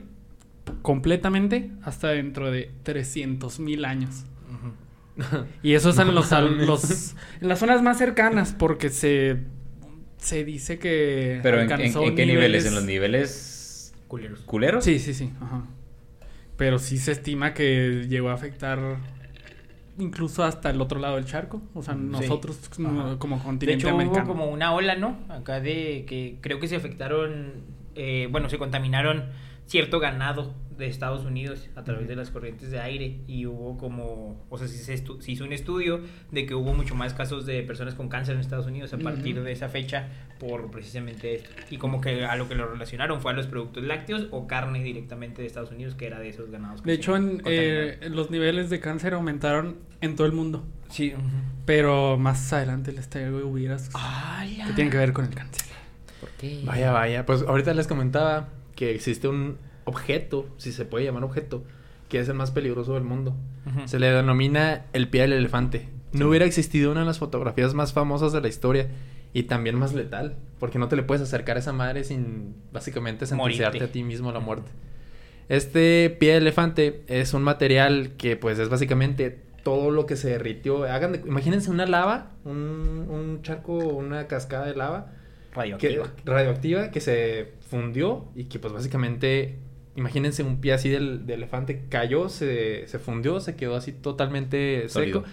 completamente 0.82 1.70
hasta 1.84 2.08
dentro 2.10 2.50
de 2.52 2.72
300 2.82 3.60
mil 3.60 3.86
años. 3.86 4.26
Y 5.62 5.74
eso 5.74 5.90
es 5.92 6.00
en, 6.00 6.16
los, 6.16 6.32
los- 6.32 7.16
en 7.42 7.48
las 7.48 7.60
zonas 7.60 7.84
más 7.84 7.98
cercanas, 8.00 8.56
porque 8.58 8.90
se, 8.90 9.38
se 10.20 10.46
dice 10.46 10.78
que. 10.80 11.40
Pero 11.44 11.58
¿en, 11.60 11.66
en- 11.66 11.72
alcanzó 11.72 12.04
en 12.06 12.16
qué 12.16 12.26
niveles? 12.26 12.66
¿En 12.66 12.76
los 12.76 12.84
niveles 12.86 13.94
Culeros. 14.08 14.40
culeros? 14.42 14.84
Sí, 14.86 15.00
sí, 15.00 15.14
sí. 15.14 15.32
Ajá. 15.42 15.66
Pero 16.58 16.78
sí 16.80 16.98
se 16.98 17.12
estima 17.14 17.54
que 17.54 18.06
llegó 18.10 18.30
a 18.30 18.34
afectar 18.34 18.80
incluso 19.98 20.44
hasta 20.44 20.70
el 20.70 20.80
otro 20.82 21.00
lado 21.00 21.16
del 21.16 21.26
charco. 21.26 21.62
O 21.74 21.84
sea, 21.84 21.94
nosotros 21.96 22.58
como 23.20 23.38
De 23.38 23.44
continente 23.44 23.74
hecho, 23.86 23.88
hubo 23.90 23.96
americano. 24.02 24.28
como 24.28 24.46
una 24.48 24.74
ola, 24.74 24.96
¿no? 24.96 25.18
Acá 25.30 25.60
de 25.60 26.06
que 26.08 26.38
creo 26.42 26.60
que 26.60 26.68
se 26.68 26.76
afectaron, 26.76 27.54
eh, 27.96 28.28
bueno, 28.32 28.50
se 28.50 28.58
contaminaron 28.58 29.26
cierto 29.66 30.00
ganado 30.00 30.54
de 30.80 30.88
Estados 30.88 31.24
Unidos 31.26 31.70
a 31.76 31.84
través 31.84 32.08
de 32.08 32.16
las 32.16 32.32
corrientes 32.32 32.72
de 32.72 32.80
aire 32.80 33.20
y 33.28 33.46
hubo 33.46 33.78
como, 33.78 34.44
o 34.50 34.58
sea, 34.58 34.68
se, 34.68 34.96
estu- 34.96 35.22
se 35.22 35.32
hizo 35.34 35.44
un 35.44 35.54
estudio 35.54 36.02
de 36.32 36.46
que 36.48 36.56
hubo 36.56 36.74
mucho 36.74 36.96
más 36.96 37.14
casos 37.14 37.46
de 37.46 37.62
personas 37.62 37.94
con 37.94 38.10
cáncer 38.10 38.34
en 38.36 38.42
Estados 38.42 38.66
Unidos 38.66 38.94
a 38.94 38.98
partir 38.98 39.44
de 39.44 39.52
esa 39.52 39.70
fecha 39.70 40.08
por 40.40 40.72
precisamente 40.72 41.36
esto. 41.36 41.50
Y 41.70 41.78
como 41.78 42.02
que 42.02 42.26
a 42.26 42.36
lo 42.38 42.50
que 42.50 42.56
lo 42.56 42.66
relacionaron 42.68 43.22
fue 43.22 43.34
a 43.34 43.36
los 43.36 43.46
productos 43.46 43.84
lácteos 43.84 44.28
o 44.32 44.48
carne 44.48 44.82
directamente 44.84 45.42
de 45.42 45.48
Estados 45.48 45.72
Unidos 45.72 45.94
que 45.96 46.08
era 46.08 46.20
de 46.20 46.30
esos 46.30 46.50
ganados. 46.50 46.82
De 46.82 46.94
hecho, 46.94 47.16
en, 47.16 47.42
eh, 47.46 48.00
los 48.10 48.32
niveles 48.32 48.70
de 48.70 48.80
cáncer 48.80 49.14
aumentaron 49.14 49.78
en 50.02 50.16
todo 50.16 50.26
el 50.26 50.34
mundo. 50.34 50.66
Sí. 50.90 51.14
Pero 51.66 52.18
más 52.18 52.52
adelante 52.54 52.92
les 52.94 53.10
traigo 53.10 53.46
hubieras 53.46 53.90
que 53.90 54.74
tienen 54.74 54.90
que 54.92 54.98
ver 54.98 55.14
con 55.14 55.26
el 55.26 55.36
cáncer. 55.36 55.68
¿Por 56.20 56.30
qué? 56.32 56.62
Vaya, 56.66 56.92
vaya. 56.92 57.26
Pues 57.26 57.44
ahorita 57.44 57.74
les 57.74 57.86
comentaba 57.88 58.50
que 58.76 58.96
existe 58.96 59.28
un 59.28 59.58
objeto, 59.90 60.48
si 60.58 60.72
se 60.72 60.86
puede 60.86 61.06
llamar 61.06 61.24
objeto, 61.24 61.64
que 62.08 62.20
es 62.20 62.28
el 62.30 62.36
más 62.36 62.52
peligroso 62.52 62.94
del 62.96 63.04
mundo. 63.04 63.36
Se 63.86 64.00
le 64.00 64.10
denomina 64.12 64.86
el 64.94 65.10
pie 65.10 65.22
del 65.22 65.34
elefante. 65.34 65.90
No 66.12 66.28
hubiera 66.30 66.46
existido 66.46 66.92
una 66.92 67.02
de 67.02 67.06
las 67.06 67.20
fotografías 67.20 67.74
más 67.76 67.94
famosas 67.94 68.32
de 68.34 68.42
la 68.42 68.48
historia 68.48 68.88
y 69.32 69.44
también 69.44 69.76
más 69.78 69.94
letal, 69.94 70.38
porque 70.60 70.80
no 70.80 70.88
te 70.88 70.96
le 70.96 71.04
puedes 71.04 71.22
acercar 71.22 71.58
a 71.58 71.60
esa 71.60 71.72
madre 71.74 72.04
sin 72.04 72.56
básicamente 72.72 73.28
sentenciarte 73.28 73.84
a 73.84 73.92
ti 73.92 74.04
mismo 74.04 74.30
a 74.30 74.34
la 74.34 74.40
muerte. 74.40 74.72
Este 75.50 76.10
pie 76.20 76.32
de 76.32 76.38
elefante 76.38 77.04
es 77.08 77.34
un 77.34 77.42
material 77.44 78.12
que 78.18 78.36
pues 78.38 78.60
es 78.60 78.70
básicamente 78.70 79.40
todo 79.64 79.92
lo 79.92 80.06
que 80.06 80.16
se 80.16 80.30
derritió. 80.30 80.84
Hagan 80.86 81.12
de- 81.12 81.20
imagínense 81.28 81.70
una 81.72 81.86
lava, 81.86 82.32
un, 82.46 83.08
un 83.10 83.42
charco, 83.42 83.74
una 83.78 84.28
cascada 84.28 84.66
de 84.68 84.76
lava 84.76 85.12
que, 85.52 85.56
Radioactiva. 85.56 86.08
radioactiva 86.26 86.92
que 86.92 87.02
se 87.02 87.52
fundió 87.70 88.26
y 88.36 88.46
que 88.46 88.60
pues 88.60 88.72
básicamente, 88.74 89.58
imagínense 90.00 90.42
un 90.44 90.60
pie 90.62 90.74
así 90.74 90.90
del, 90.90 91.26
de 91.28 91.36
elefante, 91.36 91.84
cayó, 91.90 92.30
se, 92.30 92.88
se 92.88 92.98
fundió, 93.00 93.40
se 93.40 93.56
quedó 93.56 93.76
así 93.76 93.92
totalmente 93.92 94.90
Sólido. 94.90 95.22
seco. 95.22 95.32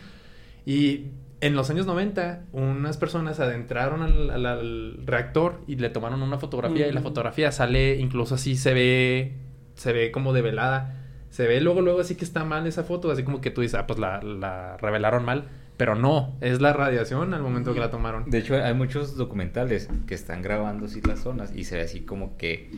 Y 0.66 1.06
en 1.40 1.54
los 1.54 1.70
años 1.70 1.86
90, 1.86 2.44
unas 2.52 2.96
personas 2.96 3.40
adentraron 3.40 4.02
al, 4.02 4.30
al- 4.30 4.46
al 4.46 4.98
reactor 5.06 5.60
y 5.66 5.76
le 5.76 5.90
tomaron 5.90 6.22
una 6.22 6.38
fotografía 6.38 6.88
y 6.88 6.92
la 6.92 7.00
fotografía 7.02 7.52
sale, 7.52 7.96
incluso 7.96 8.34
así 8.34 8.56
se 8.56 8.74
ve, 8.74 9.32
se 9.74 9.92
ve 9.92 10.10
como 10.10 10.32
develada. 10.32 11.02
Se 11.30 11.46
ve 11.46 11.60
luego, 11.60 11.82
luego 11.82 12.00
así 12.00 12.14
que 12.14 12.24
está 12.24 12.44
mal 12.44 12.66
esa 12.66 12.82
foto, 12.84 13.10
así 13.10 13.22
como 13.22 13.40
que 13.42 13.50
tú 13.50 13.60
dices, 13.60 13.78
ah, 13.78 13.86
pues 13.86 13.98
la, 13.98 14.22
la 14.22 14.76
revelaron 14.78 15.24
mal. 15.24 15.44
Pero 15.76 15.94
no, 15.94 16.34
es 16.40 16.62
la 16.62 16.72
radiación 16.72 17.34
al 17.34 17.42
momento 17.42 17.74
que 17.74 17.80
la 17.80 17.90
tomaron. 17.90 18.30
De 18.30 18.38
hecho, 18.38 18.54
hay 18.54 18.72
muchos 18.72 19.14
documentales 19.16 19.90
que 20.06 20.14
están 20.14 20.40
grabando 20.40 20.86
así 20.86 21.02
las 21.02 21.20
zonas 21.20 21.52
y 21.54 21.64
se 21.64 21.76
ve 21.76 21.82
así 21.82 22.00
como 22.00 22.38
que 22.38 22.70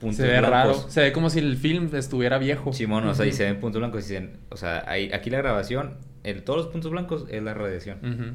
puntos 0.00 0.16
se 0.16 0.26
ve 0.26 0.40
raro. 0.40 0.74
Se 0.88 1.00
ve 1.02 1.12
como 1.12 1.30
si 1.30 1.38
el 1.38 1.56
film 1.56 1.88
estuviera 1.94 2.38
viejo. 2.38 2.72
Simón, 2.72 3.06
o 3.06 3.14
sea, 3.14 3.26
y 3.26 3.32
se 3.32 3.44
ven 3.44 3.60
puntos 3.60 3.80
blancos 3.80 4.04
y 4.04 4.08
dicen, 4.08 4.38
o 4.50 4.56
sea, 4.56 4.84
hay, 4.86 5.12
aquí 5.12 5.30
la 5.30 5.38
grabación, 5.38 5.96
el, 6.24 6.42
todos 6.42 6.58
los 6.58 6.66
puntos 6.68 6.90
blancos 6.90 7.26
es 7.30 7.42
la 7.42 7.54
radiación. 7.54 7.98
Ujú. 8.02 8.34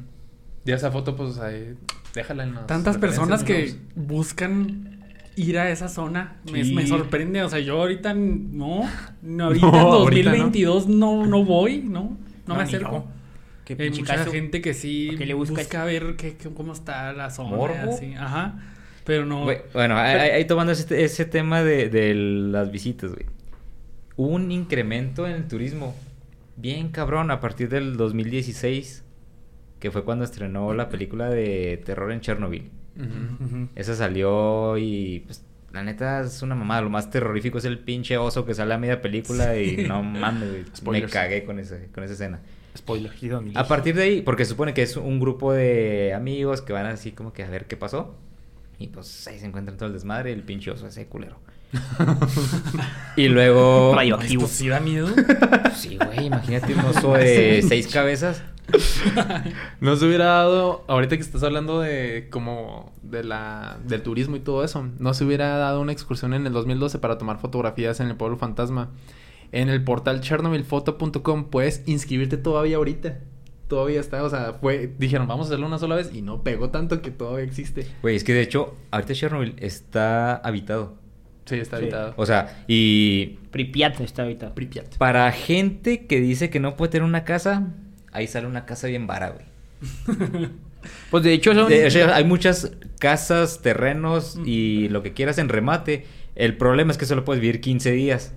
Y 0.66 0.72
esa 0.72 0.90
foto, 0.90 1.14
pues 1.16 1.38
ahí, 1.38 1.74
déjala 2.14 2.44
en 2.44 2.54
las 2.54 2.66
Tantas 2.66 2.96
personas 2.98 3.44
que 3.44 3.74
¿no? 3.96 4.02
buscan 4.04 5.00
ir 5.36 5.58
a 5.58 5.70
esa 5.70 5.88
zona. 5.88 6.36
Me, 6.50 6.64
Sí. 6.64 6.74
me 6.74 6.86
sorprende. 6.86 7.42
O 7.42 7.48
sea, 7.48 7.58
yo 7.60 7.80
ahorita 7.80 8.14
no. 8.14 8.82
no 9.22 9.44
ahorita 9.46 9.66
No, 9.66 9.76
en 9.76 9.80
ahorita 9.80 10.30
no. 10.30 10.38
2022 10.38 10.88
no. 10.88 11.26
no, 11.26 11.44
voy, 11.44 11.78
¿no? 11.82 12.16
No, 12.46 12.54
me 12.56 12.62
acerco. 12.62 13.06
Hay 13.78 13.90
mucha 13.90 14.18
gente 14.26 14.60
que 14.60 14.74
sí 14.74 15.06
¿Por 15.08 15.18
qué 15.18 15.26
le 15.26 15.34
buscas? 15.34 15.58
busca 15.64 15.84
ver 15.84 16.16
qué, 16.16 16.36
qué- 16.36 16.50
cómo 16.50 16.72
está 16.74 17.12
la 17.14 17.30
zona. 17.30 17.56
¿Morbo? 17.56 17.92
Así. 17.94 18.14
Ajá. 18.14 18.60
Pero 19.04 19.26
no. 19.26 19.46
Bueno, 19.72 19.96
ahí, 19.96 20.44
tomando 20.46 20.72
ese, 20.72 21.04
ese 21.04 21.24
tema 21.24 21.62
de, 21.62 21.88
de 21.88 22.14
las 22.14 22.70
visitas, 22.70 23.12
güey. 23.12 23.26
Hubo 24.16 24.28
un 24.28 24.50
incremento 24.50 25.26
en 25.26 25.32
el 25.32 25.48
turismo 25.48 25.94
bien 26.56 26.88
cabrón 26.90 27.30
a 27.30 27.40
partir 27.40 27.68
del 27.68 27.96
2016, 27.96 29.04
que 29.80 29.90
fue 29.90 30.04
cuando 30.04 30.24
estrenó 30.24 30.72
la 30.74 30.88
película 30.88 31.28
de 31.28 31.82
terror 31.84 32.12
en 32.12 32.20
Chernobyl. 32.20 32.70
Esa 33.74 33.96
salió 33.96 34.78
y 34.78 35.24
pues 35.26 35.44
la 35.72 35.82
neta 35.82 36.20
es 36.20 36.42
una 36.42 36.54
mamada. 36.54 36.82
Lo 36.82 36.90
más 36.90 37.10
terrorífico 37.10 37.58
es 37.58 37.64
el 37.64 37.80
pinche 37.80 38.16
oso 38.16 38.46
que 38.46 38.54
sale 38.54 38.74
a 38.74 38.78
media 38.78 39.02
película 39.02 39.58
y 39.58 39.78
no 39.88 40.02
mames, 40.02 40.50
güey. 40.82 41.02
Me 41.02 41.08
cagué 41.08 41.44
con, 41.44 41.58
ese, 41.58 41.88
con 41.92 42.04
esa 42.04 42.14
escena. 42.14 42.40
Spoiler. 42.76 43.12
A 43.54 43.66
partir 43.66 43.94
de 43.94 44.02
ahí, 44.02 44.22
porque 44.22 44.44
supone 44.44 44.74
que 44.74 44.82
es 44.82 44.96
un 44.96 45.20
grupo 45.20 45.52
de 45.52 46.12
amigos 46.14 46.62
que 46.62 46.72
van 46.72 46.86
así 46.86 47.12
como 47.12 47.32
que 47.32 47.42
a 47.42 47.50
ver 47.50 47.66
qué 47.66 47.76
pasó. 47.76 48.16
Y 48.78 48.88
pues 48.88 49.26
ahí 49.28 49.38
se 49.38 49.46
encuentran 49.46 49.76
todo 49.76 49.88
el 49.88 49.92
desmadre 49.92 50.30
y 50.30 50.34
el 50.34 50.42
pinche 50.42 50.70
oso 50.70 50.86
ese 50.86 51.06
culero. 51.06 51.38
y 53.16 53.28
luego... 53.28 53.94
Radioactivo. 53.94 54.44
Esto 54.44 54.56
sí 54.56 54.68
da 54.68 54.80
miedo. 54.80 55.08
Sí, 55.74 55.98
güey, 55.98 56.26
imagínate 56.26 56.72
un 56.72 56.80
oso 56.80 57.14
de 57.14 57.64
seis 57.68 57.88
cabezas. 57.88 58.42
No 59.80 59.96
se 59.96 60.06
hubiera 60.06 60.26
dado, 60.26 60.84
ahorita 60.86 61.16
que 61.16 61.22
estás 61.22 61.42
hablando 61.42 61.80
de 61.80 62.28
como 62.30 62.92
de 63.02 63.24
la 63.24 63.78
del 63.84 64.02
turismo 64.02 64.36
y 64.36 64.40
todo 64.40 64.64
eso, 64.64 64.88
no 64.98 65.12
se 65.12 65.24
hubiera 65.24 65.58
dado 65.58 65.80
una 65.80 65.92
excursión 65.92 66.32
en 66.32 66.46
el 66.46 66.52
2012 66.52 67.00
para 67.00 67.18
tomar 67.18 67.38
fotografías 67.38 68.00
en 68.00 68.06
el 68.06 68.16
pueblo 68.16 68.36
fantasma. 68.38 68.90
En 69.52 69.68
el 69.68 69.84
portal 69.84 70.20
chernobylphoto.com 70.20 71.50
puedes 71.50 71.82
inscribirte 71.86 72.36
todavía 72.36 72.76
ahorita. 72.76 73.18
Todavía 73.68 73.98
está, 74.00 74.22
o 74.22 74.30
sea, 74.30 74.54
fue 74.60 74.92
dijeron, 74.98 75.26
vamos 75.26 75.46
a 75.46 75.48
hacerlo 75.48 75.66
una 75.66 75.78
sola 75.78 75.96
vez 75.96 76.10
y 76.12 76.20
no 76.22 76.42
pegó 76.42 76.70
tanto 76.70 77.00
que 77.02 77.10
todavía 77.10 77.44
existe. 77.44 77.86
Güey, 78.02 78.16
es 78.16 78.24
que 78.24 78.34
de 78.34 78.42
hecho, 78.42 78.76
ahorita 78.90 79.14
Chernobyl 79.14 79.54
está 79.58 80.36
habitado. 80.36 80.96
Sí, 81.46 81.56
está 81.56 81.76
Sí. 81.78 81.82
habitado. 81.84 82.14
O 82.16 82.26
sea, 82.26 82.64
y 82.68 83.38
Pripyat 83.50 84.00
está 84.00 84.22
habitado. 84.22 84.54
Pripyat. 84.54 84.96
para 84.96 85.30
gente 85.32 86.06
que 86.06 86.20
dice 86.20 86.50
que 86.50 86.60
no 86.60 86.76
puede 86.76 86.92
tener 86.92 87.04
una 87.06 87.24
casa, 87.24 87.68
ahí 88.12 88.26
sale 88.26 88.46
una 88.46 88.64
casa 88.66 88.86
bien 88.88 89.06
vara, 89.06 89.30
güey. 89.30 89.46
Pues 91.10 91.24
de 91.24 91.32
hecho 91.32 91.54
son... 91.54 91.68
De- 91.70 91.86
o 91.86 91.90
sea, 91.90 92.14
hay 92.14 92.24
muchas 92.24 92.72
casas, 92.98 93.62
terrenos 93.62 94.38
y 94.44 94.88
lo 94.90 95.02
que 95.02 95.14
quieras 95.14 95.38
en 95.38 95.48
remate. 95.48 96.04
El 96.34 96.58
problema 96.58 96.92
es 96.92 96.98
que 96.98 97.06
solo 97.06 97.24
puedes 97.24 97.40
vivir 97.40 97.62
15 97.62 97.90
días. 97.92 98.34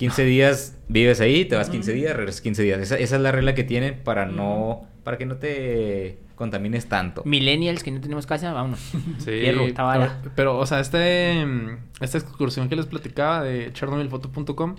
15 0.00 0.24
días 0.24 0.76
vives 0.88 1.20
ahí, 1.20 1.44
te 1.44 1.56
vas 1.56 1.68
15 1.70 1.92
días, 1.92 2.16
regresas 2.16 2.40
15 2.40 2.62
días. 2.62 2.80
Esa, 2.80 2.96
esa 2.98 3.16
es 3.16 3.22
la 3.22 3.32
regla 3.32 3.54
que 3.54 3.64
tienen 3.64 4.00
para 4.02 4.24
no 4.26 4.86
para 5.04 5.18
que 5.18 5.26
no 5.26 5.36
te 5.36 6.18
contamines 6.36 6.86
tanto. 6.88 7.22
Millennials 7.26 7.82
que 7.82 7.90
no 7.90 8.00
tenemos 8.00 8.26
casa, 8.26 8.52
vámonos. 8.54 8.80
Sí, 9.18 9.42
vara. 9.76 10.18
pero, 10.22 10.32
pero, 10.34 10.58
o 10.58 10.64
sea, 10.66 10.80
este, 10.80 11.44
mm, 11.44 12.02
esta 12.02 12.16
excursión 12.18 12.68
que 12.70 12.76
les 12.76 12.86
platicaba 12.86 13.42
de 13.42 13.70
chernobylphoto.com, 13.74 14.76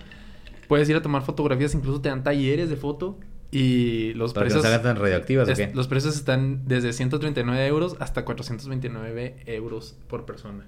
puedes 0.66 0.88
ir 0.88 0.96
a 0.96 1.02
tomar 1.02 1.22
fotografías, 1.22 1.72
incluso 1.74 2.00
te 2.00 2.08
dan 2.08 2.24
talleres 2.24 2.68
de 2.68 2.76
foto 2.76 3.18
y 3.52 4.12
los 4.14 4.32
Para 4.32 4.46
que 4.48 4.54
no 4.54 4.60
precios... 4.60 4.62
se 4.62 4.68
hagan 4.68 4.82
tan 4.82 4.96
radioactivas, 5.02 5.48
¿o 5.48 5.52
es- 5.52 5.58
qué? 5.58 5.70
los 5.72 5.86
precios 5.86 6.16
están 6.16 6.66
desde 6.66 6.92
139 6.92 7.64
euros 7.68 7.96
hasta 8.00 8.24
429 8.24 9.36
euros 9.46 9.96
por 10.08 10.24
persona. 10.26 10.66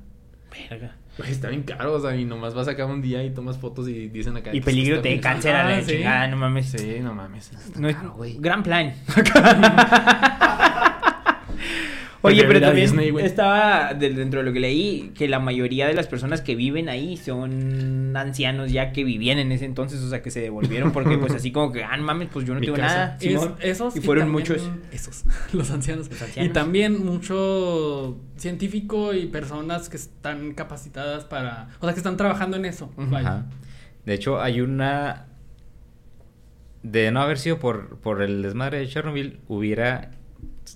Verga. 0.71 0.97
Güey, 1.17 1.31
está 1.31 1.49
bien 1.49 1.63
caro, 1.63 1.93
o 1.95 2.01
sea, 2.01 2.17
y 2.17 2.25
nomás 2.25 2.55
vas 2.55 2.67
acá 2.67 2.87
un 2.87 3.01
día 3.01 3.23
y 3.23 3.31
tomas 3.31 3.57
fotos 3.57 3.89
y 3.89 4.09
dicen 4.09 4.37
acá... 4.37 4.51
Y 4.53 4.61
peligro 4.61 5.01
te 5.01 5.21
cáncer 5.21 5.55
a 5.55 5.63
la 5.69 5.77
Ah, 5.77 5.81
sí. 5.81 5.93
chingada, 5.93 6.27
no 6.27 6.37
mames. 6.37 6.67
Sí, 6.71 6.99
no 7.01 7.15
mames. 7.15 7.53
No 7.77 7.89
es- 7.89 7.95
caro, 7.97 8.15
güey. 8.15 8.37
gran 8.41 8.63
plan. 8.65 8.95
Oye, 12.27 12.45
pero 12.45 12.61
también 12.61 12.87
Disney, 12.87 13.15
estaba 13.25 13.93
de- 13.95 14.11
dentro 14.15 14.41
de 14.41 14.47
lo 14.47 14.53
que 14.53 14.61
leí 14.61 15.11
que 15.15 15.29
la 15.29 15.39
mayoría 15.41 15.87
de 15.87 15.95
las 15.95 16.07
personas 16.07 16.41
que 16.41 16.55
viven 16.57 16.89
ahí 16.89 17.17
son 17.17 18.17
ancianos 18.17 18.73
ya 18.73 18.93
que 18.93 19.05
vivían 19.05 19.39
en 19.39 19.53
ese 19.53 19.65
entonces, 19.67 20.01
o 20.01 20.09
sea, 20.09 20.23
que 20.23 20.31
se 20.31 20.41
devolvieron 20.41 20.91
porque 20.93 21.19
pues 21.19 21.33
así 21.35 21.53
como 21.53 21.71
que, 21.73 21.85
ah, 21.85 21.97
mames, 21.99 22.29
pues 22.33 22.47
yo 22.47 22.55
no 22.55 22.61
Mi 22.61 22.67
tengo 22.67 22.79
casa. 22.79 22.95
nada. 22.97 23.17
Es- 23.21 23.29
Simón. 23.29 23.55
esos 23.61 23.97
y 23.97 24.01
fueron 24.01 24.31
muchos. 24.31 24.69
Esos, 24.93 25.25
los 25.53 25.71
ancianos. 25.71 26.11
Los 26.11 26.23
ancianos. 26.23 26.51
Y 26.51 26.53
también 26.53 27.05
mucho 27.05 28.19
científico 28.37 29.13
y 29.15 29.27
personas 29.27 29.89
que 29.89 29.97
están 29.97 30.55
capacitadas 30.55 31.25
para. 31.25 31.69
O 31.81 31.85
sea, 31.85 31.93
que 31.95 32.01
están 32.01 32.17
trabajando 32.17 32.57
en 32.57 32.65
eso. 32.65 32.91
Ajá. 33.13 33.47
De 34.07 34.15
hecho, 34.15 34.41
hay 34.41 34.61
una. 34.61 35.27
De 36.83 37.11
no 37.11 37.21
haber 37.23 37.39
sido 37.39 37.59
por, 37.59 37.99
por 37.99 38.21
el 38.23 38.43
desmadre 38.43 38.79
de 38.79 38.89
Chernobyl, 38.89 39.39
hubiera 39.49 40.11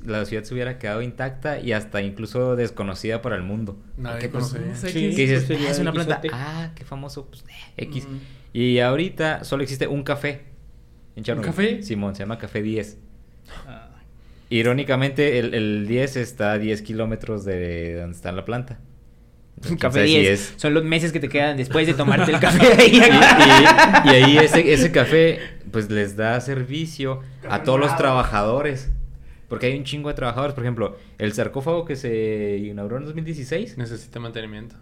la 0.05 0.24
ciudad 0.24 0.44
se 0.44 0.55
hubiera 0.55 0.79
quedado 0.79 1.03
intacta 1.03 1.61
y 1.61 1.72
hasta 1.72 2.03
incluso 2.03 2.57
desconocida 2.57 3.22
para 3.22 3.37
el 3.37 3.42
mundo. 3.42 3.79
Nadie 3.96 4.31
Sí. 4.74 4.92
qué- 4.92 5.14
que 5.14 5.27
dices, 5.27 5.51
"Ah, 5.51 5.70
es 5.70 5.79
una 5.79 5.92
planta. 5.92 6.20
Ah, 6.33 6.70
qué 6.74 6.85
famoso. 6.85 7.27
Pues, 7.27 7.44
eh, 7.77 7.85
X. 7.85 8.07
Mm. 8.09 8.16
Y 8.53 8.79
ahorita 8.81 9.44
solo 9.44 9.62
existe 9.62 9.87
un 9.87 10.03
café 10.03 10.42
en 11.16 11.24
Chernobyl. 11.24 11.51
café? 11.51 11.83
Simón, 11.83 12.14
se 12.14 12.20
llama 12.20 12.38
Café 12.38 12.62
10. 12.62 12.98
Ah, 13.66 13.85
Irónicamente, 14.51 15.38
el, 15.38 15.53
el 15.55 15.87
10 15.87 16.16
está 16.16 16.53
a 16.53 16.59
10 16.59 16.81
kilómetros 16.83 17.44
de 17.44 17.96
donde 18.01 18.16
está 18.16 18.33
la 18.33 18.44
planta. 18.46 18.79
Entonces, 19.57 19.79
Café 19.81 19.94
sabe 19.98 20.09
si 20.09 20.18
10 20.20 20.40
es- 20.40 20.55
son 20.57 20.72
los 20.72 20.85
meses 20.85 21.12
que 21.12 21.20
te 21.20 21.29
quedan 21.29 21.57
después 21.57 21.87
de 21.87 21.92
tomarte 21.94 22.31
el 22.33 22.40
café 22.40 22.77
de 22.77 22.83
ahí. 22.83 22.92
Y, 22.94 22.98
y- 22.98 24.11
y 24.11 24.14
ahí 24.22 24.38
ese, 24.38 24.72
ese 24.72 24.90
café, 24.92 25.38
pues 25.70 25.90
les 25.90 26.16
da 26.16 26.40
servicio 26.40 27.20
a 27.48 27.62
todos 27.62 27.79
los 27.81 27.94
trabajadores. 27.96 28.90
Porque 29.48 29.66
hay 29.66 29.78
un 29.78 29.84
chingo 29.84 30.08
de 30.08 30.14
trabajadores. 30.14 30.54
Por 30.54 30.64
ejemplo, 30.64 30.96
el 31.18 31.32
sarcófago 31.32 31.84
que 31.84 31.96
se 31.96 32.58
inauguró 32.58 32.98
en 32.98 33.04
2016. 33.06 33.78
Necesita 33.78 34.20
mantenimiento. 34.20 34.76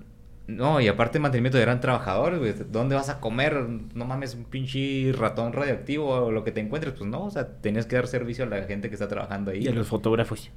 No, 0.49 0.81
y 0.81 0.87
aparte 0.89 1.15
de 1.19 1.23
mantenimiento 1.23 1.59
eran 1.59 1.81
trabajadores, 1.81 2.39
güey. 2.39 2.55
¿Dónde 2.71 2.95
vas 2.95 3.09
a 3.09 3.19
comer? 3.21 3.55
No 3.95 4.05
mames, 4.05 4.35
un 4.35 4.45
pinche 4.45 5.13
ratón 5.13 5.53
radioactivo 5.53 6.09
o 6.09 6.31
lo 6.31 6.45
que 6.45 6.53
te 6.53 6.61
encuentres. 6.61 6.95
Pues 6.95 7.09
no, 7.11 7.25
o 7.25 7.31
sea, 7.31 7.47
tenías 7.61 7.87
que 7.87 7.97
dar 7.97 8.07
servicio 8.07 8.45
a 8.45 8.49
la 8.49 8.63
gente 8.65 8.89
que 8.89 8.95
está 8.95 9.09
trabajando 9.09 9.51
ahí. 9.51 9.65
Y 9.65 9.69
a 9.69 9.73
los 9.73 9.89
fotógrafos. 9.89 10.51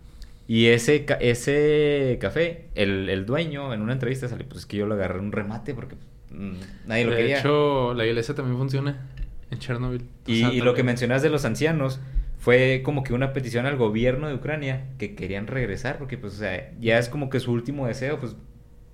Y 0.48 0.67
ese, 0.67 1.06
ca- 1.06 1.15
ese 1.22 2.17
café, 2.19 2.65
el, 2.76 3.10
el 3.10 3.26
dueño 3.28 3.74
en 3.74 3.82
una 3.82 3.93
entrevista 3.93 4.28
salió, 4.28 4.48
pues 4.48 4.62
es 4.62 4.65
que 4.65 4.78
yo 4.78 4.88
lo 4.88 4.95
agarré 4.95 5.19
en 5.19 5.26
un 5.26 5.32
remate 5.32 5.76
porque 5.76 5.95
mm, 6.32 6.54
nadie 6.88 7.06
lo 7.06 7.12
de 7.12 7.17
quería. 7.17 7.39
hecho, 7.39 7.93
la 7.93 8.06
iglesia 8.06 8.34
también 8.34 8.58
funciona 8.58 9.08
en 9.52 9.60
Chernobyl. 9.60 10.04
y, 10.26 10.45
y 10.45 10.62
lo 10.62 10.74
que 10.74 10.82
mencionas 10.84 11.22
de 11.22 11.30
los 11.30 11.45
ancianos 11.45 12.00
fue 12.39 12.82
como 12.84 13.04
que 13.04 13.13
una 13.13 13.32
petición 13.34 13.65
al 13.67 13.75
gobierno 13.78 14.28
de 14.28 14.34
Ucrania 14.34 14.88
que 14.97 15.13
querían 15.13 15.45
regresar 15.47 15.97
porque 15.99 16.17
pues 16.17 16.34
o 16.34 16.38
sea, 16.38 16.71
ya 16.80 16.97
es 16.97 17.08
como 17.10 17.30
que 17.30 17.39
su 17.39 17.52
último 17.52 17.86
deseo, 17.86 18.19
pues 18.19 18.36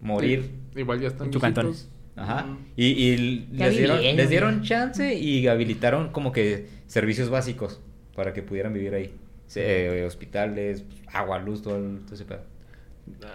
morir. 0.02 0.50
Sí, 0.74 0.80
Igual 0.82 1.00
ya 1.00 1.08
están 1.08 1.28
En 1.28 1.32
tu 1.32 1.40
viejitos. 1.40 1.64
cantón. 1.64 1.96
Ajá. 2.18 2.58
Y, 2.76 2.86
y 2.88 3.48
les, 3.52 3.78
dieron, 3.78 4.02
les 4.02 4.30
dieron 4.30 4.62
chance 4.64 5.14
y 5.16 5.48
habilitaron 5.48 6.10
como 6.12 6.32
que 6.32 6.68
servicios 6.88 7.30
básicos 7.30 7.82
para 8.16 8.34
que 8.34 8.42
pudieran 8.42 8.74
vivir 8.74 8.94
ahí. 8.94 9.14
Se- 9.48 10.00
eh, 10.00 10.06
hospitales, 10.06 10.84
agua, 11.14 11.40
luz, 11.40 11.62
todo, 11.62 11.78
el- 11.78 12.00
todo 12.06 12.16
ese 12.16 12.26
pedo. 12.26 12.42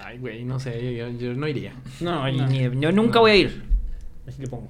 Ay, 0.03 0.19
güey, 0.19 0.45
no 0.45 0.59
sé, 0.59 0.97
yo, 0.97 1.09
yo 1.11 1.35
no 1.35 1.47
iría. 1.47 1.75
No, 2.01 2.31
No. 2.33 2.47
ni- 2.49 2.81
yo 2.81 2.91
nunca 2.91 3.15
No. 3.17 3.21
voy 3.21 3.31
a 3.31 3.37
ir. 3.37 3.63
Así 4.27 4.41
le 4.43 4.49
pongo. 4.49 4.69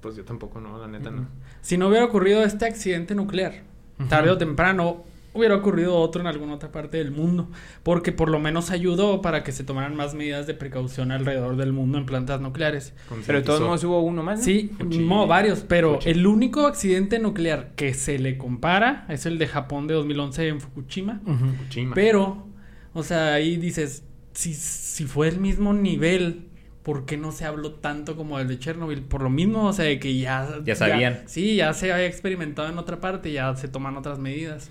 Pues 0.00 0.16
yo 0.16 0.24
tampoco, 0.24 0.60
no, 0.60 0.78
la 0.78 0.86
neta 0.88 1.10
no. 1.10 1.26
Si 1.62 1.78
no 1.78 1.88
hubiera 1.88 2.04
ocurrido 2.04 2.44
este 2.44 2.66
accidente 2.66 3.14
nuclear, 3.14 3.62
tarde 4.08 4.30
o 4.30 4.38
temprano 4.38 5.04
hubiera 5.36 5.54
ocurrido 5.54 5.94
otro 5.96 6.20
en 6.20 6.26
alguna 6.26 6.54
otra 6.54 6.72
parte 6.72 6.96
del 6.96 7.10
mundo, 7.10 7.48
porque 7.82 8.10
por 8.10 8.30
lo 8.30 8.38
menos 8.38 8.70
ayudó 8.70 9.20
para 9.20 9.44
que 9.44 9.52
se 9.52 9.64
tomaran 9.64 9.94
más 9.94 10.14
medidas 10.14 10.46
de 10.46 10.54
precaución 10.54 11.12
alrededor 11.12 11.56
del 11.56 11.72
mundo 11.72 11.98
en 11.98 12.06
plantas 12.06 12.40
nucleares. 12.40 12.94
Pero 13.26 13.38
de 13.38 13.44
todos 13.44 13.60
modos 13.60 13.84
hubo 13.84 14.00
uno 14.00 14.22
más. 14.22 14.38
¿no? 14.38 14.44
Sí, 14.44 14.70
no, 14.80 15.26
varios, 15.26 15.60
pero 15.60 15.94
Fuchi. 15.94 16.10
el 16.10 16.26
único 16.26 16.66
accidente 16.66 17.18
nuclear 17.18 17.72
que 17.76 17.94
se 17.94 18.18
le 18.18 18.38
compara 18.38 19.04
es 19.08 19.26
el 19.26 19.38
de 19.38 19.46
Japón 19.46 19.86
de 19.86 19.94
2011 19.94 20.48
en 20.48 20.60
Fukushima. 20.60 21.20
Ujú. 21.26 21.46
Fukushima. 21.58 21.94
Pero, 21.94 22.46
o 22.94 23.02
sea, 23.02 23.34
ahí 23.34 23.56
dices, 23.56 24.04
si, 24.32 24.54
si 24.54 25.04
fue 25.04 25.28
el 25.28 25.38
mismo 25.38 25.74
nivel, 25.74 26.48
¿por 26.86 27.04
qué 27.04 27.16
no 27.16 27.32
se 27.32 27.44
habló 27.44 27.72
tanto 27.72 28.14
como 28.14 28.38
el 28.38 28.46
de 28.46 28.60
Chernobyl? 28.60 29.02
Por 29.02 29.20
lo 29.20 29.28
mismo, 29.28 29.66
o 29.66 29.72
sea, 29.72 29.86
de 29.86 29.98
que 29.98 30.16
ya... 30.16 30.60
Ya 30.64 30.76
sabían. 30.76 31.24
sí, 31.26 31.56
ya 31.56 31.74
se 31.74 31.92
había 31.92 32.06
experimentado 32.06 32.68
en 32.68 32.78
otra 32.78 33.00
parte, 33.00 33.32
ya 33.32 33.56
se 33.56 33.66
toman 33.66 33.96
otras 33.96 34.20
medidas. 34.20 34.70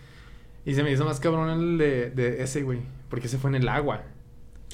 Y 0.65 0.75
se 0.75 0.84
me 0.84 0.93
hizo 0.93 1.04
más 1.04 1.19
cabrón 1.19 1.49
el 1.49 1.78
de, 1.78 2.12
de 2.12 2.41
ese, 2.41 2.63
güey. 2.63 2.80
Porque 3.10 3.28
se 3.28 3.38
fue 3.38 3.49
en 3.49 3.56
el 3.56 3.67
agua. 3.67 4.04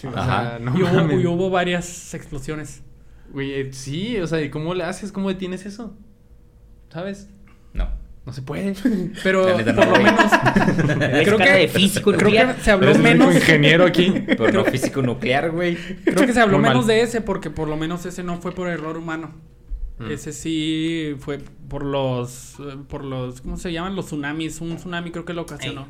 O 0.03 0.09
Ajá. 0.09 0.49
sea, 0.49 0.59
no 0.59 0.77
y, 0.77 0.83
hubo, 0.83 1.19
y 1.19 1.25
hubo 1.25 1.49
varias 1.49 2.13
explosiones. 2.13 2.83
Güey, 3.31 3.53
eh, 3.53 3.73
sí, 3.73 4.19
o 4.19 4.27
sea, 4.27 4.39
¿y 4.39 4.51
cómo 4.51 4.75
le 4.75 4.83
haces? 4.83 5.11
¿Cómo 5.11 5.29
detienes 5.29 5.65
eso? 5.65 5.97
¿Sabes? 6.89 7.27
No. 7.73 7.89
No 8.25 8.33
se 8.33 8.41
puede. 8.43 8.75
Pero 9.23 9.57
no, 9.57 9.75
por 9.75 9.87
lo 9.87 10.03
menos... 10.03 10.31
Creo 11.23 11.37
que- 11.37 11.49
de 11.51 11.67
físico 11.67 12.11
creo 12.11 12.21
nuclear. 12.29 12.55
que 12.55 12.61
se 12.63 12.71
habló 12.71 12.89
Eres 12.91 13.01
menos... 13.01 13.33
ingeniero 13.35 13.83
aquí. 13.85 14.11
Pero 14.27 14.51
no 14.51 14.65
físico 14.65 15.01
nuclear, 15.01 15.49
güey. 15.51 15.75
Creo 16.05 16.27
que 16.27 16.33
se 16.33 16.39
habló 16.39 16.57
Muy 16.57 16.63
mal. 16.67 16.73
menos 16.73 16.87
de 16.87 17.01
ese 17.01 17.21
porque 17.21 17.49
por 17.49 17.67
lo 17.67 17.77
menos 17.77 18.05
ese 18.05 18.21
no 18.23 18.39
fue 18.39 18.51
por 18.53 18.67
error 18.67 18.95
humano. 18.97 19.31
Mm. 19.97 20.11
Ese 20.11 20.33
sí 20.33 21.15
fue 21.19 21.39
por 21.67 21.83
los 21.83 22.55
por 22.89 23.03
los 23.03 23.41
¿cómo 23.41 23.57
se 23.57 23.71
llaman? 23.71 23.95
los 23.95 24.07
tsunamis, 24.07 24.59
un 24.61 24.75
tsunami 24.77 25.11
creo 25.11 25.25
que 25.25 25.33
lo 25.33 25.43
ocasionó. 25.43 25.87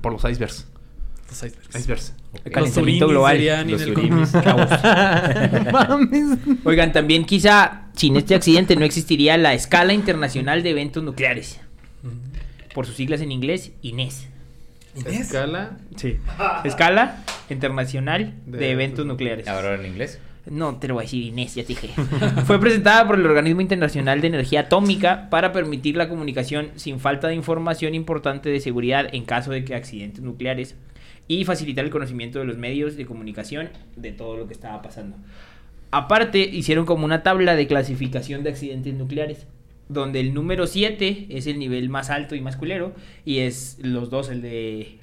Por 0.00 0.12
los 0.12 0.24
icebergs. 0.24 0.66
Los 1.28 1.42
icebergs. 1.42 1.76
Icebergs. 1.76 2.14
El 2.34 2.40
Los 2.44 2.52
calentamiento 2.52 3.08
global. 3.08 3.66
Los 3.68 3.80
surimis. 3.82 4.32
Mames. 5.72 6.38
Oigan, 6.64 6.92
también 6.92 7.24
quizá 7.24 7.86
sin 7.94 8.16
este 8.16 8.34
accidente 8.34 8.76
no 8.76 8.84
existiría 8.84 9.36
la 9.36 9.54
escala 9.54 9.92
internacional 9.92 10.62
de 10.62 10.70
eventos 10.70 11.02
nucleares. 11.02 11.60
Por 12.74 12.84
sus 12.84 12.96
siglas 12.96 13.22
en 13.22 13.32
inglés, 13.32 13.72
INES. 13.80 14.28
Escala. 15.06 15.78
Sí. 15.96 16.18
Escala 16.64 17.24
Internacional 17.48 18.34
de, 18.46 18.58
De 18.58 18.70
Eventos 18.70 18.72
Eventos 18.72 19.06
Nucleares. 19.06 19.48
Ahora 19.48 19.74
en 19.74 19.86
inglés. 19.86 20.20
No, 20.46 20.76
te 20.76 20.88
lo 20.88 20.94
voy 20.94 21.02
a 21.02 21.06
decir 21.06 21.22
Inés, 21.22 21.54
ya 21.54 21.62
te 21.62 21.68
dije. 21.68 21.88
Fue 22.46 22.60
presentada 22.60 23.06
por 23.06 23.18
el 23.18 23.24
Organismo 23.24 23.62
Internacional 23.62 24.20
de 24.20 24.26
Energía 24.26 24.60
Atómica 24.60 25.28
para 25.30 25.52
permitir 25.52 25.96
la 25.96 26.08
comunicación 26.08 26.70
sin 26.76 27.00
falta 27.00 27.28
de 27.28 27.34
información 27.34 27.94
importante 27.94 28.50
de 28.50 28.60
seguridad 28.60 29.08
en 29.12 29.24
caso 29.24 29.52
de 29.52 29.64
que 29.64 29.74
accidentes 29.74 30.22
nucleares 30.22 30.76
y 31.28 31.46
facilitar 31.46 31.86
el 31.86 31.90
conocimiento 31.90 32.38
de 32.38 32.44
los 32.44 32.58
medios 32.58 32.96
de 32.96 33.06
comunicación 33.06 33.70
de 33.96 34.12
todo 34.12 34.36
lo 34.36 34.46
que 34.46 34.52
estaba 34.52 34.82
pasando. 34.82 35.16
Aparte, 35.90 36.40
hicieron 36.40 36.84
como 36.84 37.06
una 37.06 37.22
tabla 37.22 37.56
de 37.56 37.66
clasificación 37.66 38.42
de 38.42 38.50
accidentes 38.50 38.94
nucleares, 38.94 39.46
donde 39.88 40.20
el 40.20 40.32
número 40.34 40.66
7 40.66 41.26
es 41.30 41.46
el 41.46 41.58
nivel 41.58 41.88
más 41.88 42.10
alto 42.10 42.34
y 42.34 42.40
más 42.40 42.56
culero, 42.56 42.94
y 43.24 43.38
es 43.40 43.78
los 43.82 44.10
dos, 44.10 44.30
el 44.30 44.40
de 44.42 44.98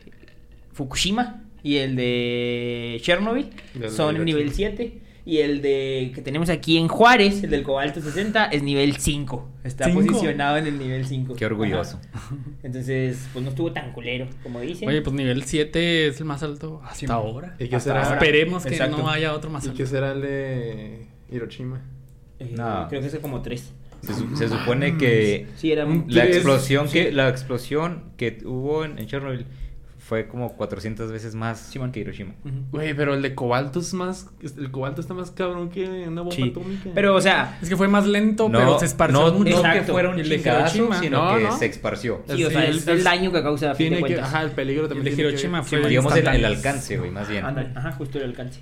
Fukushima 0.74 1.44
y 1.64 1.78
el 1.78 1.96
de 1.96 3.00
Chernobyl, 3.02 3.50
son 3.90 4.16
el 4.16 4.26
nivel 4.26 4.52
7. 4.54 4.98
Y 5.24 5.38
el 5.38 5.62
de 5.62 6.12
que 6.16 6.22
tenemos 6.24 6.50
aquí 6.50 6.78
en 6.78 6.88
Juárez, 6.88 7.44
el 7.44 7.52
del 7.52 7.62
cobalto 7.62 8.02
60, 8.02 8.46
es 8.46 8.64
nivel 8.64 8.98
5. 8.98 9.50
Está 9.64 9.86
¿Cinco? 9.86 10.02
posicionado 10.02 10.58
en 10.58 10.66
el 10.66 10.80
nivel 10.80 11.06
5. 11.06 11.36
Qué 11.36 11.46
orgulloso. 11.46 12.00
Entonces, 12.64 13.28
pues 13.32 13.44
no 13.46 13.52
estuvo 13.52 13.72
tan 13.72 13.94
culero, 13.94 14.28
como 14.42 14.60
dicen. 14.62 14.90
Oye, 14.90 15.04
pues 15.04 15.16
nivel 15.16 15.44
7 15.44 16.08
es 16.08 16.20
el 16.20 16.26
más 16.26 16.42
alto 16.42 16.82
hasta 16.84 16.96
Sí. 16.96 17.06
ahora. 17.08 17.56
¿Y 17.60 17.68
qué 17.68 17.76
Hasta 17.76 17.92
será? 17.92 18.04
ahora. 18.04 18.16
Esperemos 18.18 18.64
que 18.66 18.70
Exacto. 18.70 18.98
no 18.98 19.10
haya 19.12 19.36
otro 19.36 19.52
más 19.52 19.64
¿Y 19.64 19.68
alto. 19.68 19.78
qué 19.78 19.86
será 19.86 20.14
el 20.14 20.22
de 20.22 21.06
Hiroshima? 21.32 21.82
Eh, 22.40 22.56
No. 22.58 22.88
Creo 22.90 23.02
que 23.02 23.08
es 23.08 23.16
como 23.20 23.44
3. 23.44 23.74
Se, 24.02 24.14
su- 24.14 24.36
se 24.36 24.50
supone 24.50 24.98
que 24.98 25.48
Sí, 25.58 25.72
era 25.72 25.86
un... 25.86 26.06
la 26.08 26.24
Tres, 26.24 26.38
explosión 26.38 26.88
sí. 26.88 26.94
que 26.94 27.12
la 27.12 27.30
explosión 27.30 28.04
que 28.18 28.40
hubo 28.46 28.84
en, 28.84 28.98
en 28.98 29.06
Chernobyl 29.08 29.46
fue 30.00 30.28
como 30.28 30.58
400 30.58 31.10
veces 31.12 31.36
más 31.36 31.58
Simón. 31.60 31.92
que 31.94 32.02
Hiroshima. 32.02 32.34
Güey, 32.72 32.94
pero 32.96 33.14
el 33.14 33.22
de 33.22 33.34
cobalto 33.34 33.80
es 33.80 33.94
más. 33.94 34.28
El 34.58 34.70
cobalto 34.72 35.00
está 35.00 35.14
más 35.14 35.32
cabrón 35.32 35.70
que 35.70 35.86
una 36.08 36.22
bomba 36.22 36.36
Sí. 36.36 36.50
atómica. 36.50 36.90
Pero, 36.94 37.16
o 37.16 37.22
sea, 37.22 37.58
Es 37.62 37.70
que 37.70 37.78
fue 37.78 37.88
más 37.88 38.06
lento, 38.08 38.50
pero 38.52 38.78
se 38.80 38.86
esparció 38.88 39.20
no, 39.32 39.32
mucho. 39.38 39.64
no 39.64 39.74
que 39.74 39.84
fuera 39.84 40.10
un 40.10 40.20
El 40.20 40.28
de 40.28 40.36
Hiroshima. 40.36 41.00
sino 41.00 41.24
No, 41.32 41.38
que 41.38 41.44
no. 41.44 41.58
se 41.58 41.68
esparció. 41.68 42.24
sí, 42.28 42.44
o 42.44 42.48
Sí, 42.50 42.54
sea, 42.56 42.66
el- 42.66 42.78
es 42.78 42.88
el 42.88 43.04
daño 43.04 43.32
que 43.32 43.42
causa 43.44 43.72
a 43.72 43.76
fin 43.76 43.86
de 43.92 43.98
Tiene 43.98 44.08
que. 44.08 44.14
cuentas. 44.16 44.34
Ajá, 44.34 44.44
el 44.44 44.52
peligro 44.52 44.84
El 44.84 44.90
también. 44.90 45.06
de 45.06 45.12
tiene 45.12 45.30
que- 45.30 45.36
Hiroshima 45.36 45.64
fue 45.64 45.88
Digamos 45.88 46.16
el, 46.16 46.28
el 46.28 46.46
alcance, 46.46 46.98
güey, 46.98 47.12
más 47.12 47.30
bien. 47.30 47.46
Ándale, 47.46 47.70
ajá, 47.76 47.92
justo 47.94 48.18
el 48.18 48.26
alcance. 48.26 48.60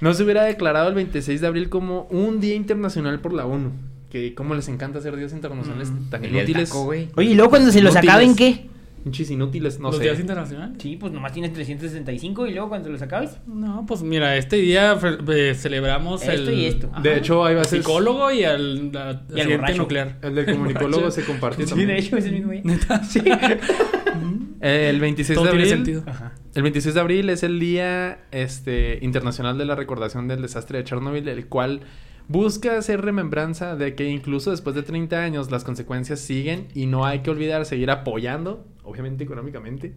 No 0.00 0.12
se 0.14 0.22
hubiera 0.22 0.44
declarado 0.44 0.88
el 0.90 0.94
26 0.94 1.40
de 1.40 1.46
abril 1.46 1.70
como 1.70 2.02
un 2.10 2.40
día 2.40 2.54
internacional 2.54 3.20
por 3.20 3.32
la 3.32 3.46
ONU. 3.46 3.72
Que 4.14 4.32
como 4.32 4.54
les 4.54 4.68
encanta 4.68 5.00
hacer 5.00 5.16
días 5.16 5.32
internacionales 5.32 5.90
Mm. 5.90 6.08
tan 6.08 6.24
El 6.24 6.36
inútiles. 6.36 6.68
taco. 6.68 6.84
Oye, 6.86 7.08
y 7.18 7.34
luego 7.34 7.50
cuando 7.50 7.72
se 7.72 7.80
los 7.80 7.94
Inútiles. 7.94 8.12
acaben, 8.14 8.36
¿qué? 8.36 8.66
Pinches 9.02 9.28
inútiles, 9.32 9.80
no 9.80 9.88
¿Los 9.88 9.96
sé. 9.96 10.04
días 10.04 10.20
internacionales? 10.20 10.76
Sí, 10.80 10.96
pues 10.96 11.12
nomás 11.12 11.32
tienes 11.32 11.52
365 11.52 12.46
y 12.46 12.52
luego 12.52 12.68
cuando 12.68 12.90
los 12.90 13.02
acabes. 13.02 13.32
No, 13.48 13.84
pues 13.88 14.02
mira, 14.04 14.36
este 14.36 14.54
día 14.54 14.96
eh, 15.28 15.54
celebramos 15.56 16.22
Esto 16.22 16.48
el... 16.48 16.54
y 16.56 16.66
esto. 16.66 16.92
De 17.02 17.16
hecho, 17.16 17.44
hay 17.44 17.56
al 17.56 17.62
bases- 17.64 17.78
psicólogo 17.82 18.30
y 18.30 18.44
al 18.44 18.92
la- 18.92 19.10
accidente 19.10 19.56
borracho. 19.56 19.78
nuclear. 19.82 20.18
El 20.22 20.34
del 20.36 20.46
comunicólogo 20.46 21.10
se 21.10 21.24
compartió 21.24 21.64
Sí, 21.66 21.70
también. 21.70 21.88
de 21.88 21.98
hecho, 21.98 22.16
es 22.16 22.24
el 22.26 22.32
mismo 22.34 22.52
día. 22.52 22.62
Sí. 23.02 23.20
El 24.60 25.00
26 25.00 25.34
Todo 25.36 25.46
de 25.46 25.50
tiene 25.50 25.64
abril. 25.64 25.76
sentido. 25.76 26.04
Ajá. 26.06 26.32
El 26.54 26.62
26 26.62 26.94
de 26.94 27.00
abril 27.00 27.28
es 27.30 27.42
el 27.42 27.58
día 27.58 28.18
este, 28.30 29.00
internacional 29.02 29.58
de 29.58 29.64
la 29.66 29.74
recordación 29.74 30.28
del 30.28 30.40
desastre 30.40 30.78
de 30.78 30.84
Chernobyl, 30.84 31.26
el 31.28 31.46
cual 31.46 31.80
busca 32.28 32.76
hacer 32.78 33.00
remembranza 33.02 33.76
de 33.76 33.94
que 33.94 34.08
incluso 34.08 34.50
después 34.50 34.74
de 34.74 34.82
30 34.82 35.18
años 35.22 35.50
las 35.50 35.64
consecuencias 35.64 36.20
siguen 36.20 36.68
y 36.74 36.86
no 36.86 37.04
hay 37.04 37.20
que 37.20 37.30
olvidar 37.30 37.64
seguir 37.66 37.90
apoyando, 37.90 38.66
obviamente 38.82 39.24
económicamente, 39.24 39.92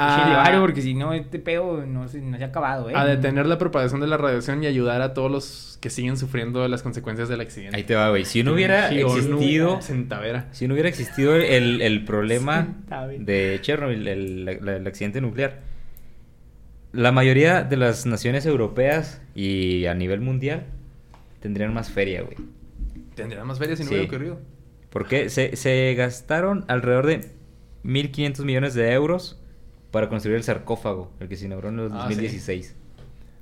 a, 0.00 0.44
varo, 0.44 0.60
porque 0.60 0.80
si 0.80 0.94
no, 0.94 1.12
este 1.12 1.40
pedo 1.40 1.84
no 1.84 2.06
se, 2.06 2.20
no 2.20 2.36
se 2.38 2.44
ha 2.44 2.46
acabado, 2.46 2.88
¿eh? 2.88 2.92
a 2.94 3.04
detener 3.04 3.46
la 3.46 3.58
propagación 3.58 4.00
de 4.00 4.06
la 4.06 4.16
radiación 4.16 4.62
y 4.62 4.68
ayudar 4.68 5.02
a 5.02 5.12
todos 5.12 5.28
los 5.28 5.78
que 5.80 5.90
siguen 5.90 6.16
sufriendo 6.16 6.66
las 6.68 6.84
consecuencias 6.84 7.28
del 7.28 7.40
accidente. 7.40 7.76
Ahí 7.76 7.82
te 7.82 7.96
va, 7.96 8.08
güey. 8.10 8.24
Si 8.24 8.44
no 8.44 8.52
hubiera 8.52 8.90
Sí, 8.90 9.02
o 9.02 9.08
no, 9.08 9.16
existido... 9.16 9.82
Centavera. 9.82 10.46
Si 10.52 10.68
no 10.68 10.74
hubiera 10.74 10.88
existido 10.88 11.34
el, 11.34 11.80
el 11.82 12.04
problema 12.04 12.76
de 13.18 13.58
Chernobyl, 13.60 14.06
el, 14.06 14.44
la- 14.44 14.76
el 14.76 14.86
accidente 14.86 15.20
nuclear, 15.20 15.62
la 16.92 17.10
mayoría 17.10 17.64
de 17.64 17.76
las 17.76 18.06
naciones 18.06 18.46
europeas 18.46 19.20
y 19.34 19.86
a 19.86 19.94
nivel 19.94 20.20
mundial 20.20 20.66
tendrían 21.40 21.72
más 21.74 21.90
feria, 21.90 22.22
güey. 22.22 22.36
Tendría 23.14 23.44
más 23.44 23.58
ferias 23.58 23.78
si 23.78 23.84
no 23.84 23.88
Sí. 23.90 23.94
hubiera 23.96 24.08
ocurrido. 24.12 24.40
Porque 24.90 25.28
se, 25.30 25.56
se 25.56 25.94
gastaron 25.94 26.64
alrededor 26.68 27.06
de 27.06 27.30
1.500 27.84 28.44
millones 28.44 28.74
de 28.74 28.92
euros 28.92 29.40
para 29.90 30.08
construir 30.08 30.36
el 30.36 30.42
sarcófago, 30.44 31.12
el 31.20 31.28
que 31.28 31.36
se 31.36 31.46
inauguró 31.46 31.68
en 31.70 31.78
el 31.80 31.86
Ah, 31.86 32.04
2016. 32.04 32.74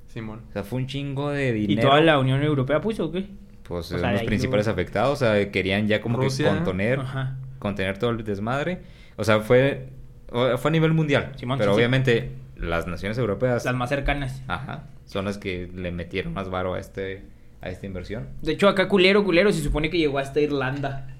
Simón. 0.07 0.41
O 0.49 0.53
sea, 0.53 0.63
fue 0.63 0.79
un 0.79 0.87
chingo 0.87 1.29
de 1.29 1.57
¿Y 1.57 1.67
dinero. 1.67 1.89
toda 1.89 2.01
la 2.01 2.17
Unión 2.19 2.41
Europea 2.41 2.81
puso 2.81 3.05
o 3.05 3.11
qué? 3.11 3.27
Pues 3.63 3.91
O 3.91 3.99
sea, 3.99 4.13
los 4.13 4.23
principales 4.23 4.65
lo- 4.65 4.71
afectados, 4.73 5.21
o 5.21 5.25
sea, 5.25 5.51
querían 5.51 5.87
ya 5.87 6.01
como 6.01 6.17
Rusia. 6.17 6.49
que 6.49 6.55
contener, 6.55 6.99
Ajá. 7.01 7.37
contener 7.59 7.97
todo 7.99 8.11
el 8.11 8.23
desmadre. 8.23 8.79
O 9.17 9.23
sea, 9.23 9.41
fue, 9.41 9.89
fue 10.29 10.59
a 10.63 10.71
nivel 10.71 10.93
mundial. 10.93 11.33
Simón, 11.35 11.57
pero 11.57 11.71
sí, 11.71 11.75
sí. 11.75 11.79
obviamente 11.79 12.31
las 12.55 12.87
naciones 12.87 13.17
europeas 13.17 13.65
Las 13.65 13.75
más 13.75 13.89
cercanas. 13.89 14.41
ajá, 14.47 14.85
son 15.05 15.25
las 15.25 15.37
que 15.37 15.69
le 15.75 15.91
metieron 15.91 16.33
más 16.33 16.49
varo 16.49 16.73
a 16.75 16.79
este 16.79 17.23
a 17.61 17.69
esta 17.69 17.85
inversión. 17.85 18.27
De 18.41 18.53
hecho, 18.53 18.67
acá 18.69 18.87
culero, 18.87 19.23
culero, 19.23 19.51
se 19.51 19.61
supone 19.61 19.89
que 19.89 19.97
llegó 19.97 20.19
hasta 20.19 20.39
Irlanda. 20.39 21.13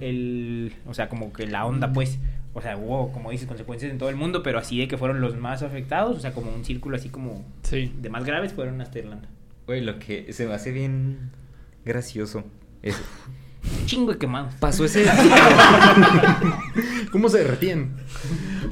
El, 0.00 0.72
o 0.86 0.94
sea, 0.94 1.08
como 1.08 1.32
que 1.32 1.46
la 1.46 1.66
onda, 1.66 1.92
pues. 1.92 2.18
O 2.54 2.62
sea, 2.62 2.76
hubo, 2.76 3.12
como 3.12 3.30
dices, 3.30 3.46
consecuencias 3.46 3.92
en 3.92 3.98
todo 3.98 4.08
el 4.08 4.16
mundo, 4.16 4.42
pero 4.42 4.58
así 4.58 4.78
de 4.78 4.88
que 4.88 4.96
fueron 4.96 5.20
los 5.20 5.36
más 5.36 5.62
afectados. 5.62 6.16
O 6.16 6.20
sea, 6.20 6.32
como 6.32 6.50
un 6.52 6.64
círculo 6.64 6.96
así 6.96 7.08
como 7.08 7.44
Sí. 7.62 7.92
de 8.00 8.08
más 8.10 8.24
graves 8.24 8.52
fueron 8.52 8.80
hasta 8.80 8.98
Irlanda. 8.98 9.28
Güey, 9.66 9.82
lo 9.82 9.98
que 9.98 10.32
se 10.32 10.46
me 10.46 10.54
hace 10.54 10.72
bien 10.72 11.30
gracioso 11.84 12.44
es 12.82 12.96
Un 13.80 13.82
chingo 13.86 14.12
de 14.12 14.18
quemados. 14.18 14.54
pasó 14.54 14.84
ese 14.86 15.04
¿Cómo 17.12 17.28
se 17.28 17.38
derretían? 17.38 17.96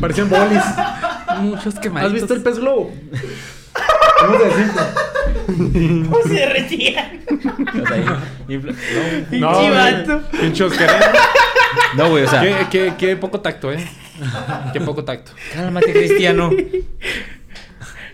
Parecían 0.00 0.30
bolis. 0.30 0.62
Muchos 1.42 1.74
quemaditos. 1.78 2.12
¿Has 2.14 2.20
visto 2.20 2.34
el 2.34 2.42
pez 2.42 2.58
globo? 2.58 2.92
¿Cómo 4.20 4.38
se 4.38 4.44
derrite? 4.44 6.08
¿Cómo 6.08 6.22
se 6.22 6.34
derretían? 6.34 7.20
o 7.28 7.86
sea, 7.86 8.22
infla- 8.48 8.74
no, 9.32 10.30
Pinche 10.40 10.64
no, 11.96 12.10
güey, 12.10 12.24
o 12.24 12.28
sea, 12.28 12.40
Qué, 12.42 12.56
qué, 12.70 12.92
qué 12.98 13.16
poco 13.16 13.40
tacto, 13.40 13.72
¿eh? 13.72 13.84
Qué 14.72 14.80
poco 14.80 15.04
tacto. 15.04 15.32
Cálmate, 15.54 15.92
Cristiano. 15.92 16.50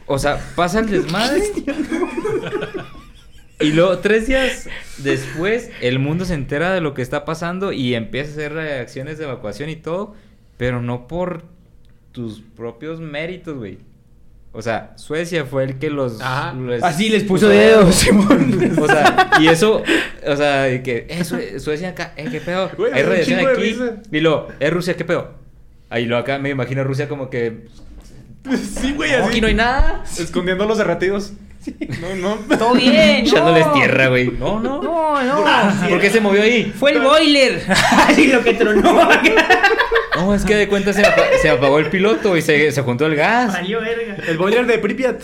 O 0.06 0.18
sea, 0.18 0.38
pasa 0.56 0.80
el 0.80 0.90
desmadre. 0.90 1.42
Y 3.60 3.72
luego, 3.72 3.98
tres 3.98 4.26
días 4.26 4.68
después, 4.98 5.70
el 5.80 5.98
mundo 6.00 6.24
se 6.24 6.34
entera 6.34 6.72
de 6.72 6.80
lo 6.80 6.94
que 6.94 7.02
está 7.02 7.24
pasando 7.24 7.72
y 7.72 7.94
empieza 7.94 8.30
a 8.30 8.32
hacer 8.32 8.52
reacciones 8.54 9.18
de 9.18 9.24
evacuación 9.24 9.70
y 9.70 9.76
todo, 9.76 10.14
pero 10.56 10.82
no 10.82 11.06
por 11.06 11.44
tus 12.10 12.40
propios 12.40 13.00
méritos, 13.00 13.56
güey. 13.56 13.78
O 14.54 14.60
sea, 14.60 14.92
Suecia 14.96 15.46
fue 15.46 15.64
el 15.64 15.78
que 15.78 15.88
los... 15.88 16.20
Ajá. 16.20 16.52
les 16.52 16.82
Así 16.82 17.08
les 17.08 17.24
puso 17.24 17.48
dedos, 17.48 17.94
Simón. 17.94 18.76
O 18.80 18.86
sea, 18.86 19.30
y 19.40 19.48
eso, 19.48 19.82
o 20.26 20.36
sea, 20.36 20.82
que 20.82 21.06
eh, 21.08 21.24
Sue- 21.24 21.58
Suecia 21.58 21.88
acá, 21.90 22.12
eh, 22.16 22.28
qué 22.30 22.40
pedo, 22.40 22.70
Güey, 22.76 22.92
hay 22.92 23.02
radiación 23.02 23.40
aquí. 23.46 23.76
Y 24.10 24.20
luego, 24.20 24.48
eh, 24.60 24.68
Rusia, 24.70 24.94
qué 24.94 25.04
pedo. 25.06 25.32
Ahí 25.88 26.04
lo 26.06 26.16
acá 26.18 26.38
me 26.38 26.50
imagino 26.50 26.84
Rusia 26.84 27.08
como 27.08 27.30
que 27.30 27.66
Sí, 28.80 28.92
güey, 28.94 29.12
"No, 29.12 29.18
así. 29.18 29.28
aquí 29.30 29.40
no 29.40 29.46
hay 29.46 29.54
nada. 29.54 30.04
Escondiendo 30.18 30.66
los 30.66 30.76
derretidos. 30.78 31.32
No, 32.00 32.14
no. 32.16 32.56
Todo 32.56 32.74
bien. 32.74 32.94
Echándoles 33.26 33.66
no. 33.66 33.72
tierra, 33.72 34.08
güey. 34.08 34.30
No, 34.30 34.60
no. 34.60 34.82
No, 34.82 35.22
no. 35.22 35.88
¿Por 35.88 36.00
qué 36.00 36.10
se 36.10 36.20
movió 36.20 36.42
ahí? 36.42 36.72
Fue 36.76 36.92
el 36.92 37.00
boiler. 37.00 37.62
Así 38.08 38.26
lo 38.26 38.42
que 38.42 38.54
tronó. 38.54 39.08
No, 40.16 40.34
es 40.34 40.44
que 40.44 40.56
de 40.56 40.68
cuenta 40.68 40.92
se, 40.92 41.04
se 41.40 41.50
apagó 41.50 41.78
el 41.78 41.86
piloto 41.86 42.36
y 42.36 42.42
se, 42.42 42.70
se 42.72 42.82
juntó 42.82 43.06
el 43.06 43.16
gas. 43.16 43.52
Valió 43.52 43.80
verga. 43.80 44.16
El 44.26 44.38
boiler 44.38 44.66
de 44.66 44.78
Pripyat. 44.78 45.20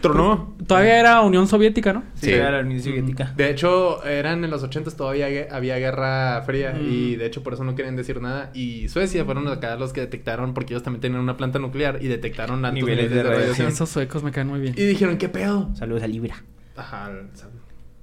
Tronó. 0.00 0.54
Todavía 0.66 1.00
era 1.00 1.20
Unión 1.22 1.46
Soviética, 1.48 1.92
¿no? 1.92 2.02
Sí, 2.14 2.26
Sí. 2.26 2.32
era 2.32 2.50
la 2.50 2.60
Unión 2.60 2.80
Soviética. 2.82 3.32
De 3.36 3.50
hecho, 3.50 4.04
eran 4.04 4.44
en 4.44 4.50
los 4.50 4.62
80 4.62 4.90
todavía 4.92 5.26
había 5.50 5.76
guerra 5.78 6.42
fría 6.46 6.72
Mm. 6.72 6.86
y 6.92 7.16
de 7.16 7.26
hecho 7.26 7.42
por 7.42 7.54
eso 7.54 7.64
no 7.64 7.74
querían 7.74 7.96
decir 7.96 8.20
nada. 8.20 8.50
Y 8.54 8.88
Suecia 8.88 9.24
fueron 9.24 9.48
acá 9.48 9.76
los 9.76 9.92
que 9.92 10.00
detectaron, 10.02 10.54
porque 10.54 10.74
ellos 10.74 10.82
también 10.82 11.00
tenían 11.00 11.20
una 11.20 11.36
planta 11.36 11.58
nuclear 11.58 11.98
y 12.02 12.08
detectaron 12.08 12.64
altos 12.64 12.74
Niveles 12.74 13.10
niveles, 13.10 13.24
de 13.24 13.30
de 13.30 13.36
radiación. 13.38 13.68
Esos 13.68 13.88
suecos 13.88 14.22
me 14.22 14.30
caen 14.32 14.48
muy 14.48 14.60
bien. 14.60 14.74
Y 14.76 14.84
dijeron, 14.84 15.18
¿qué 15.18 15.28
pedo? 15.28 15.70
Saludos 15.74 16.02
a 16.02 16.06
Libra. 16.06 16.42
Ajá, 16.76 17.06
al, 17.06 17.30
sal- 17.34 17.50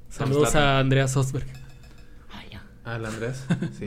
Saludos 0.10 0.56
a 0.56 0.79
Andrea 0.79 1.08
Sosberg. 1.08 1.45
Ay, 2.32 2.47
ya. 2.51 2.63
al 2.86 3.06
Andrés. 3.06 3.45
Sí. 3.79 3.86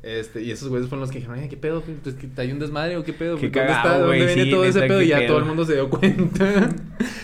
Este, 0.00 0.42
y 0.42 0.52
esos 0.52 0.68
güeyes 0.68 0.88
fueron 0.88 1.00
los 1.00 1.10
que 1.10 1.18
dijeron, 1.18 1.38
oye, 1.40 1.48
¿qué 1.48 1.56
pedo? 1.56 1.82
Pues, 1.82 2.14
que 2.14 2.28
¿Hay 2.40 2.52
un 2.52 2.60
desmadre 2.60 2.96
o 2.96 3.02
qué 3.04 3.12
pedo? 3.12 3.34
Qué 3.36 3.48
¿Dónde 3.50 3.58
cagado, 3.60 3.76
está? 3.88 3.98
¿De 3.98 4.06
güey, 4.06 4.18
dónde 4.20 4.34
viene 4.34 4.50
sí, 4.50 4.54
todo 4.54 4.64
ese 4.64 4.80
pedo? 4.82 5.02
Y 5.02 5.08
ya 5.08 5.16
pedo. 5.18 5.26
todo 5.28 5.38
el 5.38 5.44
mundo 5.44 5.64
se 5.64 5.74
dio 5.74 5.90
cuenta. 5.90 6.70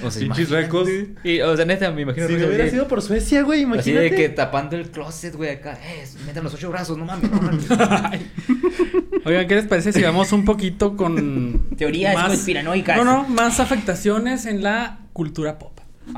O 0.04 0.10
sea, 0.10 0.20
Pinches 0.20 0.50
recos. 0.50 0.88
Y, 1.22 1.40
o 1.40 1.56
sea, 1.56 1.64
neta, 1.64 1.90
me 1.92 2.02
imagino 2.02 2.26
Si 2.26 2.34
hubiera 2.34 2.64
así- 2.64 2.72
sido 2.72 2.88
por 2.88 3.00
Suecia, 3.00 3.42
güey, 3.42 3.60
Así 3.60 3.72
imagínate. 3.72 4.10
de 4.10 4.14
que 4.16 4.28
tapando 4.28 4.76
el 4.76 4.90
closet, 4.90 5.36
güey, 5.36 5.50
acá. 5.50 5.78
Eh, 5.84 6.04
metan 6.26 6.42
los 6.44 6.52
ocho 6.54 6.68
brazos, 6.70 6.98
no 6.98 7.04
mames. 7.04 7.30
no 7.30 7.40
mames. 7.40 7.68
Oigan, 9.24 9.46
¿qué 9.46 9.54
les 9.54 9.66
parece 9.66 9.92
si 9.92 10.02
vamos 10.02 10.32
un 10.32 10.44
poquito 10.44 10.96
con 10.96 11.70
Teorías 11.76 12.14
conspiranoicas. 12.26 12.96
No, 12.96 13.04
no, 13.04 13.28
más 13.28 13.60
afectaciones 13.60 14.46
en 14.46 14.62
la 14.62 14.98
cultura 15.12 15.58
pop. 15.58 15.73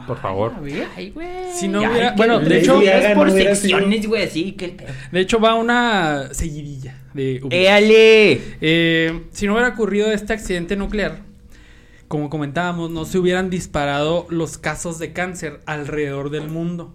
Por 0.07 0.21
favor. 0.21 0.53
Ay, 0.97 1.11
güey. 1.11 1.29
Si 1.55 1.69
no 1.69 1.79
hubiera- 1.79 2.13
bueno, 2.17 2.41
de 2.41 2.59
hecho- 2.61 2.81
digas 2.81 3.15
por 3.15 3.29
no 3.29 3.33
hubiera 3.33 3.55
sido- 3.55 3.79
secciones, 3.79 4.07
güey, 4.07 4.25
así 4.25 4.53
que 4.53 4.65
el 4.67 4.71
pedo. 4.73 4.89
De 5.13 5.21
hecho, 5.21 5.39
va 5.41 5.55
una 5.55 6.29
seguidilla 6.33 6.99
de. 7.15 7.41
¡Éale! 7.51 8.41
Eh, 8.61 9.23
si 9.31 9.47
no 9.47 9.53
hubiera 9.53 9.69
ocurrido 9.69 10.11
este 10.11 10.33
accidente 10.33 10.77
nuclear, 10.77 11.21
como 12.09 12.31
comentábamos, 12.31 12.91
no 12.91 13.05
se 13.05 13.19
hubieran 13.19 13.49
disparado 13.51 14.27
los 14.29 14.59
casos 14.59 14.99
de 14.99 15.13
cáncer 15.13 15.61
alrededor 15.67 16.31
del 16.31 16.49
mundo. 16.49 16.95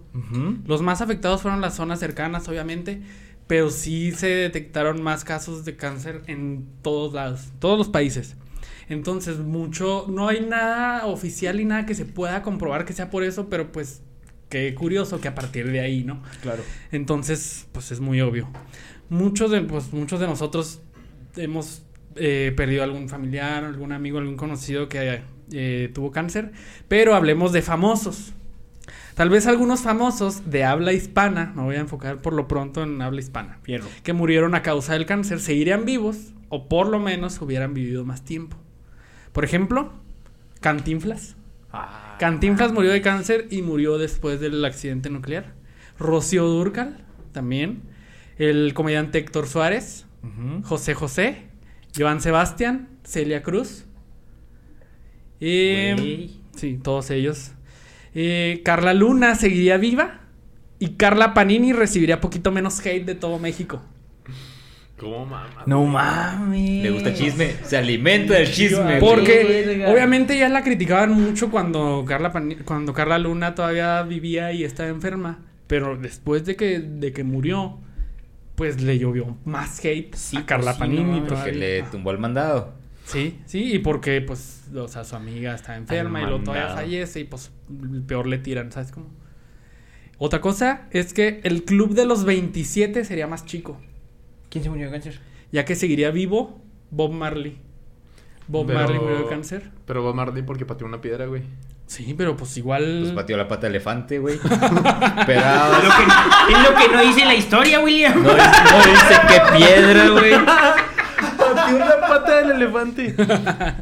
Los 0.66 0.82
más 0.82 1.00
afectados 1.00 1.42
fueron 1.42 1.60
las 1.60 1.74
zonas 1.76 1.98
cercanas, 2.00 2.46
obviamente, 2.48 3.00
pero 3.46 3.70
sí 3.70 4.12
se 4.12 4.26
detectaron 4.28 5.02
más 5.02 5.24
casos 5.24 5.64
de 5.64 5.76
cáncer 5.76 6.22
en 6.26 6.66
todos 6.82 7.12
lados, 7.14 7.48
todos 7.58 7.76
los 7.78 7.88
países. 7.88 8.36
Entonces, 8.88 9.38
mucho, 9.38 10.06
no 10.08 10.28
hay 10.28 10.40
nada 10.40 11.06
oficial 11.06 11.60
y 11.60 11.64
nada 11.64 11.86
que 11.86 11.94
se 11.94 12.04
pueda 12.04 12.42
comprobar 12.42 12.84
que 12.84 12.92
sea 12.92 13.10
por 13.10 13.24
eso, 13.24 13.48
pero 13.48 13.72
pues 13.72 14.02
qué 14.48 14.74
curioso 14.74 15.20
que 15.20 15.28
a 15.28 15.34
partir 15.34 15.70
de 15.70 15.80
ahí, 15.80 16.04
¿no? 16.04 16.22
Claro. 16.42 16.62
Entonces, 16.90 17.66
pues 17.72 17.90
es 17.90 18.00
muy 18.00 18.20
obvio. 18.20 18.48
Muchos 19.08 19.50
de, 19.50 19.60
pues, 19.62 19.92
muchos 19.92 20.20
de 20.20 20.26
nosotros 20.26 20.80
hemos 21.36 21.82
eh, 22.16 22.52
perdido 22.56 22.82
algún 22.82 23.08
familiar, 23.08 23.64
algún 23.64 23.92
amigo, 23.92 24.18
algún 24.18 24.36
conocido 24.36 24.88
que 24.88 25.22
eh, 25.52 25.90
tuvo 25.94 26.10
cáncer, 26.10 26.52
pero 26.88 27.14
hablemos 27.14 27.52
de 27.52 27.62
famosos. 27.62 28.32
Tal 29.14 29.28
vez 29.28 29.46
algunos 29.46 29.82
famosos 29.82 30.50
de 30.50 30.64
habla 30.64 30.92
hispana, 30.92 31.52
me 31.54 31.62
voy 31.62 31.76
a 31.76 31.80
enfocar 31.80 32.22
por 32.22 32.32
lo 32.32 32.48
pronto 32.48 32.82
en 32.82 33.00
habla 33.02 33.20
hispana, 33.20 33.58
Fierro. 33.62 33.86
que 34.02 34.12
murieron 34.12 34.54
a 34.54 34.62
causa 34.62 34.94
del 34.94 35.06
cáncer, 35.06 35.40
seguirían 35.40 35.84
vivos 35.84 36.32
o 36.48 36.68
por 36.68 36.88
lo 36.88 36.98
menos 36.98 37.40
hubieran 37.40 37.74
vivido 37.74 38.04
más 38.04 38.24
tiempo. 38.24 38.56
Por 39.32 39.44
ejemplo, 39.44 39.92
Cantinflas. 40.60 41.36
Ah, 41.72 42.16
Cantinflas 42.18 42.72
murió 42.72 42.90
de 42.92 43.00
cáncer 43.00 43.46
y 43.50 43.62
murió 43.62 43.98
después 43.98 44.40
del 44.40 44.64
accidente 44.64 45.10
nuclear. 45.10 45.54
Rocío 45.98 46.44
Durcal, 46.46 47.04
también. 47.32 47.82
El 48.38 48.74
comediante 48.74 49.18
Héctor 49.18 49.46
Suárez. 49.46 50.06
José 50.64 50.94
José. 50.94 51.46
Joan 51.96 52.20
Sebastián. 52.20 52.88
Celia 53.04 53.42
Cruz. 53.42 53.84
Y, 55.40 55.92
Güey. 55.94 56.40
sí, 56.56 56.78
todos 56.82 57.10
ellos. 57.10 57.52
Eh, 58.14 58.60
Carla 58.64 58.94
Luna 58.94 59.34
seguiría 59.34 59.76
viva. 59.76 60.20
Y 60.78 60.90
Carla 60.90 61.32
Panini 61.34 61.72
recibiría 61.72 62.20
poquito 62.20 62.50
menos 62.50 62.84
hate 62.84 63.04
de 63.06 63.14
todo 63.14 63.38
México. 63.38 63.82
No 65.66 65.84
mames. 65.84 66.82
Le 66.82 66.90
gusta 66.90 67.08
el 67.10 67.14
chisme. 67.14 67.54
Se 67.64 67.76
alimenta 67.76 68.34
del 68.34 68.50
chisme. 68.50 68.98
Porque 69.00 69.84
obviamente 69.88 70.38
ya 70.38 70.48
la 70.48 70.62
criticaban 70.62 71.12
mucho 71.12 71.50
cuando 71.50 72.04
Carla, 72.06 72.32
cuando 72.64 72.92
Carla 72.92 73.18
Luna 73.18 73.54
todavía 73.54 74.02
vivía 74.02 74.52
y 74.52 74.64
estaba 74.64 74.88
enferma. 74.88 75.40
Pero 75.66 75.96
después 75.96 76.44
de 76.44 76.56
que, 76.56 76.80
de 76.80 77.12
que 77.12 77.24
murió, 77.24 77.78
pues 78.54 78.82
le 78.82 78.98
llovió 78.98 79.36
más 79.44 79.82
hate 79.84 80.14
Sí, 80.14 80.36
a 80.36 80.46
Carla 80.46 80.76
pues 80.76 80.90
sí, 80.90 80.96
Panini. 80.96 81.20
no. 81.20 81.26
Porque 81.26 81.52
le 81.52 81.82
tumbó 81.84 82.10
el 82.10 82.18
mandado. 82.18 82.74
Sí, 83.04 83.40
sí, 83.46 83.74
y 83.74 83.78
porque 83.80 84.20
pues, 84.20 84.64
o 84.74 84.86
sea, 84.88 85.04
su 85.04 85.16
amiga 85.16 85.54
está 85.54 85.76
enferma 85.76 86.20
y 86.22 86.24
luego 86.26 86.44
todavía 86.44 86.68
fallece 86.74 87.20
y 87.20 87.24
pues 87.24 87.50
peor 88.06 88.26
le 88.26 88.38
tiran, 88.38 88.70
¿sabes 88.70 88.92
cómo? 88.92 89.06
Otra 90.18 90.40
cosa 90.40 90.82
es 90.92 91.12
que 91.12 91.40
el 91.42 91.64
club 91.64 91.94
de 91.94 92.06
los 92.06 92.24
27 92.24 93.04
sería 93.04 93.26
más 93.26 93.44
chico, 93.44 93.80
¿Quién 94.52 94.62
se 94.62 94.70
murió 94.70 94.84
de 94.86 94.92
cáncer? 94.92 95.18
ya 95.50 95.64
que 95.64 95.74
seguiría 95.74 96.10
vivo 96.10 96.60
Bob 96.90 97.10
Marley. 97.12 97.58
Bob 98.48 98.66
Pero- 98.66 98.78
Marley 98.78 98.98
murió 99.00 99.18
de 99.18 99.26
cáncer. 99.28 99.70
Pero 99.86 100.02
Bob 100.02 100.14
Marley 100.14 100.42
porque 100.42 100.64
pateó 100.66 100.86
una 100.86 101.00
piedra, 101.00 101.24
güey. 101.26 101.42
Sí, 101.86 102.14
pero 102.16 102.36
pues 102.36 102.56
igual. 102.56 103.00
Pues 103.02 103.12
pateó 103.12 103.36
la 103.36 103.48
pata 103.48 103.62
de 103.62 103.68
elefante, 103.70 104.18
güey. 104.18 104.36
Es 104.42 104.42
lo 104.44 105.90
que, 105.96 106.52
es 106.52 106.70
lo 106.70 106.74
que 106.76 106.88
no 106.92 107.00
dice 107.02 107.24
la 107.24 107.34
historia, 107.34 107.80
William. 107.80 108.22
No, 108.22 108.30
dice- 108.34 108.50
no 108.70 108.78
dice 108.78 109.20
qué 109.28 109.56
piedra, 109.58 110.08
güey. 110.08 110.32
Pateó 111.36 111.76
una 111.76 112.00
pata 112.00 112.36
del 112.36 112.50
elefante. 112.52 113.14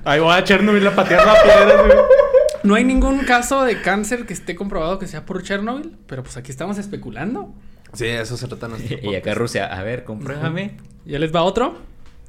Ahí 0.04 0.20
va 0.20 0.36
a 0.36 0.44
Chernobyl 0.44 0.86
a 0.86 0.94
patear 0.94 1.26
la 1.26 1.34
piedra, 1.42 1.82
güey. 1.82 1.98
No 2.62 2.74
hay 2.74 2.84
ningún 2.84 3.20
caso 3.20 3.64
de 3.64 3.80
cáncer 3.80 4.26
que 4.26 4.32
esté 4.34 4.54
comprobado 4.54 4.98
que 4.98 5.06
sea 5.06 5.24
por 5.24 5.42
Chernobyl, 5.42 5.96
pero 6.06 6.22
pues 6.22 6.36
aquí 6.36 6.50
estamos 6.50 6.78
especulando. 6.78 7.54
Sí, 7.92 8.06
eso 8.06 8.36
se 8.36 8.46
trata 8.48 8.68
nuestro 8.68 8.98
Y 9.10 9.14
acá. 9.14 9.34
Rusia, 9.34 9.66
a 9.66 9.82
ver, 9.82 10.04
compruébame. 10.04 10.72
Ya 11.06 11.18
les 11.18 11.34
va 11.34 11.42
otro. 11.42 11.76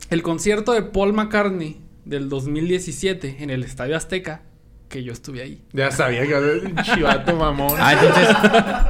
El 0.10 0.24
concierto 0.24 0.74
de 0.74 0.82
Paul 0.84 1.14
McCartney 1.14 1.78
del 2.06 2.30
2017 2.30 3.38
en 3.40 3.50
el 3.50 3.64
Estadio 3.64 3.96
Azteca, 3.96 4.42
que 4.90 5.04
yo 5.04 5.14
estuve 5.14 5.42
ahí. 5.42 5.62
Ya 5.74 5.92
sabía 5.92 6.22
que 6.24 6.34
era 6.34 6.68
un 6.70 6.76
chivato 6.84 7.36
mamón. 7.36 7.76
Ah, 7.78 7.94
entonces, 7.94 8.28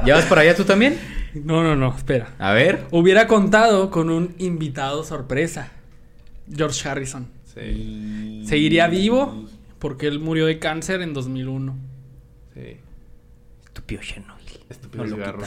¿ya 0.05 0.15
vas 0.15 0.25
para 0.25 0.41
allá 0.41 0.55
tú 0.55 0.63
también? 0.63 0.97
No, 1.33 1.63
no, 1.63 1.75
no, 1.75 1.95
espera. 1.95 2.33
A 2.39 2.53
ver. 2.53 2.85
Hubiera 2.91 3.27
contado 3.27 3.89
con 3.91 4.09
un 4.09 4.33
invitado 4.37 5.03
sorpresa, 5.03 5.71
George 6.53 6.87
Harrison. 6.87 7.27
Sí, 7.53 8.43
Seguiría 8.47 8.87
vivo 8.87 9.45
porque 9.79 10.07
él 10.07 10.19
murió 10.19 10.45
de 10.45 10.57
cáncer 10.59 11.01
en 11.01 11.13
2001. 11.13 11.75
sí. 12.53 12.77
Estúpido 13.65 14.01
Chernobyl. 14.01 14.40
Estúpido 14.71 15.05
No 15.05 15.15
cigarro. 15.15 15.39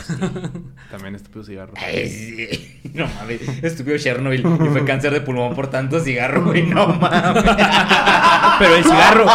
También 0.90 1.14
estúpido 1.14 1.44
cigarro. 1.44 1.72
Ay, 1.76 2.08
sí. 2.08 2.70
No 2.94 3.06
mames, 3.08 3.40
estúpido 3.64 3.98
Chernobyl. 3.98 4.40
Y 4.40 4.68
fue 4.68 4.84
cáncer 4.84 5.12
de 5.12 5.20
pulmón 5.20 5.54
por 5.56 5.68
tanto 5.68 5.98
cigarro, 5.98 6.44
güey. 6.44 6.62
No 6.62 6.86
mames. 6.86 7.42
Pero 8.60 8.76
el 8.76 8.84
cigarro. 8.84 9.26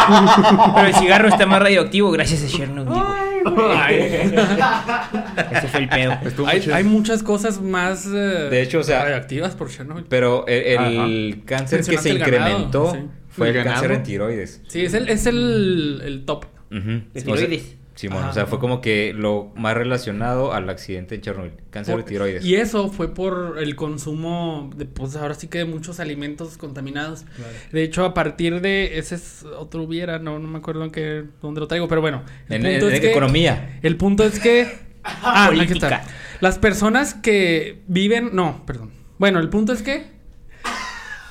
Pero 0.76 0.86
el 0.86 0.94
cigarro 0.94 1.28
está 1.28 1.44
más 1.44 1.60
radioactivo 1.60 2.10
gracias 2.10 2.42
a 2.44 2.46
Chernobyl. 2.56 2.94
güey. 2.94 4.34
Ese 5.52 5.68
fue 5.68 5.80
el 5.80 5.88
pedo. 5.88 6.18
Muy 6.38 6.46
Hay, 6.46 6.70
hay 6.72 6.84
muchas 6.84 7.22
cosas 7.22 7.60
más 7.60 8.06
eh, 8.06 8.10
De 8.50 8.62
hecho, 8.62 8.78
o 8.80 8.82
sea- 8.82 9.02
radioactivas 9.02 9.54
por 9.56 9.68
Chernobyl. 9.70 10.04
Pero 10.08 10.46
el, 10.46 10.80
el 10.80 11.42
cáncer 11.44 11.84
que 11.84 11.98
se 11.98 12.10
el 12.10 12.18
ganado, 12.20 12.38
incrementó 12.48 12.92
sí. 12.92 12.98
fue 13.28 13.50
¿El 13.50 13.56
el, 13.56 13.64
cáncer 13.64 13.92
en 13.92 14.02
tiroides. 14.02 14.62
Sí, 14.68 14.84
es 14.84 14.94
el, 14.94 15.08
es 15.08 15.26
el, 15.26 16.00
el 16.04 16.24
top. 16.24 16.46
Ujú. 16.70 16.80
¿De 16.80 17.00
O 17.00 17.12
sea, 17.12 17.22
tiroides? 17.34 17.76
Simón, 17.96 18.20
Ajá. 18.22 18.30
o 18.30 18.32
sea, 18.32 18.46
fue 18.46 18.58
como 18.58 18.80
que 18.80 19.12
lo 19.14 19.52
más 19.56 19.74
relacionado 19.74 20.54
al 20.54 20.70
accidente 20.70 21.16
en 21.16 21.20
Chernobyl. 21.20 21.52
Cáncer 21.70 21.96
de 21.98 22.02
tiroides. 22.04 22.44
Y 22.44 22.54
eso 22.54 22.88
fue 22.90 23.12
por 23.12 23.56
el 23.58 23.76
consumo 23.76 24.70
de, 24.74 24.86
pues 24.86 25.16
ahora 25.16 25.34
sí 25.34 25.48
que 25.48 25.58
de 25.58 25.64
muchos 25.66 26.00
alimentos 26.00 26.56
contaminados. 26.56 27.24
De 27.72 27.82
hecho, 27.82 28.04
a 28.06 28.14
partir 28.14 28.60
de 28.62 28.98
ese 28.98 29.16
es 29.16 29.44
otro 29.58 29.82
hubiera, 29.82 30.18
no, 30.18 30.38
no 30.38 30.48
me 30.48 30.58
acuerdo 30.58 30.84
en 30.84 30.90
qué, 30.90 31.24
dónde 31.42 31.60
lo 31.60 31.68
traigo, 31.68 31.88
pero 31.88 32.00
bueno. 32.00 32.22
El 32.48 32.64
En, 32.64 32.72
punto 32.72 32.86
en- 32.86 32.92
es 32.92 32.96
en 32.96 33.00
que, 33.02 33.10
economía. 33.10 33.78
El 33.82 33.96
punto 33.96 34.24
es 34.24 34.38
que. 34.40 34.90
Ah, 35.02 35.46
aquí 35.46 35.56
Política. 35.56 35.86
está. 36.02 36.04
Las 36.40 36.58
personas 36.58 37.14
que 37.14 37.80
viven. 37.86 38.30
No, 38.34 38.64
perdón. 38.66 38.90
Bueno, 39.18 39.38
el 39.40 39.48
punto 39.48 39.72
es 39.72 39.80
que. 39.82 40.04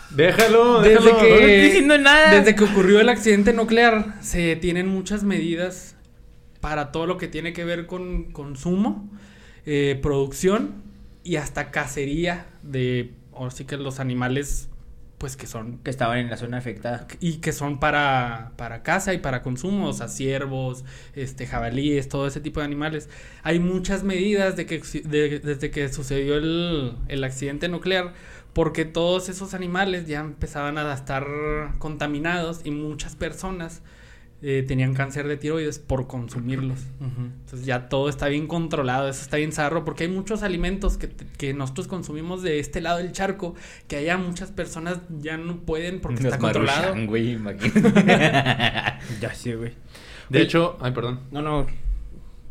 Déjalo, 0.10 0.82
Desde 0.82 0.96
déjalo. 0.96 1.18
que, 1.20 1.30
no 1.30 1.36
estoy 1.36 1.62
diciendo 1.62 1.98
nada. 2.00 2.32
desde 2.40 2.56
que 2.56 2.64
ocurrió 2.64 3.00
el 3.00 3.10
accidente 3.10 3.54
nuclear, 3.54 4.16
se 4.22 4.56
tienen 4.56 4.88
muchas 4.88 5.24
medidas 5.24 5.96
para 6.62 6.92
todo 6.92 7.06
lo 7.08 7.18
que 7.18 7.28
tiene 7.28 7.54
que 7.54 7.66
ver 7.66 7.86
con 7.86 8.32
consumo, 8.32 9.10
eh, 9.66 10.00
producción 10.02 10.76
y 11.24 11.36
hasta 11.38 11.72
cacería 11.72 12.48
de, 12.64 13.14
ahora 13.34 13.52
sí 13.52 13.66
que 13.66 13.78
los 13.78 14.00
animales, 14.00 14.70
pues 15.18 15.36
que 15.36 15.48
son 15.48 15.80
Que 15.80 15.90
estaban 15.90 16.18
en 16.18 16.30
la 16.30 16.38
zona 16.38 16.58
afectada. 16.58 17.06
y 17.20 17.34
que 17.38 17.52
son 17.52 17.80
para, 17.80 18.54
para 18.56 18.84
caza 18.84 19.14
y 19.14 19.18
para 19.20 19.42
consumo, 19.42 19.90
o 19.90 19.94
sea, 19.94 20.08
ciervos, 20.08 20.86
este, 21.14 21.46
jabalíes, 21.46 22.08
todo 22.10 22.26
ese 22.28 22.40
tipo 22.42 22.62
de 22.62 22.66
animales. 22.66 23.10
Hay 23.44 23.60
muchas 23.60 24.04
medidas 24.04 24.56
de 24.56 24.66
que, 24.66 24.80
de- 24.80 25.40
desde 25.40 25.72
que 25.72 25.90
sucedió 25.92 26.36
el, 26.38 26.94
el 27.10 27.24
accidente 27.26 27.68
nuclear, 27.68 28.14
porque 28.54 28.86
todos 28.86 29.30
esos 29.30 29.54
animales 29.54 30.08
ya 30.08 30.22
empezaban 30.22 30.78
a 30.78 30.94
estar 30.94 31.26
contaminados 31.80 32.62
y 32.64 32.72
muchas 32.72 33.16
personas 33.16 33.82
eh, 34.42 34.64
tenían 34.68 34.94
cáncer 34.94 35.28
de 35.28 35.36
tiroides 35.38 35.80
por 35.80 36.08
consumirlos. 36.08 36.80
Entonces 37.02 37.66
ya 37.66 37.90
todo 37.90 38.08
está 38.10 38.28
bien 38.28 38.48
controlado, 38.48 39.10
eso 39.10 39.22
está 39.22 39.38
bien 39.38 39.52
zarro, 39.52 39.84
porque 39.84 40.06
hay 40.06 40.10
muchos 40.10 40.44
alimentos 40.44 40.98
que, 40.98 41.10
que 41.38 41.54
nosotros 41.54 41.88
consumimos 41.88 42.42
de 42.42 42.60
este 42.60 42.80
lado 42.82 43.00
del 43.00 43.12
charco, 43.12 43.56
que 43.88 43.98
allá 43.98 44.18
muchas 44.18 44.52
personas 44.52 45.00
ya 45.20 45.38
no 45.38 45.58
pueden 45.62 46.00
porque 46.00 46.24
está 46.24 46.38
controlado. 46.38 46.96
Maruchan, 46.96 47.08
güey. 47.08 47.38
Ya 49.22 49.34
sé, 49.34 49.56
güey. 49.56 49.74
De 50.30 50.42
hecho, 50.42 50.78
ay, 50.82 50.92
perdón. 50.92 51.22
No, 51.32 51.42
no. 51.42 51.68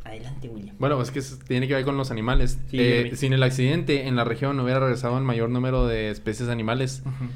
Adelante, 0.05 0.49
William. 0.49 0.75
Bueno, 0.79 1.01
es 1.03 1.11
que 1.11 1.21
tiene 1.47 1.69
que 1.69 1.75
ver 1.75 1.85
con 1.85 1.97
los 1.97 2.11
animales. 2.11 2.59
Sí, 2.71 2.79
Eh, 2.81 3.13
sin 3.15 3.33
el 3.35 3.43
accidente, 3.43 4.09
en 4.09 4.17
la 4.17 4.25
región 4.25 4.57
no 4.57 4.65
hubiera 4.65 4.81
regresado 4.81 5.19
el 5.19 5.25
mayor 5.25 5.51
número 5.51 5.87
de 5.87 6.11
especies 6.11 6.49
animales. 6.49 7.03
Ujú. 7.05 7.31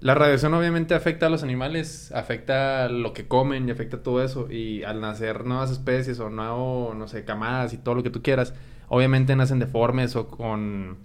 La 0.00 0.14
radiación 0.14 0.54
obviamente 0.54 0.94
afecta 0.94 1.26
a 1.26 1.28
los 1.28 1.42
animales, 1.42 2.12
afecta 2.12 2.88
lo 2.88 3.12
que 3.12 3.26
comen 3.26 3.68
y 3.68 3.72
afecta 3.72 4.02
todo 4.02 4.22
eso. 4.22 4.50
Y 4.50 4.84
al 4.84 5.00
nacer 5.00 5.44
nuevas 5.44 5.72
especies 5.72 6.20
o 6.20 6.30
nuevo, 6.30 6.94
no 6.96 7.08
sé, 7.08 7.24
camadas 7.24 7.72
y 7.72 7.78
todo 7.78 7.96
lo 7.96 8.02
que 8.04 8.10
tú 8.10 8.22
quieras, 8.22 8.54
obviamente 8.88 9.34
nacen 9.34 9.58
deformes 9.58 10.14
o 10.14 10.28
con 10.28 10.98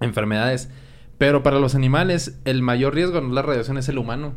enfermedades. 0.00 0.68
Pero 1.16 1.42
para 1.42 1.58
los 1.58 1.74
animales, 1.74 2.38
el 2.44 2.60
mayor 2.60 2.94
riesgo 2.94 3.22
no 3.22 3.28
es 3.28 3.34
la 3.34 3.42
radiación, 3.42 3.78
es 3.78 3.88
el 3.88 3.96
humano. 3.96 4.34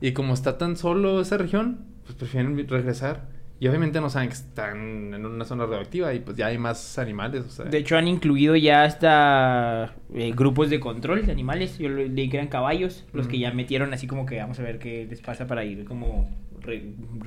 Y 0.00 0.12
como 0.12 0.34
está 0.34 0.58
tan 0.58 0.76
solo 0.76 1.20
esa 1.20 1.38
región, 1.38 1.84
pues 2.04 2.16
prefieren 2.16 2.56
regresar. 2.68 3.28
Y 3.58 3.68
obviamente 3.68 4.00
no 4.00 4.10
saben 4.10 4.28
que 4.28 4.34
están 4.34 5.14
en 5.14 5.24
una 5.24 5.44
zona 5.46 5.64
radioactiva 5.64 6.12
y 6.12 6.20
pues 6.20 6.36
ya 6.36 6.46
hay 6.46 6.58
más 6.58 6.98
animales. 6.98 7.44
O 7.46 7.50
sea, 7.50 7.64
De 7.64 7.78
hecho, 7.78 7.96
han 7.96 8.06
incluido 8.06 8.54
ya 8.56 8.84
hasta 8.84 9.94
eh, 10.14 10.32
grupos 10.36 10.68
de 10.68 10.78
control 10.78 11.24
de 11.24 11.32
animales. 11.32 11.78
Yo 11.78 11.88
le 11.88 12.08
leí 12.08 12.28
que 12.28 12.36
eran 12.36 12.48
caballos, 12.48 13.04
los 13.14 13.28
que 13.28 13.38
ya 13.38 13.50
metieron 13.52 13.94
así 13.94 14.06
como 14.06 14.26
que 14.26 14.38
vamos 14.38 14.58
a 14.58 14.62
ver 14.62 14.78
qué 14.78 15.06
les 15.08 15.22
pasa 15.22 15.46
para 15.46 15.64
ir 15.64 15.84
como 15.84 16.28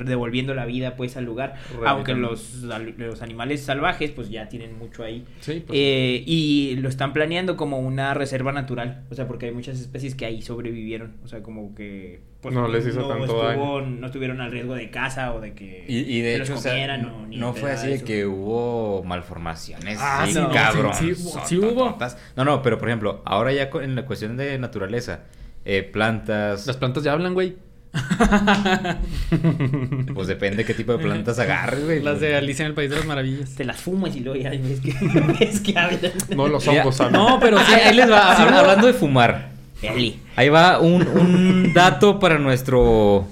devolviendo 0.06 0.54
la 0.54 0.66
vida 0.66 0.96
pues 0.96 1.18
al 1.18 1.26
lugar. 1.26 1.56
Aunque 1.86 2.14
los, 2.14 2.64
los 2.98 3.22
animales 3.22 3.62
salvajes 3.62 4.12
pues 4.12 4.30
ya 4.30 4.50
tienen 4.50 4.78
mucho 4.78 5.04
ahí. 5.04 5.26
sí, 5.40 5.64
pues, 5.66 5.80
Eh, 5.80 6.24
y 6.28 6.76
lo 6.78 6.90
están 6.90 7.14
planeando 7.14 7.58
como 7.58 7.80
una 7.80 8.14
reserva 8.14 8.52
natural. 8.52 9.06
O 9.10 9.16
sea, 9.16 9.28
porque 9.28 9.48
hay 9.48 9.52
muchas 9.52 9.80
especies 9.80 10.14
que 10.16 10.26
ahí 10.26 10.42
sobrevivieron. 10.42 11.16
O 11.24 11.28
sea, 11.28 11.42
como 11.42 11.74
que... 11.74 12.22
pues, 12.42 12.54
No 12.56 12.68
les 12.68 12.86
hizo 12.88 13.08
tanto 13.08 13.26
estuvo- 13.26 13.44
daño. 13.44 13.82
No 13.82 14.08
estuvieron 14.08 14.42
al 14.42 14.52
riesgo 14.52 14.76
de 14.76 14.90
caza 14.90 15.34
o 15.34 15.42
de 15.42 15.54
que... 15.54 15.86
Y, 15.88 15.98
y 16.18 16.22
de 16.22 16.34
se 16.34 16.40
los 16.40 16.50
hecho, 16.50 16.58
o 16.58 16.62
sea, 16.62 16.72
comieran 16.72 17.06
o 17.06 17.28
ni 17.28 17.38
no 17.38 17.54
de 17.54 17.60
fue 17.60 17.72
así 17.72 17.88
de 17.88 17.96
eso. 17.96 18.06
que 18.06 18.26
hubo 18.26 19.04
malformaciones. 19.04 20.00
Ah, 20.02 20.26
sí, 20.28 20.34
no, 20.36 20.52
cabrón. 20.52 20.94
sí, 20.94 21.16
sí, 21.16 21.30
sí 21.46 21.58
hubo. 21.58 21.98
No, 22.36 22.46
no, 22.46 22.62
pero 22.62 22.78
por 22.78 22.88
ejemplo, 22.88 23.22
ahora 23.26 23.52
ya 23.52 23.70
en 23.82 23.96
la 23.96 24.06
cuestión 24.06 24.38
de 24.38 24.58
naturaleza, 24.58 25.22
eh, 25.66 25.84
plantas, 25.84 26.66
las 26.68 26.78
plantas 26.78 27.04
ya 27.04 27.12
hablan, 27.14 27.34
güey. 27.34 27.56
pues 30.14 30.28
depende 30.28 30.64
qué 30.66 30.74
tipo 30.76 30.92
de 30.94 31.00
plantas 31.00 31.40
agarres, 31.40 31.84
güey. 31.86 32.02
Las 32.02 32.20
de 32.20 32.36
Alicia 32.36 32.64
en 32.64 32.70
el 32.70 32.76
País 32.76 32.90
de 32.90 32.98
las 32.98 33.06
Maravillas. 33.06 33.56
Te 33.56 33.66
las 33.66 33.78
fumas 33.82 34.16
y 34.16 34.20
luego 34.20 34.40
ya 34.40 34.52
ves 34.52 34.80
que, 34.80 34.94
ves 35.40 35.60
que 35.60 35.78
hablan. 35.78 36.00
No, 36.36 36.48
los 36.48 36.68
hongos 36.68 37.00
hablan. 37.02 37.22
No, 37.22 37.40
pero 37.40 37.58
sí, 37.60 37.74
Ahí, 37.74 37.96
les 37.96 38.10
va, 38.10 38.34
hablando 38.60 38.88
de 38.88 38.94
fumar. 38.94 39.50
Eli. 39.82 40.20
Ahí 40.36 40.50
va 40.50 40.80
un, 40.80 41.08
un 41.08 41.74
dato 41.76 42.20
para 42.20 42.38
nuestro... 42.40 43.28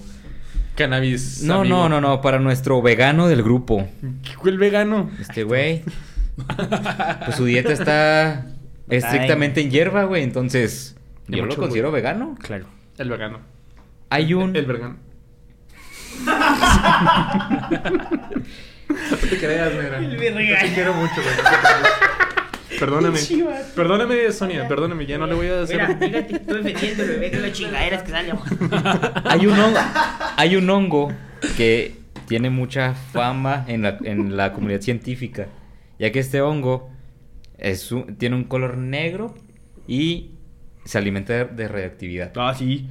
Cannabis. 0.76 1.42
No, 1.42 1.62
amigo. 1.62 1.76
no, 1.76 1.90
no, 1.90 2.02
no, 2.02 2.22
para 2.22 2.38
nuestro 2.40 2.82
vegano 2.84 3.28
del 3.28 3.42
grupo. 3.42 3.88
¿Qué 4.24 4.34
fue 4.34 4.52
el 4.52 4.60
vegano? 4.60 5.10
Este 5.20 5.42
güey. 5.44 5.82
Pues 7.26 7.36
su 7.36 7.46
dieta 7.46 7.74
está 7.74 8.46
estrictamente 8.88 9.62
en 9.62 9.72
hierba, 9.72 10.04
güey. 10.04 10.22
Entonces, 10.24 10.96
yo 11.28 11.48
lo 11.48 11.56
considero 11.56 11.92
vegano. 11.92 12.36
Claro. 12.40 12.68
El 12.98 13.10
vegano. 13.10 13.40
Hay 14.10 14.36
un. 14.36 14.56
El 14.56 14.68
vegano. 14.68 14.98
no 16.26 16.34
te 19.18 19.38
creas, 19.38 19.74
mira. 19.74 19.98
El 19.98 20.18
vegano. 20.18 20.60
Te 20.62 20.74
quiero 20.74 20.94
mucho, 20.94 21.16
güey. 21.16 21.36
Perdóname. 22.80 23.20
Perdóname, 23.76 24.32
Sonia. 24.32 24.68
Perdóname. 24.68 25.06
Ya 25.06 25.18
no 25.18 25.28
le 25.28 25.36
voy 25.36 25.48
a 25.48 25.62
hacer. 25.62 25.78
Mira, 25.82 25.98
fíjate, 25.98 26.36
estoy 26.36 26.64
defendiendo 26.64 27.04
el 27.04 27.10
bebé 27.10 27.30
de 27.30 27.40
las 27.40 27.52
chingaderas 27.54 28.04
que 28.04 28.12
salen. 28.12 28.36
Hay 29.26 29.46
un 29.48 29.60
hongo. 29.60 29.80
Hay 30.38 30.56
un 30.56 30.70
hongo 30.70 31.12
que 31.56 31.96
tiene 32.28 32.50
mucha 32.50 32.94
fama 32.94 33.66
en 33.68 33.84
la, 33.84 33.98
en 34.04 34.36
la 34.38 34.54
comunidad 34.54 34.82
científica. 34.82 35.48
Ya 36.00 36.12
que 36.12 36.20
este 36.20 36.42
hongo 36.42 36.90
es 37.58 37.92
un- 37.92 38.18
tiene 38.18 38.36
un 38.36 38.44
color 38.44 38.78
negro 38.78 39.34
y 39.88 40.32
se 40.86 40.98
alimenta 40.98 41.34
de, 41.34 41.46
de 41.46 41.68
radioactividad. 41.68 42.32
Ah, 42.36 42.54
sí. 42.58 42.88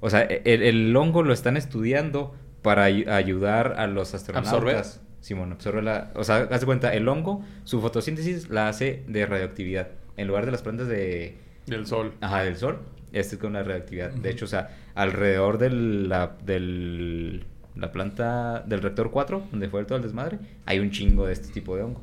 O 0.00 0.10
sea, 0.10 0.22
e, 0.22 0.42
el, 0.44 0.62
el 0.62 0.96
hongo 0.96 1.22
lo 1.22 1.32
están 1.32 1.56
estudiando 1.56 2.34
para 2.62 2.84
ay- 2.84 3.04
ayudar 3.08 3.74
a 3.78 3.86
los 3.86 4.14
astronautas. 4.14 4.52
¿Absorber? 4.54 4.84
Simón, 5.20 5.52
absorbe 5.52 5.82
la... 5.82 6.10
O 6.14 6.24
sea, 6.24 6.48
haz 6.50 6.60
de 6.60 6.66
cuenta, 6.66 6.94
el 6.94 7.08
hongo, 7.08 7.44
su 7.64 7.80
fotosíntesis 7.80 8.48
la 8.50 8.68
hace 8.68 9.02
de 9.08 9.26
radioactividad. 9.26 9.88
En 10.16 10.28
lugar 10.28 10.46
de 10.46 10.52
las 10.52 10.62
plantas 10.62 10.88
de... 10.88 11.36
Del 11.66 11.86
sol. 11.86 12.14
Ajá, 12.20 12.44
del 12.44 12.56
sol. 12.56 12.78
Este 13.12 13.36
es 13.36 13.40
con 13.40 13.52
la 13.54 13.62
radioactividad. 13.62 14.10
De 14.12 14.30
hecho, 14.30 14.44
o 14.44 14.48
sea, 14.48 14.76
alrededor 14.94 15.58
de 15.58 15.70
la, 15.70 16.36
del, 16.44 17.44
la 17.74 17.90
planta 17.92 18.60
del 18.66 18.80
reactor 18.82 19.10
4, 19.10 19.48
donde 19.50 19.68
fue 19.68 19.84
todo 19.84 19.96
el 19.96 20.02
desmadre, 20.04 20.38
hay 20.66 20.78
un 20.78 20.90
chingo 20.90 21.26
de 21.26 21.32
este 21.32 21.48
tipo 21.52 21.76
de 21.76 21.82
hongo. 21.82 22.00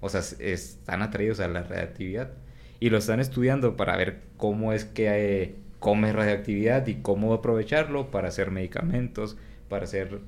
O 0.00 0.08
sea, 0.08 0.20
es- 0.20 0.38
están 0.40 1.02
atraídos 1.02 1.40
a 1.40 1.48
la 1.48 1.62
radioactividad. 1.62 2.30
Y 2.78 2.90
lo 2.90 2.98
están 2.98 3.20
estudiando 3.20 3.76
para 3.76 3.96
ver 3.96 4.20
cómo 4.36 4.72
es 4.72 4.84
que 4.84 5.42
eh, 5.42 5.54
come 5.78 6.12
radioactividad 6.12 6.86
y 6.86 6.96
cómo 6.96 7.32
aprovecharlo 7.34 8.10
para 8.10 8.28
hacer 8.28 8.50
medicamentos, 8.50 9.36
para 9.68 9.84
hacer 9.84 10.20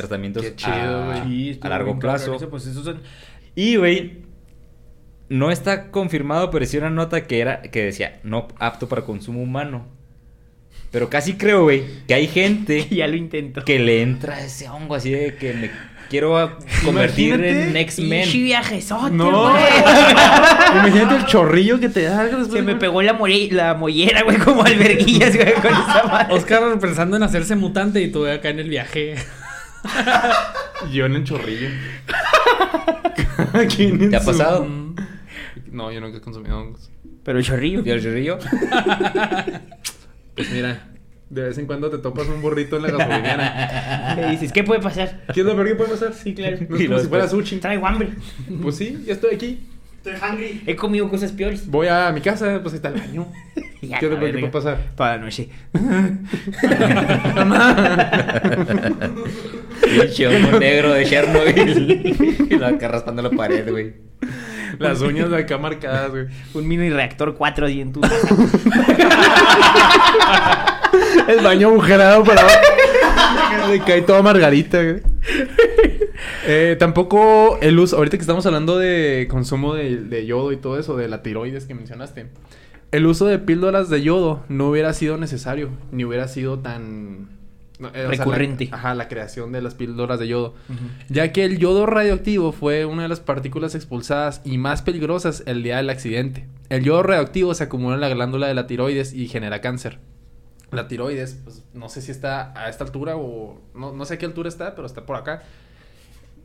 tratamientos 0.00 0.42
Qué 0.42 0.56
chido, 0.56 1.10
a. 1.10 1.24
Sí, 1.24 1.58
largo 1.62 1.98
plazo. 1.98 2.34
eso, 2.34 2.48
pues 2.50 2.64
son... 2.64 3.00
Y, 3.54 3.76
güey, 3.76 4.22
no 5.28 5.50
está 5.50 5.90
confirmado, 5.90 6.50
pero 6.50 6.66
sí 6.66 6.76
una 6.76 6.90
nota 6.90 7.26
que 7.26 7.40
era 7.40 7.62
que 7.62 7.84
decía 7.84 8.20
no 8.24 8.48
apto 8.58 8.88
para 8.88 9.02
consumo 9.02 9.40
humano. 9.42 9.86
Pero 10.90 11.08
casi 11.08 11.34
creo, 11.34 11.62
güey, 11.62 11.84
que 12.08 12.14
hay 12.14 12.26
gente 12.26 12.86
ya 12.90 13.06
lo 13.06 13.16
intento. 13.16 13.64
que 13.64 13.78
le 13.78 14.02
entra 14.02 14.44
ese 14.44 14.68
hongo 14.68 14.96
así 14.96 15.10
de 15.10 15.36
que 15.36 15.52
me 15.54 15.70
quiero 16.10 16.58
convertir 16.84 17.42
en. 17.44 17.76
X-Men. 17.76 18.28
Viajesote, 18.32 19.12
No. 19.12 19.54
Imagínate 20.74 21.16
el 21.16 21.26
chorrillo 21.26 21.78
que 21.78 21.88
te 21.88 22.02
da. 22.02 22.28
Se 22.44 22.62
me 22.62 22.74
pegó 22.74 23.02
la, 23.02 23.16
la 23.52 23.74
mollera, 23.74 24.22
güey, 24.22 24.36
como 24.38 24.64
alberguillas, 24.64 25.36
güey, 25.36 25.54
con 25.54 25.72
esa 25.72 26.02
madre. 26.10 26.34
Oscar 26.34 26.78
pensando 26.80 27.16
en 27.16 27.22
hacerse 27.22 27.54
mutante 27.54 28.00
y 28.02 28.10
tú 28.10 28.26
acá 28.26 28.48
en 28.50 28.58
el 28.58 28.68
viaje. 28.68 29.14
Yo 30.92 31.06
en 31.06 31.16
el 31.16 31.24
chorrillo. 31.24 31.68
¿Quién 33.74 34.10
¿Te 34.10 34.16
ha 34.16 34.20
su- 34.20 34.26
pasado? 34.26 34.66
No, 35.70 35.92
yo 35.92 36.00
nunca 36.00 36.18
he 36.18 36.20
consumido 36.20 36.58
hongos. 36.58 36.90
Pero 37.22 37.38
el 37.38 37.44
chorrillo. 37.44 37.82
¿Y 37.84 37.90
el 37.90 38.02
chorrillo? 38.02 38.38
Pues 40.34 40.50
mira, 40.52 40.88
de 41.28 41.42
vez 41.42 41.58
en 41.58 41.66
cuando 41.66 41.90
te 41.90 41.98
topas 41.98 42.26
un 42.28 42.40
burrito 42.40 42.76
en 42.76 42.82
la 42.84 42.90
gasolinera. 42.92 44.14
Le 44.16 44.30
dices, 44.30 44.52
¿qué 44.52 44.64
puede 44.64 44.80
pasar? 44.80 45.24
¿Qué 45.34 45.40
es 45.40 45.46
lo 45.46 45.54
peor 45.54 45.68
que 45.68 45.74
puede 45.74 45.90
pasar? 45.90 46.14
Sí, 46.14 46.34
claro. 46.34 46.56
No 46.56 46.62
es 46.76 46.82
Y 46.82 46.86
como 46.86 46.88
luego 46.88 47.02
si 47.02 47.08
fuera 47.08 47.24
después- 47.24 47.44
sushi. 47.48 47.56
Traigo 47.60 47.86
hambre. 47.86 48.10
Pues 48.62 48.76
sí, 48.76 49.02
ya 49.06 49.12
estoy 49.14 49.34
aquí. 49.34 49.66
He 50.66 50.76
comido 50.76 51.08
cosas 51.10 51.32
peores. 51.32 51.66
Voy 51.66 51.88
a 51.88 52.10
mi 52.12 52.20
casa, 52.22 52.60
pues 52.62 52.72
ahí 52.72 52.76
está 52.76 52.88
el 52.88 52.94
baño. 53.00 53.26
Ya, 53.82 53.98
¿Qué 53.98 54.08
la 54.08 54.18
peor 54.18 54.20
que 54.20 54.24
verga. 54.26 54.40
puede 54.50 54.52
pasar? 54.52 54.78
Toda 54.94 55.16
la 55.16 55.22
noche. 55.22 55.48
Pinche 59.82 60.26
hongo 60.28 60.58
negro 60.58 60.92
de 60.92 61.04
Chernobyl. 61.06 62.46
y 62.50 62.56
lo 62.56 62.66
acá 62.66 62.88
raspando 62.88 63.22
la 63.22 63.30
pared, 63.30 63.68
güey. 63.70 63.94
Las 64.78 65.00
uñas 65.00 65.30
de 65.30 65.38
acá 65.38 65.56
marcadas, 65.58 66.10
güey. 66.10 66.26
Un 66.54 66.68
mini 66.68 66.90
reactor 66.90 67.34
4 67.34 67.66
así 67.66 67.80
en 67.80 67.92
tu... 67.92 68.00
El 71.28 71.44
baño 71.44 71.68
agujerado 71.68 72.24
para 72.24 72.40
abajo. 72.42 72.58
Le 73.70 73.78
cae 73.80 74.02
toda 74.02 74.22
margarita, 74.22 74.82
güey. 74.82 75.00
Eh, 76.46 76.76
tampoco 76.78 77.58
el 77.60 77.78
uso, 77.78 77.96
ahorita 77.96 78.16
que 78.16 78.22
estamos 78.22 78.44
hablando 78.46 78.78
de 78.78 79.26
consumo 79.30 79.74
de, 79.74 79.96
de 79.98 80.26
yodo 80.26 80.52
y 80.52 80.56
todo 80.56 80.78
eso, 80.78 80.96
de 80.96 81.08
la 81.08 81.22
tiroides 81.22 81.66
que 81.66 81.74
mencionaste, 81.74 82.26
el 82.92 83.06
uso 83.06 83.26
de 83.26 83.38
píldoras 83.38 83.88
de 83.90 84.02
yodo 84.02 84.44
no 84.48 84.68
hubiera 84.70 84.92
sido 84.92 85.16
necesario, 85.16 85.70
ni 85.92 86.04
hubiera 86.04 86.26
sido 86.28 86.58
tan... 86.58 87.28
no, 87.78 87.88
eh, 87.88 87.90
o 87.90 87.92
sea, 87.94 88.02
la- 88.04 88.10
Recurrente. 88.10 88.68
ajá, 88.72 88.94
la 88.94 89.08
creación 89.08 89.52
de 89.52 89.62
las 89.62 89.74
píldoras 89.74 90.18
de 90.18 90.28
yodo. 90.28 90.54
Ya 91.08 91.32
que 91.32 91.44
el 91.44 91.58
yodo 91.58 91.86
radioactivo 91.86 92.52
fue 92.52 92.84
una 92.86 93.02
de 93.02 93.08
las 93.08 93.20
partículas 93.20 93.74
expulsadas 93.74 94.40
y 94.44 94.58
más 94.58 94.82
peligrosas 94.82 95.42
el 95.46 95.62
día 95.62 95.76
del 95.76 95.88
accidente. 95.90 96.46
El 96.68 96.82
yodo 96.84 97.02
radioactivo 97.02 97.54
se 97.54 97.64
acumula 97.64 97.94
en 97.94 98.00
la 98.00 98.08
glándula 98.08 98.46
de 98.48 98.54
la 98.54 98.66
tiroides 98.66 99.12
y 99.12 99.28
genera 99.28 99.60
cáncer. 99.60 99.98
La 100.72 100.86
tiroides, 100.86 101.40
pues 101.44 101.64
no 101.74 101.88
sé 101.88 102.00
si 102.00 102.10
está 102.12 102.52
a 102.60 102.68
esta 102.68 102.84
altura 102.84 103.16
o 103.16 103.60
no, 103.74 103.92
no 103.92 104.04
sé 104.04 104.14
a 104.14 104.18
qué 104.18 104.26
altura 104.26 104.48
está, 104.48 104.74
pero 104.76 104.86
está 104.86 105.04
por 105.04 105.16
acá. 105.16 105.42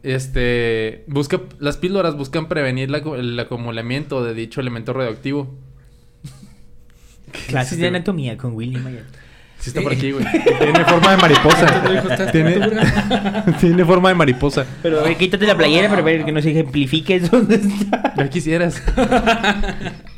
Este, 0.03 1.03
busca, 1.07 1.41
las 1.59 1.77
píldoras 1.77 2.15
buscan 2.15 2.47
prevenir 2.47 2.91
la 2.91 2.99
el 2.99 3.39
acumulamiento 3.39 4.23
de 4.23 4.33
dicho 4.33 4.61
elemento 4.61 4.93
radioactivo. 4.93 5.53
Clases 7.47 7.77
de 7.77 7.87
anatomía 7.87 8.37
con 8.37 8.53
Willy 8.53 8.77
Mayer. 8.77 9.05
Sí 9.59 9.69
está 9.69 9.81
por 9.81 9.93
aquí, 9.93 10.11
güey. 10.11 10.25
Tiene 10.59 10.85
forma 10.85 11.11
de 11.11 11.17
mariposa. 11.17 12.31
Tiene, 12.31 12.59
tiene 13.59 13.85
forma 13.85 14.09
de 14.09 14.15
mariposa. 14.15 14.65
Pero 14.83 15.03
quítate 15.17 15.47
la 15.47 15.57
playera 15.57 15.89
para 15.89 16.01
ver 16.01 16.25
que 16.25 16.31
nos 16.31 16.45
ejemplifiques 16.45 17.31
dónde 17.31 17.55
está. 17.55 18.13
Ya 18.15 18.29
quisieras. 18.29 18.83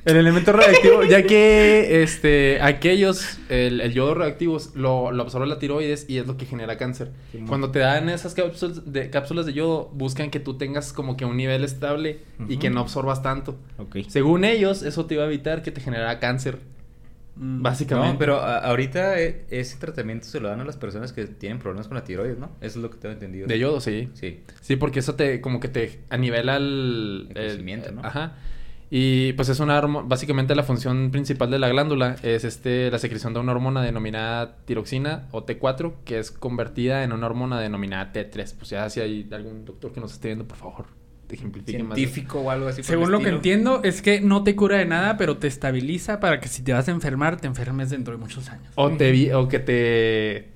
el 0.06 0.18
elemento 0.18 0.52
radioactivo, 0.54 1.04
ya 1.04 1.24
que 1.24 2.04
este, 2.04 2.62
aquellos, 2.62 3.40
el, 3.50 3.80
el 3.80 3.94
yodo 3.94 4.16
radioactivo 4.16 4.58
lo, 4.76 5.12
lo 5.12 5.24
absorbe 5.24 5.48
la 5.48 5.60
tiroides 5.60 6.10
y 6.10 6.18
es 6.18 6.28
lo 6.28 6.36
que 6.36 6.46
genera 6.46 6.78
cáncer. 6.78 7.12
Cuando 7.48 7.72
te 7.72 7.80
dan 7.80 8.10
esas 8.10 8.34
cápsulas 8.34 8.92
de, 8.92 9.10
cápsulas 9.10 9.46
de 9.46 9.54
yodo, 9.54 9.90
buscan 9.94 10.30
que 10.30 10.40
tú 10.40 10.58
tengas 10.58 10.92
como 10.92 11.16
que 11.16 11.26
un 11.26 11.38
nivel 11.38 11.64
estable 11.64 12.20
y 12.50 12.58
que 12.58 12.70
no 12.70 12.82
absorbas 12.82 13.22
tanto. 13.22 13.56
Según 14.08 14.44
ellos, 14.44 14.82
eso 14.82 15.06
te 15.06 15.14
iba 15.14 15.24
a 15.24 15.28
evitar 15.28 15.62
que 15.62 15.72
te 15.72 15.80
generara 15.80 16.20
cáncer. 16.20 16.60
Mm. 17.40 17.62
Básicamente. 17.62 18.14
No, 18.14 18.20
pero 18.20 18.40
ahorita 18.42 19.20
eh, 19.22 19.46
ese 19.50 19.78
tratamiento 19.78 20.26
se 20.28 20.40
lo 20.40 20.48
dan 20.50 20.60
a 20.62 20.66
las 20.66 20.78
personas 20.78 21.14
que 21.14 21.26
tienen 21.28 21.60
problemas 21.60 21.88
con 21.88 21.96
la 21.96 22.04
tiroides, 22.04 22.38
¿no? 22.40 22.48
Eso 22.62 22.80
es 22.80 22.84
lo 22.84 22.90
que 22.90 22.98
tengo 22.98 23.14
entendido. 23.14 23.48
De 23.48 23.60
yodo, 23.60 23.80
sí. 23.80 24.10
Sí. 24.14 24.42
Sí, 24.62 24.76
porque 24.76 25.00
eso 25.00 25.16
te, 25.16 25.40
como 25.42 25.60
que 25.60 25.68
te 25.68 26.00
anivela 26.10 26.58
el... 26.58 27.28
El 27.30 27.34
crecimiento, 27.36 27.92
¿no? 27.92 28.02
Ajá. 28.04 28.36
Y 28.90 29.34
pues 29.34 29.50
es 29.50 29.60
una 29.60 29.78
hormo- 29.78 30.06
básicamente 30.08 30.56
la 30.56 30.64
función 30.64 31.12
principal 31.12 31.52
de 31.52 31.60
la 31.60 31.68
glándula 31.68 32.16
es 32.24 32.46
este 32.46 32.90
la 32.90 33.00
secreción 33.00 33.34
de 33.34 33.42
una 33.42 33.52
hormona 33.52 33.82
denominada 33.82 34.56
tiroxina 34.64 35.28
o 35.32 35.46
T4 35.46 35.94
que 36.06 36.20
es 36.20 36.32
convertida 36.32 37.04
en 37.04 37.12
una 37.12 37.26
hormona 37.26 37.60
denominada 37.60 38.14
T3. 38.14 38.56
Pues 38.58 38.70
ya 38.70 38.90
si 38.90 39.02
hay 39.02 39.28
algún 39.34 39.66
doctor 39.66 39.92
que 39.92 40.00
nos 40.00 40.14
esté 40.14 40.30
viendo, 40.30 40.48
por 40.48 40.58
favor, 40.58 40.86
te 41.28 41.36
ejemplifique 41.36 41.84
más. 41.84 41.96
Científico 41.98 42.40
o 42.40 42.50
algo 42.52 42.68
así. 42.68 42.82
por 42.82 42.86
el 42.86 42.86
Según 42.88 43.12
lo 43.12 43.20
que 43.20 43.30
entiendo, 43.30 43.82
es 43.84 44.02
que 44.02 44.22
no 44.22 44.44
te 44.44 44.56
cura 44.56 44.78
de 44.78 44.86
nada, 44.86 45.18
pero 45.18 45.38
te 45.38 45.48
estabiliza 45.48 46.20
para 46.20 46.40
que 46.40 46.48
si 46.48 46.62
te 46.64 46.74
vas 46.74 46.88
a 46.88 46.92
enfermar, 46.92 47.38
te 47.40 47.48
enfermes 47.48 47.90
dentro 47.90 48.14
de 48.14 48.20
muchos 48.20 48.50
años. 48.50 48.68
O, 48.76 48.90
te 48.92 49.12
vi- 49.12 49.32
o 49.32 49.48
que 49.48 49.60
te... 49.60 50.48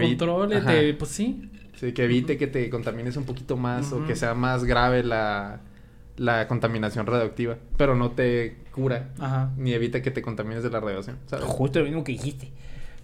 controle, 0.00 0.60
te, 0.60 0.94
pues 0.94 1.10
sí. 1.10 1.50
Sí, 1.80 1.92
que 1.92 2.04
evite 2.04 2.38
que 2.38 2.46
te 2.46 2.70
contamines 2.70 3.16
un 3.16 3.24
poquito 3.24 3.56
más 3.56 3.92
o 3.92 4.06
que 4.06 4.14
sea 4.14 4.34
más 4.34 4.64
grave 4.64 5.02
la, 5.02 5.60
la 6.16 6.46
contaminación 6.46 7.04
radioactiva. 7.06 7.56
Pero 7.76 7.96
no 7.96 8.12
te 8.12 8.58
cura 8.70 9.10
Ajá. 9.18 9.50
ni 9.56 9.72
evita 9.72 10.00
que 10.00 10.10
te 10.12 10.22
contamines 10.22 10.62
de 10.62 10.70
la 10.70 10.78
radiación. 10.80 11.18
¿sabes? 11.26 11.44
Justo 11.44 11.80
lo 11.80 11.86
mismo 11.86 12.04
que 12.04 12.12
dijiste. 12.12 12.52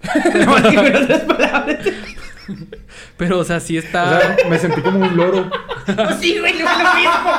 Que 0.33 0.47
palabras. 0.47 1.87
Pero, 3.17 3.39
o 3.39 3.45
sea, 3.45 3.61
sí 3.61 3.77
O 3.77 3.81
está. 3.81 4.21
sea, 4.21 4.37
me 4.49 4.59
sentí 4.59 4.81
como 4.81 4.99
un 5.01 5.17
loro. 5.17 5.51
Sí, 6.21 6.39
güey, 6.39 6.59
lo 6.59 6.65
lo 6.65 6.95
mismo. 6.95 7.31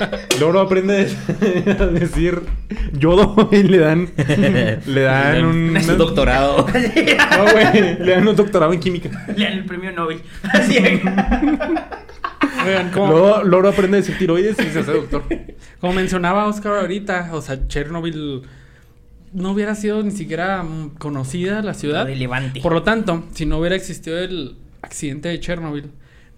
Loro 0.40 0.60
aprende 0.60 1.08
a 1.78 1.86
decir 1.86 2.42
yodo 2.92 3.48
y 3.52 3.62
le 3.62 3.78
dan 3.78 4.10
le 4.86 5.00
dan 5.02 5.44
un 5.44 5.76
Es 5.76 5.88
un 5.88 5.98
doctorado. 5.98 6.66
No, 6.76 7.42
güey, 7.52 7.98
le 7.98 8.12
dan 8.12 8.26
un 8.28 8.36
doctorado 8.36 8.72
en 8.72 8.80
química. 8.80 9.10
Le 9.36 9.44
dan 9.44 9.52
el 9.54 9.64
premio 9.64 9.92
Nobel. 9.92 10.22
Así. 10.52 10.78
Luego 12.94 13.42
Loro 13.44 13.68
aprende 13.68 13.98
a 13.98 14.00
decir 14.00 14.18
tiroides 14.18 14.58
y 14.58 14.70
se 14.70 14.80
hace 14.80 14.92
doctor. 14.92 15.24
como 15.80 15.92
mencionaba 15.92 16.46
Oscar 16.46 16.78
ahorita, 16.78 17.30
o 17.32 17.42
sea, 17.42 17.66
Chernobyl 17.68 18.42
no 19.32 19.50
hubiera 19.52 19.74
sido 19.74 20.02
ni 20.02 20.10
siquiera 20.10 20.64
conocida 20.98 21.62
la 21.62 21.74
ciudad. 21.74 22.04
Relevante. 22.06 22.60
Por 22.60 22.72
lo 22.72 22.82
tanto, 22.82 23.24
si 23.32 23.46
no 23.46 23.58
hubiera 23.58 23.76
existido 23.76 24.18
el 24.18 24.56
accidente 24.82 25.28
de 25.28 25.40
Chernobyl, 25.40 25.90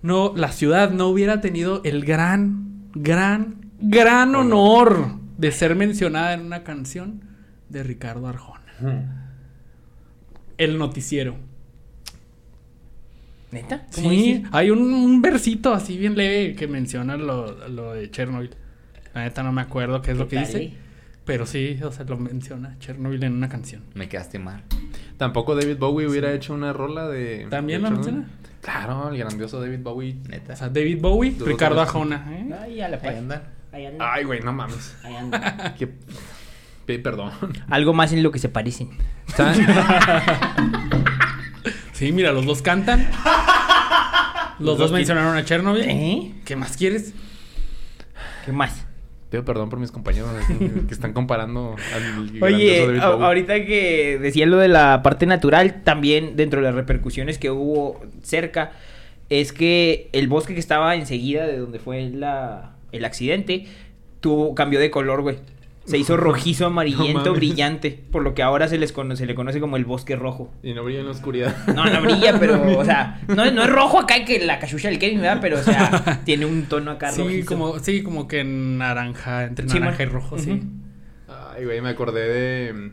no, 0.04 0.32
la 0.36 0.52
ciudad 0.52 0.90
no 0.90 1.08
hubiera 1.08 1.40
tenido 1.40 1.80
el 1.84 2.04
gran, 2.04 2.90
gran, 2.94 3.70
gran 3.80 4.34
honor 4.36 5.16
de 5.38 5.50
ser 5.50 5.74
mencionada 5.74 6.34
en 6.34 6.42
una 6.42 6.62
canción 6.62 7.22
de 7.68 7.82
Ricardo 7.82 8.28
Arjona. 8.28 9.32
El 10.58 10.78
noticiero. 10.78 11.36
¿Neta? 13.50 13.86
¿Cómo 13.94 14.10
Sí, 14.10 14.16
dices? 14.34 14.48
hay 14.52 14.70
un, 14.70 14.80
un 14.92 15.22
versito 15.22 15.72
así 15.72 15.96
bien 15.96 16.16
leve 16.16 16.54
que 16.56 16.66
menciona 16.66 17.16
lo, 17.16 17.68
lo 17.68 17.92
de 17.94 18.10
Chernobyl. 18.10 18.50
La 19.14 19.22
neta 19.24 19.42
no 19.42 19.52
me 19.52 19.60
acuerdo 19.62 20.02
qué 20.02 20.10
es 20.12 20.18
lo 20.18 20.26
que 20.28 20.40
dice. 20.40 20.72
Pero 21.24 21.46
sí, 21.46 21.78
o 21.82 21.90
sea, 21.92 22.04
lo 22.04 22.18
menciona 22.18 22.76
Chernobyl 22.80 23.22
en 23.24 23.32
una 23.32 23.48
canción. 23.48 23.82
Me 23.94 24.08
quedaste 24.08 24.38
mal. 24.38 24.64
Tampoco 25.16 25.54
David 25.54 25.78
Bowie 25.78 26.06
hubiera 26.08 26.32
hecho 26.32 26.52
una 26.52 26.72
rola 26.72 27.08
de. 27.08 27.46
¿También 27.48 27.82
de 27.82 27.90
lo 27.90 27.96
Chernobyl. 27.96 28.14
menciona? 28.22 28.38
Claro, 28.64 29.10
el 29.10 29.18
grandioso 29.18 29.60
David 29.60 29.80
Bowie. 29.82 30.16
Neta. 30.28 30.54
O 30.54 30.56
sea, 30.56 30.68
David 30.70 30.98
Bowie, 31.00 31.36
Ricardo 31.38 31.80
Arjona. 31.82 32.26
¿eh? 32.30 32.54
Ay, 32.62 32.74
ya 32.76 32.88
la 32.88 32.96
Ahí 32.96 33.16
andan. 33.18 33.42
Ahí 33.72 33.86
anda. 33.86 34.12
Ay, 34.12 34.24
güey, 34.24 34.40
no 34.40 34.52
mames. 34.54 34.96
Ahí 35.04 35.14
anda. 35.16 35.74
Qué- 35.78 35.92
Pe- 36.86 36.98
Perdón. 36.98 37.30
Algo 37.68 37.92
más 37.94 38.12
en 38.12 38.22
lo 38.22 38.30
que 38.30 38.38
se 38.38 38.48
parecen. 38.48 38.90
¿Saben? 39.36 39.66
Sí, 41.92 42.10
mira, 42.10 42.32
los 42.32 42.44
dos 42.44 42.60
cantan. 42.60 43.06
Los, 44.58 44.66
Los 44.66 44.66
dos 44.66 44.78
dos 44.78 44.92
mencionaron 44.92 45.36
a 45.36 45.44
Chernobyl. 45.44 45.84
¿Eh? 45.88 46.32
¿Qué 46.44 46.56
más 46.56 46.76
quieres? 46.76 47.14
¿Qué 48.44 48.50
más? 48.52 48.83
Pido 49.34 49.44
perdón 49.44 49.68
por 49.68 49.80
mis 49.80 49.90
compañeros 49.90 50.30
que 50.86 50.94
están 50.94 51.12
comparando 51.12 51.74
al 51.92 52.40
Oye, 52.40 53.00
ahorita 53.00 53.64
que 53.64 54.16
decía 54.22 54.46
lo 54.46 54.58
de 54.58 54.68
la 54.68 55.02
parte 55.02 55.26
natural, 55.26 55.82
también 55.82 56.36
dentro 56.36 56.60
de 56.60 56.66
las 56.66 56.76
repercusiones 56.76 57.38
que 57.38 57.50
hubo 57.50 58.00
cerca, 58.22 58.70
es 59.30 59.52
que 59.52 60.08
el 60.12 60.28
bosque 60.28 60.54
que 60.54 60.60
estaba 60.60 60.94
enseguida 60.94 61.48
de 61.48 61.58
donde 61.58 61.80
fue 61.80 62.10
la, 62.10 62.76
el 62.92 63.04
accidente, 63.04 63.66
tuvo, 64.20 64.54
cambió 64.54 64.78
de 64.78 64.92
color, 64.92 65.22
güey. 65.22 65.38
Se 65.86 65.98
hizo 65.98 66.16
rojizo, 66.18 66.66
amarillento, 66.66 67.32
brillante, 67.34 67.90
por 68.10 68.22
lo 68.22 68.34
que 68.34 68.42
ahora 68.42 68.68
se 68.68 68.78
les 68.78 68.92
conoce, 68.92 69.20
se 69.20 69.26
le 69.26 69.34
conoce 69.34 69.60
como 69.60 69.76
el 69.76 69.84
bosque 69.84 70.16
rojo. 70.16 70.50
Y 70.62 70.72
no 70.74 70.82
brilla 70.84 71.00
en 71.00 71.06
la 71.06 71.12
oscuridad. 71.12 71.54
No, 71.74 71.84
no 71.84 72.00
brilla, 72.02 72.36
pero, 72.40 72.78
o 72.78 72.84
sea, 72.84 73.20
no, 73.28 73.50
no 73.50 73.62
es 73.64 73.70
rojo 73.70 74.00
acá 74.00 74.24
que 74.24 74.44
la 74.44 74.58
cachucha 74.58 74.88
del 74.88 74.98
Kevin, 74.98 75.20
¿verdad? 75.20 75.38
Pero, 75.42 75.58
o 75.58 75.62
sea, 75.62 76.20
tiene 76.24 76.46
un 76.46 76.62
tono 76.66 76.90
acá 76.92 77.12
Sí, 77.12 77.22
rojizo. 77.22 77.48
como, 77.48 77.78
sí, 77.80 78.02
como 78.02 78.26
que 78.28 78.44
naranja, 78.44 79.44
entre 79.44 79.68
Sí, 79.68 79.78
naranja 79.78 80.02
y 80.04 80.06
rojo, 80.06 80.38
sí. 80.38 80.62
Ay, 81.28 81.64
güey, 81.64 81.80
me 81.80 81.90
acordé 81.90 82.28
de... 82.28 82.92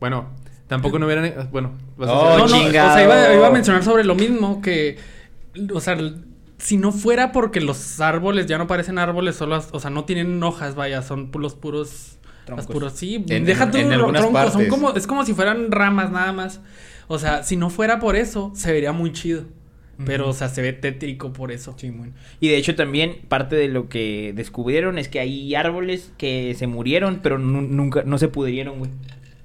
Bueno, 0.00 0.30
tampoco 0.66 0.98
no 0.98 1.06
hubieran... 1.06 1.32
Bueno, 1.52 1.72
vas 1.96 2.08
a 2.08 2.12
Oh, 2.12 2.28
hacer- 2.28 2.38
no, 2.38 2.46
no, 2.48 2.64
chingado. 2.66 2.90
o 2.90 2.94
sea, 2.94 3.04
iba, 3.04 3.34
iba 3.34 3.46
a 3.46 3.50
mencionar 3.50 3.82
sobre 3.84 4.04
lo 4.04 4.14
mismo 4.14 4.60
que, 4.60 4.98
o 5.72 5.80
sea, 5.80 5.96
si 6.58 6.76
no 6.76 6.90
fuera 6.92 7.32
porque 7.32 7.60
los 7.60 8.00
árboles 8.00 8.46
ya 8.46 8.58
no 8.58 8.66
parecen 8.66 8.98
árboles, 8.98 9.36
solo, 9.36 9.62
o 9.72 9.80
sea, 9.80 9.90
no 9.90 10.04
tienen 10.04 10.42
hojas, 10.42 10.74
vaya, 10.74 11.02
son 11.02 11.30
los 11.38 11.54
puros, 11.54 12.15
Troncos. 12.46 12.66
puros, 12.66 12.92
sí, 12.94 13.22
En- 13.28 13.44
deja 13.44 13.64
en- 13.64 13.70
tú 13.72 13.76
en 13.78 13.88
los 13.90 13.92
algunas 13.98 14.22
troncos, 14.22 14.40
son 14.44 14.52
partes. 14.52 14.68
como, 14.70 14.94
es 14.94 15.06
como 15.06 15.24
si 15.26 15.34
fueran 15.34 15.70
ramas 15.70 16.10
nada 16.10 16.32
más, 16.32 16.60
o 17.08 17.18
sea, 17.18 17.42
si 17.42 17.56
no 17.56 17.68
fuera 17.70 17.98
por 17.98 18.16
eso, 18.16 18.52
se 18.54 18.72
vería 18.72 18.92
muy 18.92 19.12
chido, 19.12 19.44
pero, 20.04 20.28
o 20.28 20.32
sea, 20.32 20.48
se 20.48 20.62
ve 20.62 20.72
tétrico 20.72 21.32
por 21.32 21.50
eso. 21.52 21.74
Sí, 21.76 21.90
bueno. 21.90 22.12
Y 22.40 22.48
de 22.48 22.56
hecho 22.58 22.74
también 22.76 23.16
parte 23.28 23.56
de 23.56 23.68
lo 23.68 23.88
que 23.88 24.32
descubrieron 24.34 24.98
es 24.98 25.08
que 25.08 25.20
hay 25.20 25.54
árboles 25.54 26.12
que 26.18 26.54
se 26.54 26.66
murieron, 26.66 27.20
pero 27.22 27.38
nu- 27.38 27.62
nunca, 27.62 28.02
no 28.04 28.16
se 28.18 28.28
pudrieron, 28.28 28.78
güey. 28.78 28.90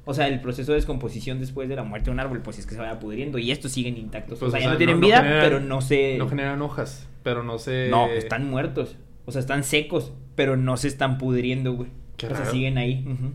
O 0.03 0.13
sea, 0.13 0.27
el 0.27 0.41
proceso 0.41 0.71
de 0.73 0.77
descomposición 0.77 1.39
después 1.39 1.69
de 1.69 1.75
la 1.75 1.83
muerte 1.83 2.05
de 2.05 2.11
un 2.11 2.19
árbol, 2.19 2.41
pues 2.41 2.59
es 2.59 2.65
que 2.65 2.73
se 2.75 2.81
vaya 2.81 2.99
pudriendo 2.99 3.37
y 3.37 3.51
estos 3.51 3.71
siguen 3.71 3.97
intactos. 3.97 4.39
Pues, 4.39 4.49
o 4.49 4.51
sea, 4.51 4.57
o 4.57 4.61
ya 4.61 4.65
sea, 4.65 4.73
no 4.73 4.77
tienen 4.77 4.95
no- 4.95 5.01
no 5.01 5.07
vida, 5.07 5.17
generan- 5.23 5.43
pero 5.43 5.59
no 5.59 5.81
se... 5.81 6.17
No 6.17 6.27
generan 6.27 6.61
hojas, 6.61 7.07
pero 7.23 7.43
no 7.43 7.57
se... 7.59 7.87
No, 7.89 8.07
están 8.09 8.49
muertos. 8.49 8.97
O 9.25 9.31
sea, 9.31 9.39
están 9.39 9.63
secos, 9.63 10.11
pero 10.35 10.57
no 10.57 10.75
se 10.75 10.87
están 10.87 11.17
pudriendo, 11.19 11.73
güey. 11.73 11.89
Qué 12.21 12.27
o 12.27 12.29
sea, 12.29 12.39
raro. 12.39 12.51
siguen 12.51 12.77
ahí. 12.77 13.03
ujú. 13.05 13.31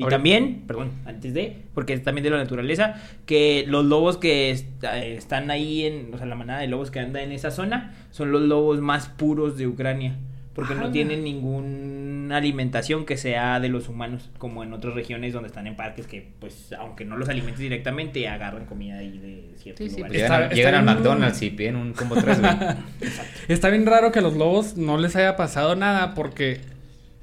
Y 0.00 0.04
Ahora- 0.04 0.16
también, 0.16 0.62
perdón, 0.68 0.92
antes 1.06 1.34
de, 1.34 1.56
porque 1.74 1.92
es 1.92 2.04
también 2.04 2.22
de 2.22 2.30
la 2.30 2.36
naturaleza, 2.36 2.94
que 3.26 3.64
los 3.66 3.84
lobos 3.84 4.16
que 4.16 4.50
est- 4.50 4.84
eh, 4.84 5.16
están 5.16 5.50
ahí 5.50 5.86
en, 5.86 6.14
o 6.14 6.18
sea, 6.18 6.26
la 6.26 6.36
manada 6.36 6.60
de 6.60 6.68
lobos 6.68 6.92
que 6.92 7.00
anda 7.00 7.20
en 7.20 7.32
esa 7.32 7.50
zona, 7.50 7.94
son 8.12 8.30
los 8.30 8.42
lobos 8.42 8.80
más 8.80 9.08
puros 9.08 9.58
de 9.58 9.66
Ucrania. 9.66 10.16
Porque 10.54 10.74
no 10.74 10.82
Ala. 10.82 10.92
tienen 10.92 11.22
ninguna 11.24 12.36
alimentación 12.36 13.06
que 13.06 13.16
sea 13.16 13.58
de 13.60 13.68
los 13.68 13.88
humanos, 13.88 14.28
como 14.38 14.62
en 14.64 14.72
otras 14.72 14.94
regiones 14.94 15.32
donde 15.32 15.48
están 15.48 15.66
en 15.68 15.76
parques 15.76 16.06
que, 16.08 16.28
pues, 16.40 16.72
aunque 16.78 17.04
no 17.04 17.16
los 17.16 17.28
alimentes 17.28 17.60
directamente, 17.60 18.26
agarran 18.28 18.66
comida 18.66 18.98
ahí 18.98 19.18
de 19.18 19.50
ciertos 19.56 19.84
Sí, 19.84 19.90
sí, 19.90 19.96
lugares. 19.98 20.22
Está- 20.22 20.34
Llegan, 20.36 20.42
está 20.44 20.54
llegan 20.56 20.74
al 20.74 20.84
bien- 20.84 20.96
McDonald's 20.96 21.42
y 21.42 21.50
piden 21.50 21.76
un 21.76 21.92
combo 21.92 22.16
3, 22.16 22.40
güey. 22.40 22.52
Está 23.48 23.68
bien 23.68 23.86
raro 23.86 24.10
que 24.12 24.18
a 24.18 24.22
los 24.22 24.34
lobos 24.34 24.76
no 24.76 24.98
les 24.98 25.14
haya 25.16 25.36
pasado 25.36 25.74
nada 25.76 26.14
porque 26.14 26.60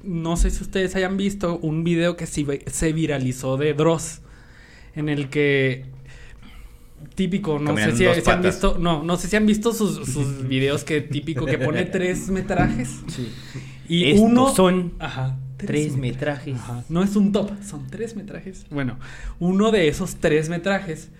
no 0.02 0.36
sé 0.36 0.50
si 0.50 0.62
ustedes 0.62 0.94
hayan 0.96 1.16
visto 1.16 1.58
un 1.58 1.84
video 1.84 2.16
que 2.16 2.26
sí 2.26 2.46
se 2.66 2.92
viralizó 2.92 3.56
de 3.56 3.74
Dross 3.74 4.20
en 4.94 5.08
el 5.08 5.28
que 5.28 5.84
típico, 7.14 7.58
no 7.58 7.76
sé 7.76 7.96
si, 7.96 8.30
han 8.30 8.42
visto, 8.42 8.78
no, 8.78 9.02
no 9.02 9.16
sé 9.16 9.28
si 9.28 9.36
han 9.36 9.46
visto 9.46 9.72
sus, 9.72 10.06
sus 10.08 10.46
videos 10.48 10.84
que 10.84 11.00
típico 11.00 11.44
que 11.46 11.58
pone 11.58 11.84
tres 11.86 12.28
metrajes 12.28 13.00
y 13.88 14.10
Estos 14.10 14.22
uno 14.22 14.54
son 14.54 14.94
ajá, 14.98 15.38
Tres 15.56 15.96
metrajes. 15.96 16.56
Ajá, 16.56 16.84
No 16.88 17.02
es 17.02 17.16
un 17.16 17.32
top, 17.32 17.50
son 17.62 17.86
tres 17.88 18.14
metrajes. 18.14 18.66
Bueno, 18.70 18.98
uno 19.38 19.70
de 19.70 19.88
esos 19.88 20.16
tres 20.16 20.48
metrajes 20.48 21.10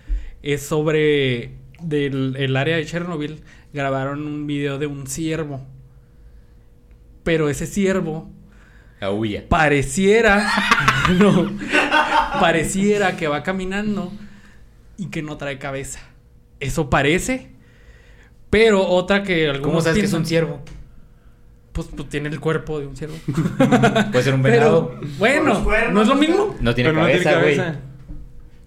es 0.43 0.61
sobre 0.61 1.55
del 1.81 2.35
el 2.37 2.55
área 2.55 2.77
de 2.77 2.85
Chernobyl. 2.85 3.41
Grabaron 3.73 4.25
un 4.27 4.45
video 4.45 4.77
de 4.77 4.87
un 4.87 5.07
ciervo. 5.07 5.65
Pero 7.23 7.49
ese 7.49 7.65
ciervo 7.65 8.29
Aúlla. 9.01 9.43
pareciera. 9.47 10.49
no. 11.19 11.51
Pareciera 12.39 13.15
que 13.17 13.27
va 13.27 13.43
caminando 13.43 14.11
y 14.97 15.07
que 15.07 15.21
no 15.21 15.37
trae 15.37 15.57
cabeza. 15.59 15.99
Eso 16.59 16.89
parece. 16.89 17.51
Pero 18.49 18.87
otra 18.87 19.23
que 19.23 19.45
algunos 19.49 19.61
¿Cómo 19.67 19.81
sabes 19.81 19.99
que 19.99 20.05
es 20.05 20.11
piensan- 20.11 20.19
un 20.21 20.25
ciervo? 20.25 20.59
Pues, 21.73 21.87
pues 21.95 22.09
tiene 22.09 22.29
el 22.29 22.39
cuerpo 22.39 22.79
de 22.79 22.87
un 22.87 22.95
ciervo. 22.95 23.15
Puede 24.11 24.23
ser 24.23 24.33
un 24.33 24.41
Pero, 24.41 24.87
venado. 24.89 24.99
bueno, 25.19 25.63
¿no 25.91 26.01
es 26.01 26.07
lo 26.07 26.15
mismo? 26.15 26.55
No 26.59 26.73
tiene 26.73 26.89
Pero 26.89 27.01
no 27.01 27.07
tiene 27.07 27.23
cabeza, 27.23 27.41
güey. 27.65 27.77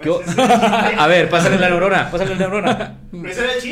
Cabeza. 0.00 0.34
¿Qué 0.34 0.40
o- 0.96 1.00
A 1.00 1.06
ver, 1.06 1.28
pásale 1.28 1.58
la 1.58 1.68
neurona, 1.70 2.10
pásale 2.10 2.30
la 2.30 2.36
neurona. 2.38 2.96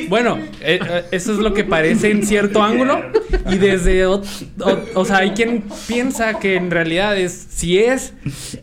Bueno, 0.09 0.39
eh, 0.61 0.79
eh, 0.83 1.05
eso 1.11 1.33
es 1.33 1.39
lo 1.39 1.55
que 1.55 1.65
parece 1.65 2.11
en 2.11 2.25
cierto 2.27 2.63
ángulo. 2.63 3.03
Y 3.51 3.57
desde. 3.57 4.07
ot- 4.07 4.27
o 4.95 5.05
sea, 5.05 5.19
hay 5.19 5.31
quien 5.31 5.65
piensa 5.87 6.39
que 6.39 6.57
en 6.57 6.71
realidad 6.71 7.17
es. 7.17 7.33
Si 7.51 7.79
es, 7.79 8.13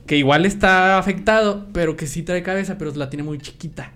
que 0.06 0.18
igual 0.18 0.46
está 0.46 0.98
afectado, 0.98 1.68
pero 1.74 1.96
que 1.98 2.08
sí 2.08 2.24
trae 2.24 2.44
cabeza, 2.44 2.78
pero 2.78 2.92
la 2.96 3.10
tiene 3.10 3.24
muy 3.24 3.40
chiquita. 3.40 3.92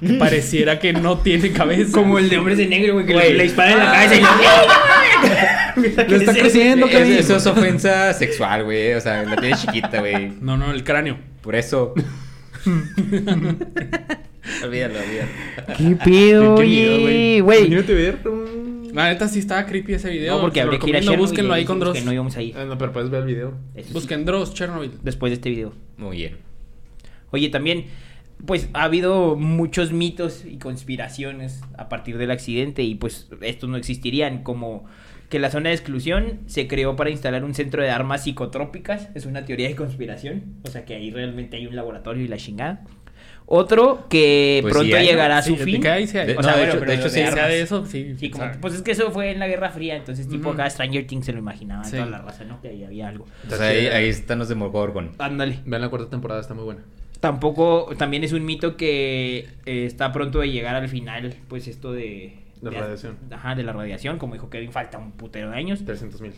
Que 0.00 0.14
pareciera 0.14 0.78
que 0.78 0.92
no 0.92 1.18
tiene 1.18 1.50
cabeza. 1.52 1.90
Como 1.92 2.18
el 2.18 2.28
de 2.28 2.36
hombres 2.38 2.58
de 2.58 2.66
negro, 2.66 2.94
güey, 2.94 3.06
que 3.06 3.12
Güey. 3.14 3.32
le, 3.32 3.38
le 3.38 3.42
dispara 3.44 3.72
en 3.72 3.78
la 3.78 3.92
cabeza 3.92 4.14
y 4.16 4.20
lo... 4.20 4.28
Le 6.08 6.16
está 6.16 6.32
creciendo, 6.32 6.86
Es-. 6.86 7.20
Eso 7.20 7.36
es 7.36 7.46
ofensa 7.46 8.12
sexual, 8.12 8.64
güey. 8.64 8.92
O 8.94 9.00
sea, 9.00 9.22
la 9.24 9.36
tiene 9.36 9.56
chiquita, 9.56 9.98
güey. 10.00 10.32
No, 10.40 10.56
no, 10.56 10.70
el 10.72 10.84
cráneo. 10.84 11.16
Por 11.40 11.56
eso. 11.56 11.94
olvídalo, 14.64 14.98
olvídalo. 14.98 15.30
¿Qué 15.76 15.96
pedo, 16.04 16.54
güey? 16.54 17.38
Imagínate 17.38 17.94
ver 17.94 18.28
un... 18.28 18.92
La 18.94 19.08
neta 19.08 19.26
sí 19.26 19.40
estaba 19.40 19.66
creepy 19.66 19.94
ese 19.94 20.10
video. 20.10 20.36
No, 20.36 20.40
porque 20.40 20.60
habría 20.60 20.78
que 20.78 20.88
ir 20.88 20.96
a 20.96 21.00
Chernobyl 21.00 21.20
Búsquenlo 21.20 21.52
ahí 21.52 21.64
con 21.64 21.80
Dross. 21.80 21.98
que 21.98 22.04
no 22.04 22.12
íbamos 22.12 22.36
a 22.36 22.42
ir. 22.42 22.56
Ah, 22.56 22.64
no, 22.64 22.78
pero 22.78 22.92
puedes 22.92 23.10
ver 23.10 23.22
el 23.22 23.26
video. 23.26 23.54
Eso 23.74 23.88
sí, 23.88 23.92
Busquen 23.92 24.24
Dross, 24.24 24.54
Chernobyl. 24.54 24.92
Después 25.02 25.30
de 25.30 25.34
este 25.34 25.50
video. 25.50 25.72
Muy 25.96 26.18
bien. 26.18 26.36
Oye, 27.32 27.48
también, 27.48 27.86
pues 28.46 28.68
ha 28.72 28.84
habido 28.84 29.34
muchos 29.34 29.92
mitos 29.92 30.44
y 30.44 30.58
conspiraciones 30.58 31.60
a 31.76 31.88
partir 31.88 32.18
del 32.18 32.30
accidente 32.30 32.84
y 32.84 32.94
pues 32.94 33.28
estos 33.40 33.68
no 33.68 33.76
existirían, 33.76 34.44
como 34.44 34.84
que 35.34 35.40
la 35.40 35.50
zona 35.50 35.70
de 35.70 35.74
exclusión 35.74 36.38
se 36.46 36.68
creó 36.68 36.94
para 36.94 37.10
instalar 37.10 37.42
un 37.42 37.54
centro 37.54 37.82
de 37.82 37.90
armas 37.90 38.22
psicotrópicas, 38.22 39.08
es 39.16 39.26
una 39.26 39.44
teoría 39.44 39.66
de 39.66 39.74
conspiración, 39.74 40.44
o 40.62 40.68
sea 40.70 40.84
que 40.84 40.94
ahí 40.94 41.10
realmente 41.10 41.56
hay 41.56 41.66
un 41.66 41.74
laboratorio 41.74 42.22
y 42.24 42.28
la 42.28 42.36
chingada. 42.36 42.84
Otro 43.46 44.06
que 44.08 44.60
Pues 44.62 44.72
pronto 44.72 44.86
sí 44.86 44.94
hay, 44.94 45.06
¿no? 45.06 45.10
llegará 45.10 45.38
a 45.38 45.42
su 45.42 45.56
Sí, 45.56 45.64
fin. 45.64 45.82
sí. 45.82 45.82
De- 45.82 46.36
O 46.38 46.42
sea, 46.44 46.52
de 46.52 46.58
bueno, 46.58 46.62
hecho- 46.70 46.78
pero 46.78 46.90
de 46.92 46.94
hecho 46.94 47.04
de 47.04 47.10
sí. 47.10 47.20
armas. 47.22 47.48
de 47.48 47.60
eso, 47.62 47.84
sí. 47.84 48.14
Sí, 48.16 48.30
como, 48.30 48.44
pues 48.60 48.74
es 48.74 48.82
que 48.82 48.92
eso 48.92 49.10
fue 49.10 49.32
en 49.32 49.40
la 49.40 49.48
Guerra 49.48 49.70
Fría, 49.70 49.96
entonces 49.96 50.28
tipo 50.28 50.50
Ujú. 50.50 50.54
acá 50.60 50.70
Stranger 50.70 51.04
Things 51.08 51.26
se 51.26 51.32
lo 51.32 51.40
imaginaba 51.40 51.82
Sí. 51.82 51.96
toda 51.96 52.06
la 52.06 52.18
raza, 52.18 52.44
¿no? 52.44 52.60
Que 52.62 52.68
ahí 52.68 52.84
había 52.84 53.08
algo. 53.08 53.26
Entonces 53.42 53.66
ahí, 53.66 53.86
ahí 53.88 54.08
están 54.08 54.38
los 54.38 54.48
de 54.48 54.54
Morgorgon. 54.54 55.10
Ándale. 55.18 55.58
Vean 55.66 55.82
la 55.82 55.88
cuarta 55.88 56.08
temporada, 56.10 56.40
está 56.40 56.54
muy 56.54 56.62
buena. 56.62 56.82
Tampoco, 57.18 57.90
también 57.98 58.22
es 58.22 58.32
un 58.32 58.44
mito 58.44 58.76
que 58.76 59.48
eh, 59.66 59.84
está 59.84 60.12
pronto 60.12 60.38
de 60.38 60.50
llegar 60.52 60.76
al 60.76 60.88
final, 60.88 61.34
pues 61.48 61.66
esto 61.66 61.92
de... 61.92 62.34
De 62.60 62.70
radiación. 62.70 63.18
Ajá, 63.30 63.54
de 63.54 63.62
la 63.62 63.72
radiación, 63.72 64.18
como 64.18 64.34
dijo 64.34 64.50
Kevin, 64.50 64.72
falta 64.72 64.98
un 64.98 65.12
putero 65.12 65.50
de 65.50 65.56
años. 65.56 65.84
300 65.84 66.20
mil. 66.20 66.34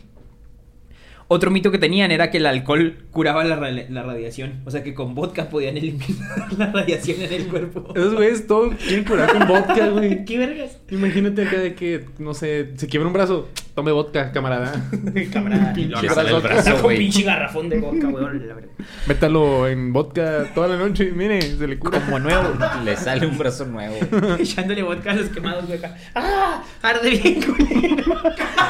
Otro 1.29 1.51
mito 1.51 1.71
que 1.71 1.77
tenían 1.77 2.09
era 2.11 2.31
que 2.31 2.37
el 2.37 2.45
alcohol 2.45 2.99
curaba 3.11 3.43
la, 3.43 3.57
ra- 3.57 3.69
la 3.71 4.03
radiación, 4.03 4.61
o 4.65 4.71
sea 4.71 4.81
que 4.83 4.93
con 4.93 5.13
vodka 5.13 5.49
podían 5.49 5.75
eliminar 5.75 6.53
la 6.57 6.71
radiación 6.71 7.21
en 7.21 7.33
el 7.33 7.47
cuerpo. 7.47 7.91
Esos 7.95 8.13
güeyes 8.15 8.47
todo 8.47 8.69
quieren 8.71 9.03
curar 9.03 9.31
con 9.33 9.45
vodka, 9.47 9.87
güey. 9.89 10.23
¿Qué 10.25 10.37
vergas? 10.37 10.77
Imagínate 10.89 11.43
acá 11.45 11.57
de 11.57 11.75
que, 11.75 12.05
no 12.19 12.33
sé, 12.33 12.71
se 12.77 12.87
quiebra 12.87 13.07
un 13.07 13.13
brazo, 13.13 13.49
tome 13.75 13.91
vodka, 13.91 14.31
camarada. 14.31 14.71
Camarada. 15.33 15.73
Pinche 15.73 16.07
brazo, 16.07 16.41
Con 16.73 16.81
güey. 16.83 16.97
pinche 16.99 17.23
garrafón 17.23 17.67
de 17.67 17.79
vodka, 17.81 18.07
weón, 18.07 18.47
la 18.47 18.53
verdad. 18.55 18.69
Métalo 19.05 19.67
en 19.67 19.91
vodka 19.91 20.45
toda 20.55 20.69
la 20.69 20.77
noche 20.77 21.09
y 21.09 21.11
mire, 21.11 21.41
se 21.41 21.67
le 21.67 21.77
cura. 21.77 21.99
Como 21.99 22.19
nuevo. 22.19 22.53
Le 22.85 22.95
sale 22.95 23.27
un 23.27 23.37
brazo 23.37 23.65
nuevo. 23.65 23.95
Echándole 24.39 24.81
vodka 24.81 25.11
a 25.11 25.15
los 25.15 25.27
quemados, 25.27 25.65
güey. 25.67 25.79
¡Ah! 26.15 26.63
Arde 26.81 27.09
bien, 27.09 27.41
culero. 27.41 28.13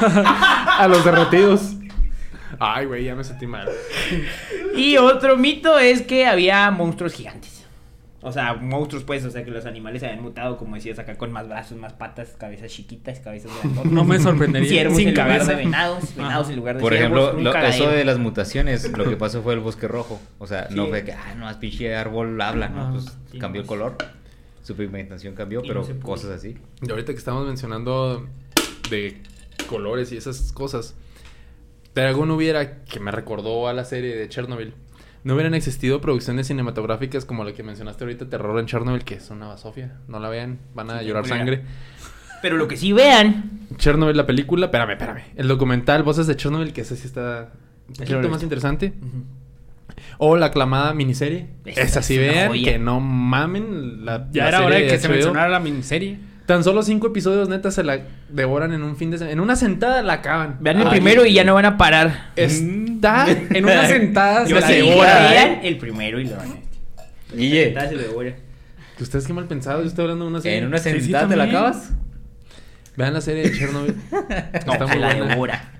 A 0.00 0.88
los 0.88 1.04
derretidos. 1.04 1.74
Ay, 2.58 2.86
güey, 2.86 3.04
ya 3.04 3.14
me 3.14 3.24
sentí 3.24 3.46
mal. 3.46 3.68
Y 4.76 4.96
otro 4.96 5.36
mito 5.36 5.78
es 5.78 6.02
que 6.02 6.26
había 6.26 6.70
monstruos 6.70 7.12
gigantes. 7.14 7.64
O 8.20 8.32
sea, 8.32 8.54
monstruos, 8.54 9.04
pues, 9.04 9.24
o 9.24 9.30
sea, 9.30 9.44
que 9.44 9.50
los 9.52 9.64
animales 9.64 10.02
habían 10.02 10.20
mutado, 10.22 10.56
como 10.56 10.74
decías 10.74 10.98
acá, 10.98 11.16
con 11.16 11.30
más 11.30 11.48
brazos, 11.48 11.78
más 11.78 11.92
patas, 11.92 12.30
cabezas 12.36 12.72
chiquitas, 12.72 13.20
cabezas 13.20 13.52
grandotas. 13.62 13.92
No 13.92 14.04
me 14.04 14.18
sorprendería. 14.18 14.68
Ciervos 14.68 14.96
Sin 14.96 15.08
en 15.08 15.14
lugar 15.14 15.28
cabeza. 15.28 15.50
de 15.52 15.56
venados, 15.56 16.16
venados 16.16 16.42
Ajá. 16.46 16.50
en 16.52 16.58
lugar 16.58 16.74
de 16.76 16.80
Por 16.80 16.92
ciervos, 16.96 17.28
ejemplo, 17.30 17.52
lo- 17.52 17.58
eso 17.66 17.88
de 17.88 18.04
las 18.04 18.18
mutaciones, 18.18 18.90
lo 18.98 19.08
que 19.08 19.16
pasó 19.16 19.40
fue 19.42 19.54
el 19.54 19.60
bosque 19.60 19.86
rojo. 19.86 20.20
O 20.38 20.48
sea, 20.48 20.66
no 20.72 20.88
fue 20.88 21.04
que, 21.04 21.12
ah, 21.12 21.34
no, 21.36 21.48
es 21.48 21.56
pinche 21.58 21.94
árbol 21.94 22.40
habla, 22.40 22.68
¿no? 22.68 22.90
Pues 22.90 23.04
sí, 23.30 23.38
cambió 23.38 23.60
el 23.62 23.66
pues. 23.68 23.78
color. 23.78 23.96
Su 24.64 24.74
pigmentación 24.74 25.34
cambió, 25.36 25.60
Y 25.62 25.68
pero 25.68 25.80
no 25.80 25.86
se 25.86 25.96
cosas 26.00 26.32
así. 26.32 26.58
Y 26.82 26.90
ahorita 26.90 27.12
que 27.12 27.18
estamos 27.18 27.46
mencionando 27.46 28.26
de 28.90 29.16
colores 29.68 30.10
y 30.10 30.16
esas 30.16 30.50
cosas, 30.52 30.96
Pero 31.98 32.26
no 32.26 32.34
hubiera, 32.36 32.84
que 32.84 33.00
me 33.00 33.10
recordó 33.10 33.68
a 33.68 33.72
la 33.72 33.84
serie 33.84 34.14
de 34.16 34.28
Chernobyl, 34.28 34.74
no 35.24 35.34
hubieran 35.34 35.54
existido 35.54 36.00
producciones 36.00 36.46
cinematográficas 36.46 37.24
como 37.24 37.44
la 37.44 37.52
que 37.52 37.62
mencionaste 37.62 38.04
ahorita, 38.04 38.28
Terror 38.28 38.58
en 38.60 38.66
Chernobyl, 38.66 39.04
que 39.04 39.14
es 39.14 39.30
una 39.30 39.48
basofia. 39.48 39.96
No 40.06 40.20
la 40.20 40.28
vean, 40.28 40.58
van 40.74 40.90
a 40.90 41.00
Sí, 41.00 41.06
llorar 41.06 41.26
sangre. 41.26 41.62
Pero 42.40 42.56
lo 42.56 42.68
que 42.68 42.76
sí 42.76 42.92
vean. 42.92 43.66
Chernobyl, 43.76 44.16
la 44.16 44.26
película, 44.26 44.66
espérame, 44.66 44.90
espérame. 44.92 45.22
El 45.36 45.48
documental 45.48 46.04
Voces 46.04 46.26
de 46.28 46.36
Chernobyl, 46.36 46.72
que 46.72 46.82
ese 46.82 46.94
sí 46.96 47.06
está 47.06 47.50
un 47.88 47.94
poquito 47.94 48.28
más 48.28 48.42
interesante. 48.44 48.92
O 50.18 50.36
la 50.36 50.46
aclamada 50.46 50.94
miniserie. 50.94 51.48
Esa 51.64 51.80
Esa 51.82 52.02
sí 52.02 52.16
vean, 52.18 52.48
joya. 52.48 52.72
que 52.72 52.78
no 52.78 53.00
mamen 53.00 54.04
la 54.04 54.28
Ya 54.30 54.44
la 54.44 54.48
era 54.50 54.62
hora 54.64 54.76
de 54.76 54.86
que 54.86 54.98
se 54.98 55.08
mencionara 55.08 55.48
la 55.48 55.58
miniserie. 55.60 56.18
Tan 56.48 56.64
solo 56.64 56.82
cinco 56.82 57.08
episodios, 57.08 57.50
neta, 57.50 57.70
se 57.70 57.84
la 57.84 58.00
devoran 58.30 58.72
en 58.72 58.82
un 58.82 58.96
fin 58.96 59.10
de 59.10 59.18
semana. 59.18 59.32
En 59.34 59.40
una 59.40 59.54
sentada 59.54 60.00
la 60.02 60.14
acaban. 60.14 60.56
Vean 60.60 60.78
el 60.80 60.86
Ay, 60.86 60.92
primero 60.92 61.26
y 61.26 61.34
ya 61.34 61.44
no 61.44 61.52
van 61.52 61.66
a 61.66 61.76
parar. 61.76 62.30
Está 62.36 63.26
En 63.50 63.66
una 63.66 63.86
sentada 63.86 64.46
Yo 64.46 64.56
se 64.60 64.60
la 64.60 64.60
la 64.62 64.66
sí, 64.68 64.74
devora. 64.88 65.26
¿eh? 65.26 65.30
vean 65.34 65.60
el 65.62 65.76
primero 65.76 66.18
y 66.18 66.24
lo 66.24 66.36
van 66.36 66.48
a 66.48 67.34
Guille, 67.36 67.74
se 67.78 67.94
lo 67.94 68.00
devora. 68.00 68.34
Ustedes 68.98 69.26
qué 69.26 69.34
mal 69.34 69.44
pensado, 69.44 69.82
yo 69.82 69.88
estoy 69.88 70.04
hablando 70.04 70.24
de 70.24 70.30
una 70.30 70.40
serie. 70.40 70.56
¿en 70.58 70.66
una 70.68 70.78
Sí, 70.78 70.90
sí, 70.94 71.00
sentada 71.02 71.28
te 71.28 71.36
la 71.36 71.44
acabas? 71.44 71.90
Vean 72.96 73.12
la 73.12 73.20
serie 73.20 73.42
de 73.42 73.52
Chernobyl. 73.52 73.94
Está 74.54 74.86
muy 74.86 74.98
la 74.98 75.08
buena. 75.14 75.26
devora. 75.26 75.72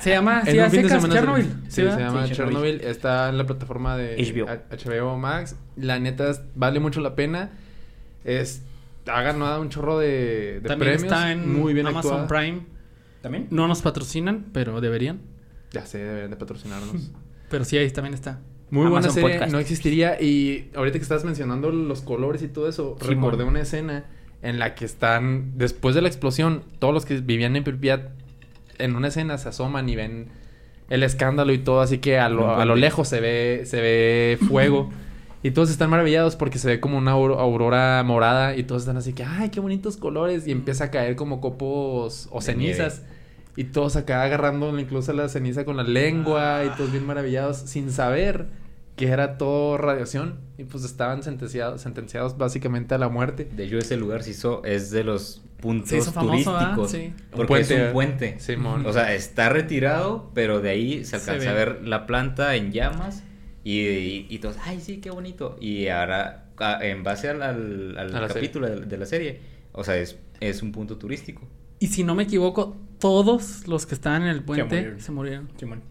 Se 0.00 0.10
llama 0.10 0.42
En 0.46 0.48
así 0.50 0.58
a 0.60 0.64
un 0.66 0.70
fin 0.70 0.82
de 0.82 0.88
semana 0.88 1.06
se- 1.08 1.18
Chernobyl. 1.18 1.44
Sí, 1.44 1.50
¿sí, 1.68 1.82
se 1.82 1.82
llama 1.82 2.26
Sí, 2.28 2.32
Chernobyl. 2.34 2.34
Chernobyl. 2.76 2.80
Está 2.82 3.28
en 3.28 3.38
la 3.38 3.44
plataforma 3.44 3.96
de 3.96 4.16
HBO. 4.16 4.46
HBO 5.10 5.18
Max. 5.18 5.56
La 5.76 5.98
neta 5.98 6.30
es- 6.30 6.42
vale 6.54 6.78
mucho 6.78 7.00
la 7.00 7.16
pena. 7.16 7.50
Es 8.24 8.62
ha 9.06 9.22
ganado 9.22 9.60
un 9.60 9.68
chorro 9.68 9.98
de, 9.98 10.60
de 10.60 10.68
También 10.68 10.92
premios. 10.96 11.02
está 11.04 11.32
en 11.32 11.52
muy 11.60 11.74
bien 11.74 11.86
Amazon 11.86 12.20
actuada. 12.22 12.42
Prime. 12.42 12.60
¿También? 13.22 13.46
No 13.50 13.66
nos 13.68 13.82
patrocinan, 13.82 14.46
pero 14.52 14.80
deberían. 14.80 15.20
Ya 15.72 15.84
sé, 15.86 15.98
deberían 15.98 16.30
de 16.30 16.36
patrocinarnos. 16.36 17.10
Pero 17.48 17.64
sí, 17.64 17.78
ahí 17.78 17.88
también 17.90 18.14
está. 18.14 18.40
Muy 18.70 18.82
buena 18.82 18.98
Amazon 19.06 19.14
serie, 19.14 19.30
Podcast. 19.30 19.52
no 19.52 19.58
existiría. 19.60 20.20
Y 20.20 20.70
ahorita 20.74 20.98
que 20.98 21.02
estabas 21.02 21.24
mencionando 21.24 21.70
los 21.70 22.00
colores 22.00 22.42
y 22.42 22.48
todo 22.48 22.68
eso, 22.68 22.96
Sí, 23.00 23.06
recordé 23.06 23.44
una 23.44 23.60
escena 23.60 24.06
en 24.42 24.58
la 24.58 24.74
que 24.74 24.84
están, 24.84 25.52
después 25.56 25.94
de 25.94 26.02
la 26.02 26.08
explosión, 26.08 26.64
todos 26.80 26.92
los 26.92 27.04
que 27.06 27.20
vivían 27.20 27.54
en 27.54 27.62
Pripyat, 27.62 28.08
en 28.78 28.96
una 28.96 29.08
escena 29.08 29.38
se 29.38 29.48
asoman 29.48 29.88
y 29.88 29.94
ven 29.94 30.28
el 30.90 31.04
escándalo 31.04 31.52
y 31.52 31.58
todo, 31.58 31.80
así 31.80 31.98
que 31.98 32.18
a 32.18 32.28
lo, 32.28 32.56
a 32.56 32.64
lo 32.64 32.74
lejos 32.74 33.08
se 33.08 33.20
ve, 33.20 33.62
se 33.64 33.80
ve 33.80 34.38
fuego. 34.48 34.90
y 35.46 35.50
todos 35.52 35.70
están 35.70 35.90
maravillados 35.90 36.36
porque 36.36 36.58
se 36.58 36.68
ve 36.68 36.80
como 36.80 36.98
una 36.98 37.12
auro- 37.12 37.38
aurora 37.38 38.02
morada 38.04 38.56
y 38.56 38.62
todos 38.64 38.82
están 38.82 38.96
así 38.96 39.12
que, 39.12 39.22
ay, 39.24 39.50
qué 39.50 39.60
bonitos 39.60 39.96
colores. 39.96 40.46
Y 40.46 40.52
empieza 40.52 40.84
a 40.84 40.90
caer 40.90 41.16
como 41.16 41.40
copos 41.40 42.28
o 42.30 42.38
De 42.40 42.44
cenizas. 42.46 43.02
Y 43.56 43.64
todos 43.64 43.96
acá 43.96 44.22
agarrando 44.22 44.78
incluso 44.78 45.12
la 45.12 45.28
ceniza 45.28 45.64
con 45.64 45.76
la 45.76 45.82
lengua 45.82 46.62
y 46.64 46.68
todos 46.76 46.92
bien 46.92 47.06
maravillados 47.06 47.56
sin 47.56 47.90
saber 47.90 48.46
que 48.96 49.08
era 49.08 49.36
todo 49.38 49.76
radiación 49.78 50.36
y 50.58 50.64
pues 50.64 50.84
estaban 50.84 51.22
sentenciados, 51.22 51.80
sentenciados 51.82 52.36
básicamente 52.38 52.94
a 52.94 52.98
la 52.98 53.08
muerte. 53.08 53.44
De 53.44 53.64
hecho, 53.64 53.78
ese 53.78 53.96
lugar 53.96 54.22
se 54.22 54.30
hizo, 54.30 54.62
es 54.64 54.90
de 54.90 55.04
los 55.04 55.42
puntos 55.60 55.88
Se 55.90 55.98
hizo 55.98 56.12
famoso, 56.12 56.52
¿verdad? 56.52 56.74
turísticos. 56.76 56.90
Sí. 56.90 57.14
Porque 57.30 57.40
Un 57.42 57.46
puente, 57.46 57.74
es 57.80 57.86
un 57.86 57.92
puente. 57.92 58.40
Simón. 58.40 58.86
O 58.86 58.92
sea, 58.92 59.14
está 59.14 59.48
retirado, 59.50 60.30
pero 60.34 60.60
de 60.60 60.70
ahí 60.70 61.04
se 61.04 61.10
Se 61.10 61.16
alcanza 61.16 61.50
a 61.50 61.52
ve. 61.52 61.58
ver 61.58 61.82
la 61.86 62.06
planta 62.06 62.54
en 62.56 62.72
llamas. 62.72 63.22
Y, 63.68 63.80
y, 63.80 64.26
y 64.30 64.38
todos, 64.38 64.56
ay, 64.64 64.80
sí, 64.80 64.98
qué 64.98 65.10
bonito. 65.10 65.56
Y 65.60 65.88
ahora, 65.88 66.44
a- 66.58 66.78
en 66.86 67.02
base 67.02 67.28
al, 67.30 67.42
al- 67.42 67.98
al 67.98 68.28
capítulo 68.28 68.68
de, 68.68 68.86
de 68.86 68.96
la 68.96 69.06
serie, 69.06 69.40
o 69.72 69.82
sea, 69.82 69.96
es, 69.96 70.16
es 70.38 70.62
un 70.62 70.70
punto 70.70 70.96
turístico. 70.98 71.42
Y 71.80 71.88
si 71.88 72.04
no 72.04 72.14
me 72.14 72.22
equivoco, 72.22 72.76
todos 73.00 73.66
los 73.66 73.84
que 73.84 73.94
estaban 73.96 74.22
en 74.22 74.28
el 74.28 74.44
puente 74.44 74.64
murieron. 74.76 75.00
se 75.00 75.10
murieron. 75.12 75.48
Simón. 75.58 75.82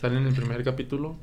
Salen 0.00 0.18
en 0.22 0.28
el 0.28 0.34
primer 0.34 0.64
capítulo. 0.64 1.16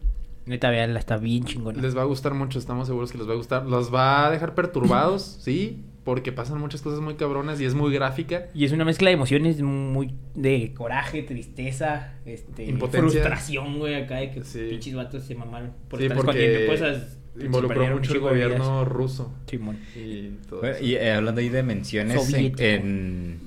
Neta, 0.46 0.70
veanla, 0.70 1.00
está 1.00 1.18
bien 1.18 1.44
chingona. 1.46 1.82
Les 1.82 1.98
va 1.98 2.02
a 2.04 2.06
gustar 2.06 2.36
mucho, 2.36 2.60
estamos 2.60 2.88
seguros 2.88 3.12
que 3.12 3.18
les 3.18 3.28
va 3.28 3.34
a 3.34 3.38
gustar. 3.38 3.66
Los 3.66 3.92
va 3.94 4.28
a 4.28 4.32
dejar 4.32 4.54
perturbados, 4.56 5.24
sí, 5.42 5.84
porque 6.10 6.32
pasan 6.32 6.60
muchas 6.60 6.82
cosas 6.82 7.02
muy 7.02 7.14
cabronas 7.14 7.62
y 7.62 7.66
es 7.66 7.76
muy 7.76 7.94
gráfica. 7.94 8.48
Y 8.56 8.66
es 8.66 8.72
una 8.72 8.84
mezcla 8.84 9.10
de 9.10 9.14
emociones 9.14 9.62
muy 9.62 10.16
de 10.34 10.74
coraje, 10.74 11.22
tristeza, 11.22 12.16
este, 12.26 12.66
Impotencia. 12.66 13.22
frustración, 13.22 13.78
güey, 13.78 13.94
acá 13.94 14.16
de 14.18 14.32
que 14.32 14.44
Sí. 14.44 14.66
pinches 14.72 14.96
vatos 14.96 15.24
se 15.26 15.36
mamaron 15.36 15.72
por 15.88 16.00
Sí, 16.00 16.08
estar 16.08 16.18
porque 16.18 16.32
escondiendo 16.66 16.72
cosas. 16.72 17.18
involucró 17.40 17.88
mucho 17.96 18.14
el 18.14 18.20
gobierno 18.22 18.86
ruso 18.86 19.32
Simón. 19.46 19.78
y 19.96 20.30
todo 20.50 20.62
Bueno, 20.62 20.78
eso. 20.78 20.84
y 20.84 20.96
eh, 20.96 21.12
hablando 21.12 21.42
ahí 21.42 21.50
de 21.50 21.62
menciones 21.62 22.34
en, 22.34 22.54
en, 22.58 23.40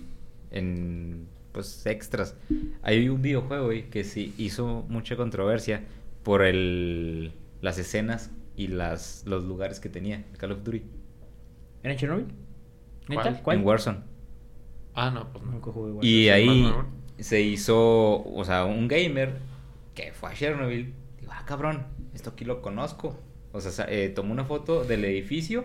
en, 0.53 1.27
pues 1.51 1.85
extras, 1.87 2.37
hay 2.83 3.09
un 3.09 3.23
videojuego 3.23 3.65
güey, 3.67 3.91
que 3.91 4.05
sí 4.05 4.35
hizo 4.39 4.87
mucha 4.89 5.17
controversia 5.17 5.83
por 6.23 6.43
el 6.45 7.33
las 7.61 7.77
escenas 7.79 8.31
y 8.57 8.69
las 8.69 9.25
los 9.27 9.43
lugares 9.43 9.81
que 9.81 9.89
tenía 9.89 10.23
Call 10.39 10.53
of 10.53 10.63
Duty 10.63 10.83
¿Era 11.83 11.95
en 11.95 11.99
Chernobyl? 11.99 12.27
¿Cuál? 13.07 13.43
¿Cuál? 13.43 13.59
en 13.59 13.65
Warzone. 13.67 13.99
Ah, 14.95 15.11
no, 15.11 15.33
pues 15.33 15.45
no. 15.45 15.53
Nunca 15.53 15.71
jugué 15.73 15.93
Warzone. 15.93 16.09
Y 16.09 16.29
ahí 16.29 16.73
se 17.19 17.41
hizo, 17.41 18.23
o 18.25 18.45
sea, 18.45 18.65
un 18.65 18.89
gamer 18.89 19.39
que 19.95 20.13
fue 20.13 20.31
a 20.31 20.35
Chernobyl. 20.35 20.93
Digo, 21.21 21.33
ah, 21.35 21.45
cabrón, 21.47 21.87
esto 22.15 22.31
aquí 22.31 22.45
lo 22.45 22.63
conozco. 22.63 23.19
O 23.53 23.61
sea, 23.61 23.87
eh, 23.89 24.09
tomó 24.09 24.33
una 24.33 24.45
foto 24.45 24.85
del 24.85 25.05
edificio 25.05 25.65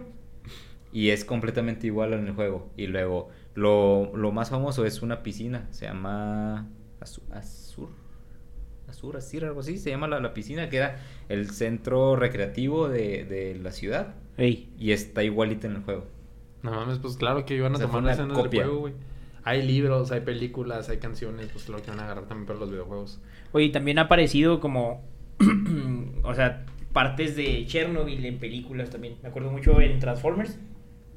y 0.91 1.09
es 1.09 1.25
completamente 1.25 1.87
igual 1.87 2.13
en 2.13 2.27
el 2.27 2.33
juego. 2.33 2.69
Y 2.77 2.87
luego, 2.87 3.29
lo, 3.55 4.11
lo 4.15 4.31
más 4.31 4.49
famoso 4.49 4.85
es 4.85 5.01
una 5.01 5.23
piscina, 5.23 5.67
se 5.71 5.85
llama 5.85 6.69
Azu- 7.01 7.23
Azur. 7.31 7.89
Azur, 8.87 9.17
Azir, 9.17 9.43
algo 9.45 9.59
así, 9.59 9.77
se 9.77 9.89
llama 9.89 10.07
la, 10.07 10.19
la 10.21 10.33
piscina, 10.33 10.69
que 10.69 10.77
era 10.77 10.99
el 11.29 11.49
centro 11.49 12.15
recreativo 12.15 12.87
de, 12.87 13.25
de 13.25 13.55
la 13.55 13.71
ciudad. 13.71 14.15
Ey, 14.37 14.69
Y 14.77 14.91
está 14.91 15.23
igualita 15.23 15.67
en 15.67 15.75
el 15.77 15.83
juego. 15.83 16.05
No 16.71 16.75
mames, 16.79 16.99
pues 16.99 17.17
claro 17.17 17.45
que 17.45 17.55
iban 17.55 17.71
a 17.73 17.75
O 17.75 17.77
sea, 17.77 17.87
tomar 17.87 18.03
una 18.03 18.11
escenas 18.13 18.37
copia. 18.37 18.59
del 18.61 18.69
juego, 18.69 18.81
güey. 18.81 18.93
Hay 19.43 19.61
libros, 19.65 20.11
hay 20.11 20.19
películas, 20.21 20.89
hay 20.89 20.97
canciones, 20.97 21.47
pues 21.53 21.65
claro 21.65 21.81
que 21.81 21.89
van 21.91 21.99
a 22.01 22.03
agarrar 22.03 22.25
también 22.27 22.45
para 22.47 22.59
los 22.59 22.69
videojuegos. 22.69 23.21
Oye, 23.53 23.69
también 23.69 23.97
ha 23.99 24.03
aparecido 24.03 24.59
como. 24.59 25.05
o 26.23 26.33
sea, 26.35 26.65
partes 26.93 27.35
de 27.35 27.65
Chernobyl 27.65 28.25
en 28.25 28.39
películas 28.39 28.89
también. 28.89 29.15
Me 29.23 29.29
acuerdo 29.29 29.51
mucho 29.51 29.79
en 29.81 29.99
Transformers. 29.99 30.59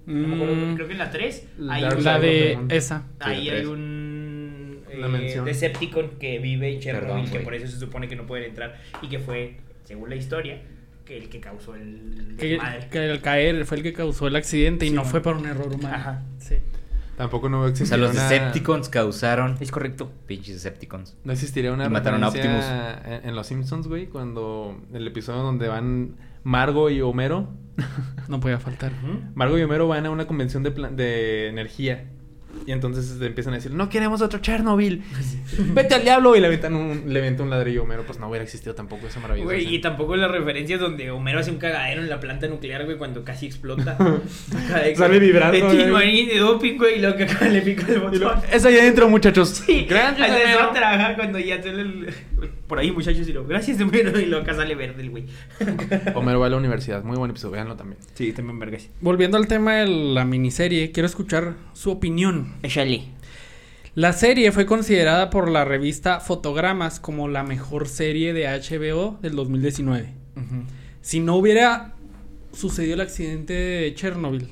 No 0.07 0.29
me 0.29 0.35
acuerdo, 0.37 0.55
Mm, 0.55 0.75
creo 0.75 0.87
que 0.87 0.93
en 0.93 0.99
la 0.99 1.11
3. 1.11 1.49
La- 1.59 1.75
Hay 1.75 1.83
Dark 1.83 1.99
un, 1.99 2.05
la 2.05 2.17
Side 2.21 2.53
of 2.55 2.59
the 2.59 2.67
de 2.73 2.77
esa. 2.77 3.07
ahí 3.21 3.41
Sí, 3.45 3.47
la 3.51 3.57
hay 3.57 3.67
un. 3.67 4.81
Una 4.97 5.07
eh, 5.07 5.11
mención. 5.11 5.45
Decepticon 5.45 6.11
que 6.19 6.39
vive 6.41 6.73
en 6.75 6.81
Chernobyl, 6.81 7.09
Perdón, 7.25 7.31
que 7.33 7.41
por 7.41 7.55
eso 7.55 7.67
se 7.69 7.79
supone 7.79 8.09
que 8.09 8.17
no 8.17 8.27
pueden 8.27 8.49
entrar. 8.49 8.77
Y 9.03 9.09
que 9.09 9.19
fue, 9.19 9.57
según 9.85 10.09
la 10.11 10.17
historia, 10.17 10.63
que 11.11 11.19
el 11.19 11.29
que 11.29 11.41
causó 11.41 11.75
el. 11.75 12.37
Que, 12.39 12.47
desmadre. 12.51 12.89
que 12.89 13.11
el 13.11 13.21
caer 13.21 13.65
fue 13.67 13.79
el 13.79 13.83
que 13.83 13.93
causó 13.93 14.29
el 14.29 14.37
accidente 14.37 14.87
y 14.87 14.91
no 14.91 15.05
fue 15.05 15.21
por 15.21 15.37
un 15.37 15.45
error 15.47 15.73
humano. 15.75 15.95
Ajá. 15.97 16.23
Sí. 16.39 16.55
Tampoco 17.17 17.49
no 17.49 17.59
O 17.63 17.63
sea, 17.65 17.71
existiría 17.73 18.07
los 18.07 18.13
una... 18.17 18.29
Decepticons 18.29 18.89
causaron 18.89 19.57
Es 19.61 19.71
correcto. 19.73 20.11
pinches 20.27 20.55
Decepticons. 20.55 21.17
No 21.25 21.33
existiría 21.33 21.73
una 21.73 21.87
Y 21.87 21.89
mataron 21.91 22.23
a 22.23 22.31
referencia 22.31 23.03
en, 23.05 23.29
en 23.29 23.35
Los 23.35 23.49
Simpsons, 23.49 23.89
güey, 23.89 24.07
cuando 24.07 24.81
el 24.95 25.07
episodio 25.07 25.41
donde 25.43 25.67
van 25.69 26.15
Margo 26.45 26.89
y 26.91 27.01
Homero. 27.03 27.49
No 28.29 28.39
podía 28.39 28.61
faltar. 28.61 28.93
Margo 29.35 29.59
y 29.59 29.63
Homero 29.63 29.89
van 29.89 30.07
a 30.07 30.11
una 30.11 30.29
convención 30.29 30.63
de, 30.63 30.71
plan- 30.71 30.95
de 30.97 31.49
energía. 31.49 32.05
Y 32.67 32.73
entonces 32.73 33.17
le 33.19 33.27
empiezan 33.27 33.53
a 33.55 33.57
decir, 33.57 33.73
no 33.73 33.89
queremos 33.89 34.21
otro 34.23 34.39
Chernobyl. 34.41 35.03
Vete 35.75 35.95
al 35.95 36.03
diablo. 36.03 36.37
Y 36.37 36.41
le 36.41 36.47
aventan 36.47 36.75
un, 36.75 37.05
le 37.13 37.19
avienta 37.19 37.43
un 37.43 37.51
ladrillo 37.51 37.81
a 37.81 37.85
Homero. 37.85 38.05
Pues 38.07 38.19
no 38.19 38.29
hubiera 38.29 38.45
existido 38.45 38.75
tampoco 38.75 39.07
esa 39.07 39.19
maravillosa 39.21 39.47
Güey, 39.53 39.75
y 39.75 39.81
tampoco 39.81 40.15
las 40.17 40.31
referencias 40.31 40.79
donde 40.81 41.11
Homero 41.11 41.39
hace 41.41 41.51
un 41.51 41.57
cagadero 41.59 42.03
en 42.03 42.09
la 42.11 42.21
planta 42.21 42.47
nuclear, 42.49 42.85
güey, 42.85 42.97
cuando 42.99 43.25
casi 43.25 43.47
explota. 43.47 43.97
De- 44.85 44.95
Sale 44.97 45.19
vibrando, 45.19 45.69
De 45.73 45.85
timarín, 45.85 46.29
de 46.29 46.39
doping, 46.39 46.77
güey, 46.77 46.99
y 46.99 47.01
luego 47.01 47.17
que 47.17 47.27
le 47.49 47.63
pica 47.63 47.87
el 47.93 48.01
botón. 48.01 48.41
es 48.53 48.65
ahí 48.65 48.79
adentro, 48.79 49.09
muchachos. 49.09 49.49
Sí, 49.67 49.87
Gracias, 49.89 50.29
Homero. 50.29 50.61
eso 50.61 50.71
trabaja 50.73 51.17
cuando 51.17 51.39
ya 51.39 51.63
sale 51.63 51.81
el... 51.83 52.15
Por 52.67 52.79
ahí, 52.79 52.93
muchachos, 52.93 53.27
y 53.29 53.33
lo 53.33 53.45
gracias, 53.47 53.81
Homero, 53.81 54.19
y 54.21 54.27
luego 54.27 54.43
acá 54.45 54.55
sale 54.55 54.75
verde 54.77 55.03
el 55.03 55.11
güey. 55.11 55.25
Homero 56.15 56.41
va 56.41 56.47
a 56.47 56.51
la 56.51 56.57
universidad. 56.57 57.03
Muy 57.03 57.17
buen 57.17 57.31
episodio, 57.31 57.53
véanlo 57.53 57.77
también. 57.77 57.99
Sí, 58.15 58.33
también 58.33 58.59
vergas. 58.59 58.89
Volviendo 59.01 59.37
al 59.39 59.47
tema 59.49 59.77
de 59.77 59.87
la 59.89 60.25
miniserie, 60.25 60.93
quiero 60.93 61.07
escuchar 61.07 61.55
su 61.73 61.91
opinión. 61.91 62.40
Échale. 62.63 63.05
La 63.95 64.13
serie 64.13 64.53
fue 64.53 64.67
considerada 64.67 65.31
por 65.31 65.51
la 65.51 65.65
revista 65.65 66.21
Fotogramas 66.21 67.01
como 67.01 67.27
la 67.27 67.43
mejor 67.43 67.89
serie 67.89 68.33
de 68.33 68.47
HBO 68.47 69.19
del 69.21 69.35
2019. 69.35 70.15
Si 71.01 71.19
no 71.19 71.37
hubiera 71.37 71.95
sucedido 72.53 72.95
el 72.95 73.01
accidente 73.01 73.53
de 73.53 73.95
Chernobyl 73.95 74.49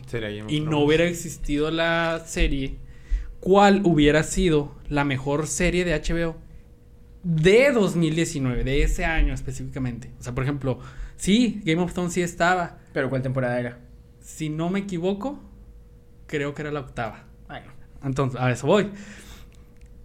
y 0.48 0.60
no 0.60 0.80
hubiera 0.80 1.04
existido 1.04 1.70
la 1.70 2.22
serie, 2.26 2.78
¿cuál 3.40 3.82
hubiera 3.84 4.24
sido 4.24 4.74
la 4.88 5.04
mejor 5.04 5.46
serie 5.46 5.84
de 5.84 5.94
HBO 5.94 6.36
de 7.22 7.70
2019, 7.72 8.64
de 8.64 8.82
ese 8.82 9.04
año 9.04 9.34
específicamente? 9.34 10.10
O 10.18 10.22
sea, 10.22 10.34
por 10.34 10.42
ejemplo, 10.42 10.80
sí, 11.16 11.60
Game 11.64 11.80
of 11.80 11.92
Thrones 11.92 12.12
sí 12.12 12.22
estaba. 12.22 12.78
¿Pero 12.92 13.08
cuál 13.08 13.22
temporada 13.22 13.60
era? 13.60 13.78
Si 14.20 14.48
no 14.48 14.68
me 14.68 14.80
equivoco, 14.80 15.40
creo 16.26 16.54
que 16.54 16.62
era 16.62 16.72
la 16.72 16.80
octava. 16.80 17.27
Entonces, 18.02 18.40
a 18.40 18.50
eso 18.50 18.66
voy. 18.66 18.90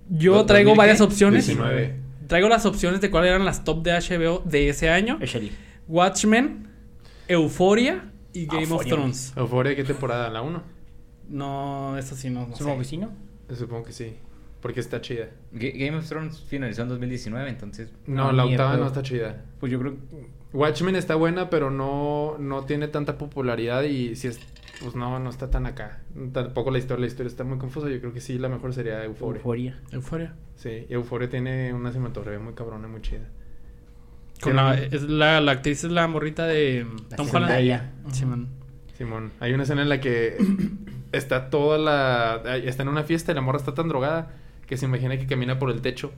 Yo 0.10 0.34
¿Dos- 0.36 0.46
traigo 0.48 0.70
2000 0.72 0.78
varias 0.78 1.02
opciones. 1.02 1.46
19. 1.48 1.96
Traigo 2.28 2.50
las 2.50 2.66
opciones 2.66 3.02
de 3.02 3.10
cuáles 3.12 3.30
eran 3.32 3.46
las 3.46 3.64
top 3.64 3.84
de 3.84 3.92
HBO 3.92 4.42
de 4.46 4.70
ese 4.70 4.90
año. 4.90 5.20
Watchmen, 5.88 6.68
Euphoria 7.28 8.12
y 8.34 8.46
Game 8.46 8.72
of. 8.72 8.86
Thrones. 8.86 9.34
¿Euforia 9.36 9.76
qué 9.76 9.84
temporada? 9.84 10.30
¿La 10.30 10.42
1? 10.42 10.62
No, 11.30 11.98
eso 11.98 12.16
sí 12.16 12.30
no, 12.30 12.48
no 12.48 12.56
Supongo 12.56 12.80
que 12.80 12.86
sí, 12.86 12.98
¿no? 12.98 13.12
Supongo 13.56 13.84
que 13.86 13.94
sí. 13.94 14.14
Porque 14.62 14.80
está 14.80 15.02
chida. 15.02 15.28
Ga- 15.54 15.74
Game 15.78 15.98
of 15.98 16.08
Thrones 16.08 16.40
finalizó 16.48 16.84
en 16.84 16.90
2019, 16.90 17.50
entonces. 17.50 17.90
No, 18.08 18.26
No, 18.26 18.32
la 18.32 18.46
octava 18.46 18.78
no 18.78 18.88
está 18.88 19.02
chida. 19.04 19.44
Pues 19.60 19.72
yo 19.72 19.80
creo 19.80 19.96
Watchmen 20.54 20.96
está 20.96 21.16
buena, 21.16 21.50
pero 21.50 21.70
no, 21.72 22.38
no 22.40 22.64
tiene 22.66 22.88
tanta 22.88 23.18
popularidad 23.18 23.84
y 23.84 24.16
si 24.16 24.28
es, 24.28 24.40
pues 24.82 24.96
no, 24.96 25.20
no 25.20 25.30
está 25.30 25.50
tan 25.50 25.66
acá. 25.66 26.02
Tampoco 26.32 26.72
la 26.72 26.80
historia, 26.80 27.02
la 27.02 27.08
historia 27.08 27.28
está 27.28 27.44
muy 27.44 27.58
confusa. 27.58 27.90
Yo 27.90 28.00
creo 28.00 28.14
que 28.14 28.22
sí, 28.22 28.38
la 28.38 28.50
mejor 28.50 28.74
sería 28.74 29.04
Euphoria. 29.04 29.40
Euforia. 29.40 29.80
Euphoria. 29.92 30.34
Sí, 30.56 30.86
Euphoria 30.90 31.30
tiene 31.30 31.74
una 31.74 31.92
cinematografía 31.92 32.40
muy 32.40 32.54
cabrona, 32.54 32.88
muy 32.88 33.02
chida. 33.02 33.30
Con 34.42 34.56
la, 34.56 34.76
es 34.76 35.04
la, 35.04 35.40
la 35.40 35.52
actriz 35.54 35.84
es 35.84 35.92
la 35.92 36.08
morrita 36.08 36.46
de 36.46 36.86
La 37.10 37.18
Tom. 37.18 37.28
Holland. 37.32 37.82
Simón. 38.12 38.50
Simón, 38.98 39.32
hay 39.40 39.54
una 39.54 39.64
escena 39.64 39.82
en 39.82 39.90
la 39.90 40.00
que 40.00 40.38
está 41.12 41.50
toda 41.50 41.78
la... 41.78 42.58
Está 42.58 42.84
en 42.84 42.90
una 42.90 43.04
fiesta 43.04 43.32
y 43.32 43.36
la 43.36 43.42
morra 43.42 43.58
está 43.58 43.74
tan 43.74 43.88
drogada 43.88 44.32
que 44.68 44.78
se 44.78 44.86
imagina 44.86 45.18
que 45.18 45.28
camina 45.28 45.60
por 45.60 45.70
el 45.70 45.82
techo. 45.82 46.12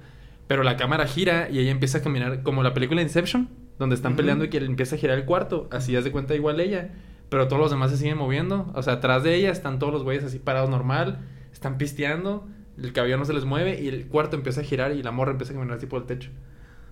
Pero 0.47 0.63
la 0.63 0.77
cámara 0.77 1.07
gira 1.07 1.49
y 1.49 1.59
ella 1.59 1.71
empieza 1.71 1.99
a 1.99 2.01
caminar 2.01 2.43
como 2.43 2.63
la 2.63 2.73
película 2.73 3.01
Inception, 3.01 3.49
donde 3.79 3.95
están 3.95 4.15
peleando 4.15 4.45
y 4.45 4.49
que 4.49 4.57
empieza 4.57 4.95
a 4.95 4.99
girar 4.99 5.17
el 5.17 5.25
cuarto. 5.25 5.67
Así 5.71 5.95
haz 5.95 6.03
de 6.03 6.11
cuenta 6.11 6.35
igual 6.35 6.59
ella. 6.59 6.89
Pero 7.35 7.49
todos 7.49 7.61
los 7.61 7.69
demás 7.69 7.91
se 7.91 7.97
siguen 7.97 8.17
moviendo. 8.17 8.71
O 8.75 8.81
sea, 8.81 8.93
atrás 8.93 9.21
de 9.21 9.35
ella 9.35 9.51
están 9.51 9.77
todos 9.77 9.91
los 9.91 10.03
güeyes 10.03 10.23
así 10.23 10.39
parados 10.39 10.69
normal. 10.69 11.19
Están 11.51 11.77
pisteando. 11.77 12.47
El 12.81 12.93
cabello 12.93 13.17
no 13.17 13.25
se 13.25 13.33
les 13.33 13.43
mueve 13.43 13.77
y 13.81 13.89
el 13.89 14.07
cuarto 14.07 14.37
empieza 14.37 14.61
a 14.61 14.63
girar 14.63 14.93
y 14.93 15.03
la 15.03 15.11
morra 15.11 15.31
empieza 15.31 15.51
a 15.51 15.55
caminar 15.57 15.75
así 15.75 15.85
por 15.85 16.03
el 16.03 16.07
techo. 16.07 16.29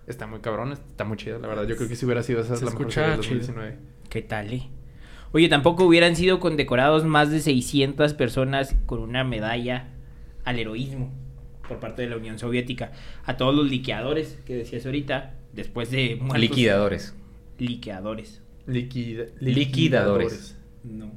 Está 0.06 0.28
muy 0.28 0.41
cabrón, 0.41 0.74
está 0.74 1.06
muy 1.06 1.16
chida, 1.16 1.39
la 1.39 1.48
verdad. 1.48 1.66
Yo 1.66 1.78
creo 1.78 1.88
que 1.88 1.96
si 1.96 2.04
hubiera 2.06 2.24
sido 2.24 2.41
esa 2.41 2.56
es 2.56 2.60
Se 2.60 2.66
la 2.66 2.72
mejor 2.72 2.91
serie 2.91 3.12
del 3.12 3.20
chido. 3.22 3.38
2019. 3.38 3.78
¿Qué 4.10 4.22
tal, 4.22 4.52
eh? 4.52 4.70
Oye, 5.32 5.48
tampoco 5.48 5.86
hubieran 5.86 6.18
sido 6.18 6.41
condecorados 6.41 7.06
más 7.06 7.32
de 7.32 7.39
600 7.39 8.14
personas 8.14 8.76
con 8.86 9.00
una 9.00 9.24
medalla 9.24 9.91
al 10.44 10.60
heroísmo 10.60 11.10
por 11.66 11.80
parte 11.80 12.02
de 12.02 12.10
la 12.10 12.18
Unión 12.18 12.38
Soviética. 12.38 12.91
A 13.24 13.38
todos 13.38 13.56
los 13.56 13.70
liqueadores 13.70 14.38
que 14.46 14.56
decías 14.56 14.86
ahorita, 14.86 15.36
después 15.54 15.89
de 15.89 16.18
muertos. 16.18 16.41
Liquidadores. 16.41 17.16
Liqueadores. 17.60 18.43
Liquida- 18.68 19.26
Liquidadores. 19.39 20.55
No. 20.84 21.11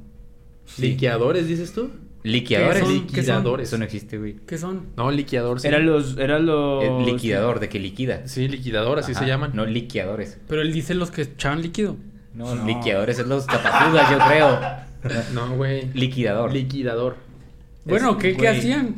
¿Liqueadores, 0.79 1.47
dices 1.47 1.73
tú? 1.73 1.91
Liquidadores. 2.23 2.79
¿Qué 2.81 2.85
son? 2.85 2.93
Liquidadores. 2.95 3.67
Eso 3.69 3.77
no 3.77 3.85
existe, 3.85 4.17
güey. 4.17 4.35
¿Qué 4.45 4.57
son? 4.57 4.87
No, 4.97 5.11
liquidador. 5.11 5.61
Sí. 5.61 5.67
Eran 5.69 5.85
los... 5.85 6.17
Eran 6.17 6.45
los... 6.45 7.05
Liquidador, 7.05 7.59
de 7.61 7.69
que 7.69 7.79
liquida. 7.79 8.27
Sí, 8.27 8.47
liquidador, 8.49 8.99
así 8.99 9.13
Ajá, 9.13 9.21
se 9.21 9.27
llaman. 9.27 9.51
No 9.53 9.65
liquidadores. 9.65 10.37
Pero 10.47 10.61
él 10.61 10.73
dice 10.73 10.93
los 10.93 11.09
que 11.11 11.21
echaban 11.21 11.61
líquido. 11.61 11.95
No, 12.33 12.53
No. 12.53 12.65
liquidadores 12.65 13.17
es 13.19 13.27
los 13.27 13.45
tapafugas, 13.47 14.11
yo 14.11 14.17
creo. 14.27 14.59
No, 15.33 15.55
güey. 15.55 15.89
Liquidador. 15.93 16.51
Liquidador. 16.51 17.15
Bueno, 17.85 18.11
Es- 18.11 18.17
¿qué, 18.17 18.35
¿qué 18.35 18.47
hacían? 18.49 18.95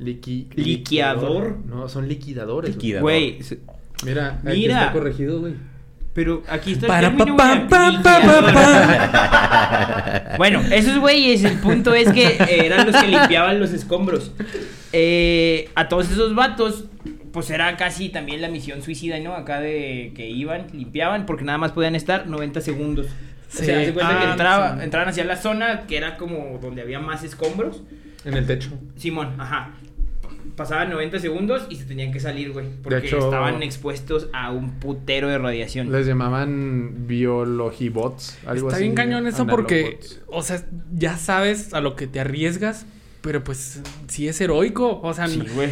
Liqui... 0.00 0.48
Liqueador. 0.56 1.58
No, 1.66 1.88
son 1.88 2.08
liquidadores. 2.08 2.70
güey. 2.74 2.76
Liquidador. 2.76 3.02
Güey, 3.02 3.38
Mira, 4.04 4.40
aquí 4.44 4.58
Mira. 4.60 4.80
está 4.80 4.92
corregido, 4.92 5.40
güey. 5.40 5.54
Pero 6.14 6.42
aquí 6.48 6.72
está 6.72 6.86
el 6.86 6.88
Para, 6.92 7.08
término, 7.16 7.36
pa, 7.36 7.54
güey, 7.54 7.68
pa, 7.68 7.78
pa, 7.78 8.02
pa, 8.02 8.20
liqueador. 8.20 8.52
pa, 8.52 10.34
Bueno, 10.36 10.60
esos 10.70 10.98
güeyes, 10.98 11.44
el 11.44 11.58
punto 11.58 11.94
es 11.94 12.10
que 12.12 12.26
eh, 12.26 12.66
eran 12.66 12.86
los 12.86 12.96
que 12.96 13.06
limpiaban 13.08 13.60
los 13.60 13.72
escombros. 13.72 14.32
Eh, 14.92 15.70
a 15.74 15.88
todos 15.88 16.10
esos 16.10 16.34
vatos, 16.34 16.84
pues 17.32 17.50
era 17.50 17.76
casi 17.76 18.08
también 18.08 18.40
la 18.40 18.48
misión 18.48 18.82
suicida, 18.82 19.18
¿no? 19.20 19.34
Acá 19.34 19.60
de 19.60 20.12
que 20.16 20.28
iban, 20.28 20.66
limpiaban, 20.72 21.26
porque 21.26 21.44
nada 21.44 21.58
más 21.58 21.72
podían 21.72 21.94
estar 21.94 22.26
90 22.26 22.60
segundos. 22.60 23.06
Sí. 23.48 23.62
O 23.62 23.64
sea, 23.64 23.84
se 23.84 23.92
cuenta 23.94 24.18
que 24.18 24.26
Ah, 24.26 24.30
entraba, 24.32 24.76
sí. 24.76 24.84
entraban 24.84 25.08
hacia 25.08 25.24
la 25.24 25.36
zona 25.36 25.82
que 25.86 25.96
era 25.96 26.16
como 26.16 26.58
donde 26.60 26.82
había 26.82 26.98
más 27.00 27.22
escombros. 27.24 27.82
En 28.24 28.34
el 28.34 28.46
techo. 28.46 28.70
Simón, 28.96 29.34
ajá. 29.38 29.70
Pasaban 30.56 30.90
90 30.90 31.18
segundos 31.20 31.66
y 31.70 31.76
se 31.76 31.84
tenían 31.84 32.12
que 32.12 32.20
salir, 32.20 32.52
güey. 32.52 32.66
Porque 32.82 33.06
hecho- 33.06 33.18
estaban 33.18 33.62
expuestos 33.62 34.28
a 34.32 34.50
un 34.50 34.80
putero 34.80 35.28
de 35.28 35.38
radiación. 35.38 35.90
Les 35.92 36.06
llamaban 36.06 37.06
biologibots. 37.06 38.38
Algo 38.46 38.68
Está 38.68 38.76
así. 38.76 38.84
bien 38.84 38.94
cañón 38.94 39.26
eso 39.26 39.46
porque, 39.46 40.00
o 40.26 40.42
sea, 40.42 40.64
ya 40.92 41.16
sabes 41.16 41.74
a 41.74 41.80
lo 41.80 41.96
que 41.96 42.06
te 42.06 42.20
arriesgas, 42.20 42.86
pero 43.20 43.44
pues 43.44 43.80
sí 44.08 44.28
es 44.28 44.40
heroico. 44.40 45.00
O 45.02 45.14
sea, 45.14 45.28
Sí, 45.28 45.42
güey. 45.54 45.70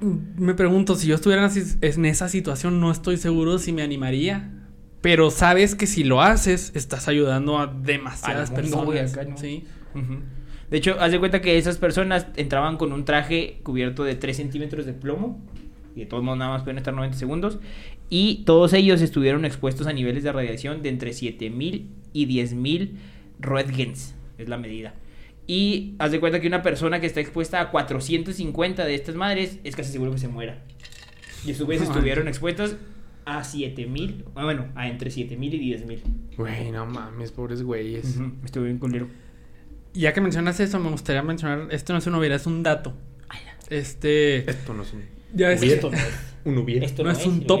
me 0.00 0.54
pregunto, 0.54 0.96
si 0.96 1.06
yo 1.06 1.14
estuviera 1.14 1.48
en 1.80 2.04
esa- 2.06 2.28
situación, 2.28 2.80
no 2.80 2.90
estoy 2.90 3.16
seguro 3.16 3.58
si 3.58 3.72
me 3.72 3.82
animaría. 3.82 4.50
Pero 5.00 5.30
sabes 5.32 5.74
que 5.74 5.86
si 5.88 6.04
lo 6.04 6.22
haces, 6.22 6.70
estás 6.76 7.08
ayudando 7.08 7.58
a 7.58 7.66
demasiadas 7.66 8.50
güey, 8.50 8.62
personas. 8.62 9.12
acá, 9.12 9.24
¿no? 9.24 9.36
Sí. 9.36 9.64
Ujú. 9.96 10.20
De 10.72 10.78
hecho, 10.78 10.96
haz 10.98 11.12
de 11.12 11.18
cuenta 11.20 11.40
que 11.42 11.58
esas 11.58 11.76
personas 11.78 12.26
entraban 12.36 12.78
con 12.78 12.92
un 12.92 13.04
traje 13.04 13.60
cubierto 13.62 14.04
de 14.04 14.14
3 14.16 14.36
centímetros 14.36 14.86
de 14.86 14.94
plomo. 14.94 15.38
Y 15.94 16.00
de 16.00 16.06
todos 16.06 16.24
modos 16.24 16.38
nada 16.38 16.50
más 16.52 16.62
pueden 16.62 16.78
estar 16.78 16.94
90 16.94 17.16
segundos. 17.18 17.58
Y 18.08 18.42
todos 18.46 18.72
ellos 18.72 19.02
estuvieron 19.02 19.44
expuestos 19.44 19.86
a 19.86 19.92
niveles 19.92 20.22
de 20.24 20.32
radiación 20.32 20.82
de 20.82 20.88
entre 20.88 21.12
7000 21.12 21.90
y 22.14 22.24
10000 22.26 22.96
Roentgens. 23.38 24.14
Es 24.38 24.48
la 24.48 24.56
medida. 24.56 24.94
Y 25.46 25.94
haz 25.98 26.10
de 26.12 26.20
cuenta 26.20 26.40
que 26.40 26.46
una 26.46 26.62
persona 26.62 27.00
que 27.00 27.06
está 27.06 27.20
expuesta 27.20 27.60
a 27.60 27.70
450 27.70 28.84
de 28.86 28.94
estas 28.94 29.14
madres 29.14 29.58
es 29.64 29.76
casi 29.76 29.92
seguro 29.92 30.12
que 30.12 30.18
se 30.18 30.28
muera. 30.28 30.62
Y 31.44 31.50
esos 31.50 31.66
güeyes 31.66 31.86
No 31.86 31.92
estuvieron 31.92 32.28
expuestos 32.28 32.76
a 33.26 33.44
7000. 33.44 34.24
ah, 34.34 34.44
Bueno, 34.44 34.68
a 34.74 34.88
entre 34.88 35.10
7000 35.10 35.54
y 35.54 35.58
10000. 35.58 36.02
Güey, 36.36 36.70
no 36.70 36.86
mames, 36.86 37.30
pobres 37.32 37.62
güeyes. 37.62 38.16
Ujú, 38.16 38.32
Estuvo 38.44 38.64
bien 38.64 38.78
culero. 38.78 39.08
Ya 39.94 40.12
que 40.12 40.20
mencionas 40.20 40.58
eso, 40.60 40.78
me 40.78 40.90
gustaría 40.90 41.22
mencionar, 41.22 41.68
esto 41.70 41.92
no 41.92 41.98
es 41.98 42.06
una 42.06 42.16
novela, 42.16 42.36
es 42.36 42.46
un 42.46 42.62
dato. 42.62 42.94
Este, 43.70 44.50
Esto 44.50 44.74
no 44.74 44.82
es 44.82 44.92
un... 44.92 45.02
ya 45.32 45.48
ves, 45.48 45.60
Hubiera. 45.60 45.74
Esto 45.76 45.90
no 45.90 45.96
es. 45.96 46.04
Un 46.44 46.58
hubiera. 46.58 46.84
Esto 46.86 47.02
No 47.04 47.08
no, 47.10 47.14
es 47.14 47.20
es, 47.20 47.26
un 47.26 47.46
top. 47.46 47.60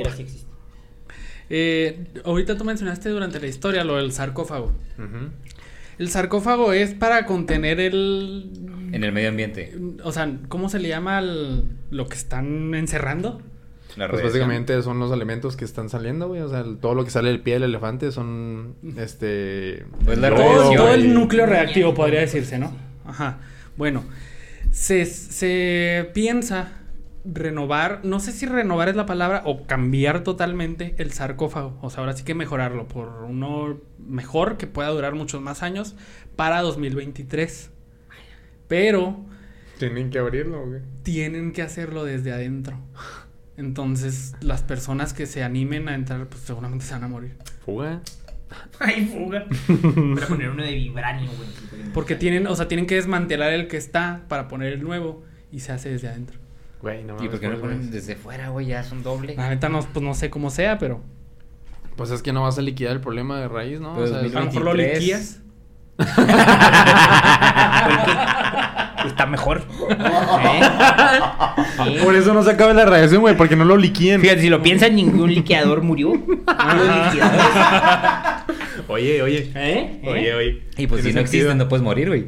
eh, 1.50 2.04
ahorita 2.24 2.56
tú 2.56 2.64
mencionaste 2.64 3.08
durante 3.08 3.40
la 3.40 3.46
historia 3.46 3.84
lo 3.84 3.96
del 3.96 4.12
sarcófago. 4.12 4.72
El 5.98 6.08
sarcófago 6.10 6.72
es 6.72 6.94
para 6.94 7.26
contener 7.26 7.80
el... 7.80 8.50
En 8.92 9.04
el 9.04 9.12
medio 9.12 9.28
ambiente. 9.30 9.74
O 10.04 10.12
sea, 10.12 10.30
¿cómo 10.48 10.68
se 10.68 10.78
le 10.80 10.88
llama 10.88 11.18
al- 11.18 11.64
lo 11.90 12.08
que 12.08 12.16
están 12.16 12.74
encerrando? 12.74 13.40
La 13.96 14.08
Pues 14.08 14.22
básicamente 14.22 14.80
son 14.82 14.98
los 14.98 15.12
alimentos 15.12 15.56
que 15.56 15.64
están 15.64 15.88
saliendo, 15.88 16.28
güey. 16.28 16.40
O 16.40 16.48
sea, 16.48 16.60
el- 16.60 16.78
todo 16.78 16.94
lo 16.94 17.04
que 17.04 17.10
sale 17.10 17.28
del 17.28 17.40
pie 17.40 17.54
del 17.54 17.64
elefante 17.64 18.10
son, 18.12 18.74
este... 18.96 19.84
Pues 20.04 20.18
la 20.18 20.30
Todo, 20.34 20.92
el 20.94 21.12
núcleo 21.12 21.46
reactivo 21.46 21.92
podría 21.94 22.20
decirse, 22.20 22.58
¿no? 22.58 22.72
Ajá. 23.04 23.38
Bueno, 23.76 24.04
se, 24.70 25.04
se 25.06 26.10
piensa 26.14 26.72
renovar, 27.24 28.00
no 28.02 28.18
sé 28.18 28.32
si 28.32 28.46
renovar 28.46 28.88
es 28.88 28.96
la 28.96 29.06
palabra 29.06 29.42
o 29.44 29.64
cambiar 29.66 30.24
totalmente 30.24 30.94
el 30.98 31.12
sarcófago. 31.12 31.78
O 31.82 31.90
sea, 31.90 32.00
ahora 32.00 32.14
sí 32.16 32.24
que 32.24 32.34
mejorarlo 32.34 32.88
por 32.88 33.08
uno 33.28 33.78
mejor 33.98 34.56
que 34.56 34.66
pueda 34.66 34.88
durar 34.88 35.14
muchos 35.14 35.40
más 35.40 35.62
años 35.62 35.94
para 36.36 36.62
2023. 36.62 37.70
Pero 38.68 39.24
Tienen 39.78 40.10
que 40.10 40.18
abrirlo, 40.18 40.64
güey. 40.66 40.80
tienen 41.02 41.52
que 41.52 41.62
hacerlo 41.62 42.04
desde 42.04 42.32
adentro. 42.32 42.78
Entonces, 43.56 44.34
las 44.40 44.62
personas 44.62 45.12
que 45.12 45.26
se 45.26 45.42
animen 45.42 45.88
a 45.88 45.94
entrar, 45.94 46.26
pues 46.26 46.42
seguramente 46.42 46.84
se 46.84 46.94
van 46.94 47.04
a 47.04 47.08
morir. 47.08 47.36
Fuga. 47.64 48.00
Ay, 48.80 49.06
fuga. 49.06 49.46
Voy 49.68 50.22
a 50.22 50.26
poner 50.26 50.50
uno 50.50 50.62
de 50.62 50.72
vibranio, 50.72 51.30
güey. 51.36 51.48
Porque 51.92 52.16
tienen, 52.16 52.46
o 52.46 52.56
sea, 52.56 52.68
tienen 52.68 52.86
que 52.86 52.94
desmantelar 52.96 53.52
el 53.52 53.68
que 53.68 53.76
está 53.76 54.22
para 54.28 54.48
poner 54.48 54.72
el 54.72 54.82
nuevo 54.82 55.22
y 55.50 55.60
se 55.60 55.72
hace 55.72 55.90
desde 55.90 56.08
adentro. 56.08 56.38
Güey, 56.80 57.04
no 57.04 57.14
¿Y 57.14 57.16
mames. 57.16 57.30
por 57.30 57.40
qué 57.40 57.48
no 57.48 57.54
pobres 57.60 57.76
ponen 57.76 57.90
desde 57.90 58.16
fuera, 58.16 58.48
güey? 58.48 58.66
Ya 58.66 58.82
son 58.82 59.02
doble. 59.02 59.36
La 59.36 59.48
neta 59.50 59.68
no, 59.68 59.80
pues 59.80 60.04
no 60.04 60.14
sé 60.14 60.30
cómo 60.30 60.50
sea, 60.50 60.78
pero 60.78 61.00
Pues 61.96 62.10
es 62.10 62.22
que 62.22 62.32
no 62.32 62.42
vas 62.42 62.58
a 62.58 62.62
liquidar 62.62 62.92
el 62.94 63.00
problema 63.00 63.38
de 63.38 63.48
raíz, 63.48 63.80
¿no? 63.80 63.94
Pues 63.94 64.10
o 64.10 64.14
sea, 64.14 64.22
mil 64.22 64.36
a 64.36 64.40
lo 64.40 64.46
mejor 64.46 64.62
lo 64.64 64.74
23. 64.74 65.41
Está 69.06 69.26
mejor. 69.26 69.62
¿Eh? 69.90 70.60
¿Eh? 71.86 72.00
Por 72.02 72.14
eso 72.14 72.32
no 72.32 72.42
se 72.42 72.50
acaba 72.52 72.72
la 72.72 72.84
radiación, 72.84 73.20
güey, 73.20 73.36
porque 73.36 73.56
no 73.56 73.64
lo 73.64 73.76
liquiden. 73.76 74.20
Fíjate, 74.20 74.42
si 74.42 74.48
lo 74.48 74.62
piensan, 74.62 74.94
ningún 74.94 75.34
liqueador 75.34 75.82
murió. 75.82 76.12
Liquidadores. 76.12 77.46
Oye, 78.88 79.22
oye. 79.22 79.50
¿Eh? 79.54 80.00
¿Eh? 80.02 80.08
Oye, 80.08 80.34
oye. 80.34 80.62
Y 80.76 80.86
pues 80.86 81.02
si 81.02 81.08
no 81.08 81.14
sentido. 81.14 81.20
existen, 81.20 81.58
no 81.58 81.68
puedes 81.68 81.82
morir, 81.82 82.08
güey. 82.08 82.26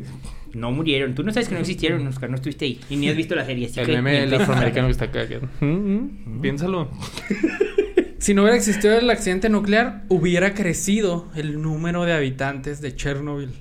No 0.53 0.71
murieron. 0.71 1.15
Tú 1.15 1.23
no 1.23 1.33
sabes 1.33 1.49
que 1.49 1.55
no 1.55 1.61
existieron, 1.61 2.07
Oscar. 2.07 2.31
No 2.31 2.37
estuviste 2.37 2.65
ahí. 2.65 2.81
Y 2.89 2.97
ni 2.97 3.09
has 3.09 3.17
visto 3.17 3.35
la 3.35 3.45
serie. 3.45 3.67
Así 3.67 3.81
El 3.81 3.87
que 3.87 3.93
meme 3.93 4.21
del 4.21 4.35
afroamericano 4.35 4.87
que 4.87 4.93
está 4.93 5.05
acá. 5.07 5.25
Mm, 5.61 5.67
mm, 5.67 6.41
Piénsalo. 6.41 6.91
Si 8.25 8.33
no 8.33 8.41
hubiera 8.41 8.57
existido 8.57 8.97
el 8.99 9.11
accidente 9.11 9.51
nuclear, 9.51 10.05
hubiera 10.09 10.55
crecido 10.55 11.29
el 11.35 11.61
número 11.61 12.07
de 12.07 12.15
habitantes 12.15 12.81
de 12.81 12.97
Chernobyl. 12.97 13.53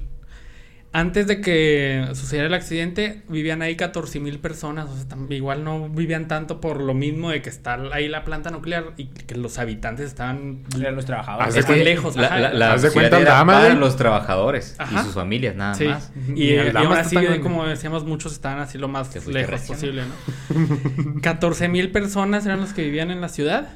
antes 0.94 1.28
de 1.28 1.42
que 1.42 2.08
sucediera 2.14 2.48
el 2.48 2.54
accidente, 2.54 3.24
vivían 3.28 3.62
ahí 3.62 3.76
14 3.76 4.22
mil 4.22 4.40
personas. 4.40 4.88
O 4.90 4.96
sea, 4.96 5.06
igual 5.36 5.66
no 5.66 5.90
vivían 5.90 6.30
tanto 6.30 6.62
por 6.62 6.80
lo 6.82 6.94
mismo 6.94 7.30
de 7.32 7.42
que 7.42 7.50
está 7.50 7.74
ahí 7.92 8.08
la 8.08 8.24
planta 8.24 8.52
nuclear 8.52 8.94
y 8.96 9.08
que 9.08 9.36
los 9.36 9.60
habitantes 9.60 10.06
estaban 10.06 10.64
Eran 10.80 10.96
los 10.96 11.04
trabajadores. 11.04 11.66
Cuenta- 11.66 11.84
lejos. 11.84 12.16
La, 12.16 12.28
ajá. 12.28 12.40
la, 12.40 12.54
la 12.54 12.74
Haz 12.74 12.84
de 12.84 12.90
ciudad 12.92 13.10
cuenta 13.10 13.32
era 13.34 13.46
para 13.46 13.74
los 13.74 13.98
trabajadores 13.98 14.76
Ajá. 14.78 15.02
y 15.02 15.04
sus 15.04 15.14
familias, 15.14 15.58
nada 15.58 15.74
Sí, 15.74 15.88
más. 15.88 16.14
y, 16.36 16.44
y 16.44 16.54
el 16.54 16.78
aún 16.78 16.94
así, 16.94 17.16
tan 17.18 17.42
como 17.42 17.66
decíamos, 17.66 18.06
muchos 18.06 18.32
estaban 18.32 18.60
así 18.60 18.78
lo 18.78 18.88
más 18.88 19.14
lejos 19.28 19.60
posible, 19.64 20.04
¿no? 20.06 21.20
14 21.22 21.68
mil 21.68 21.92
personas 21.92 22.46
eran 22.46 22.62
los 22.62 22.72
que 22.72 22.84
vivían 22.84 23.12
en 23.12 23.20
la 23.20 23.28
ciudad 23.28 23.68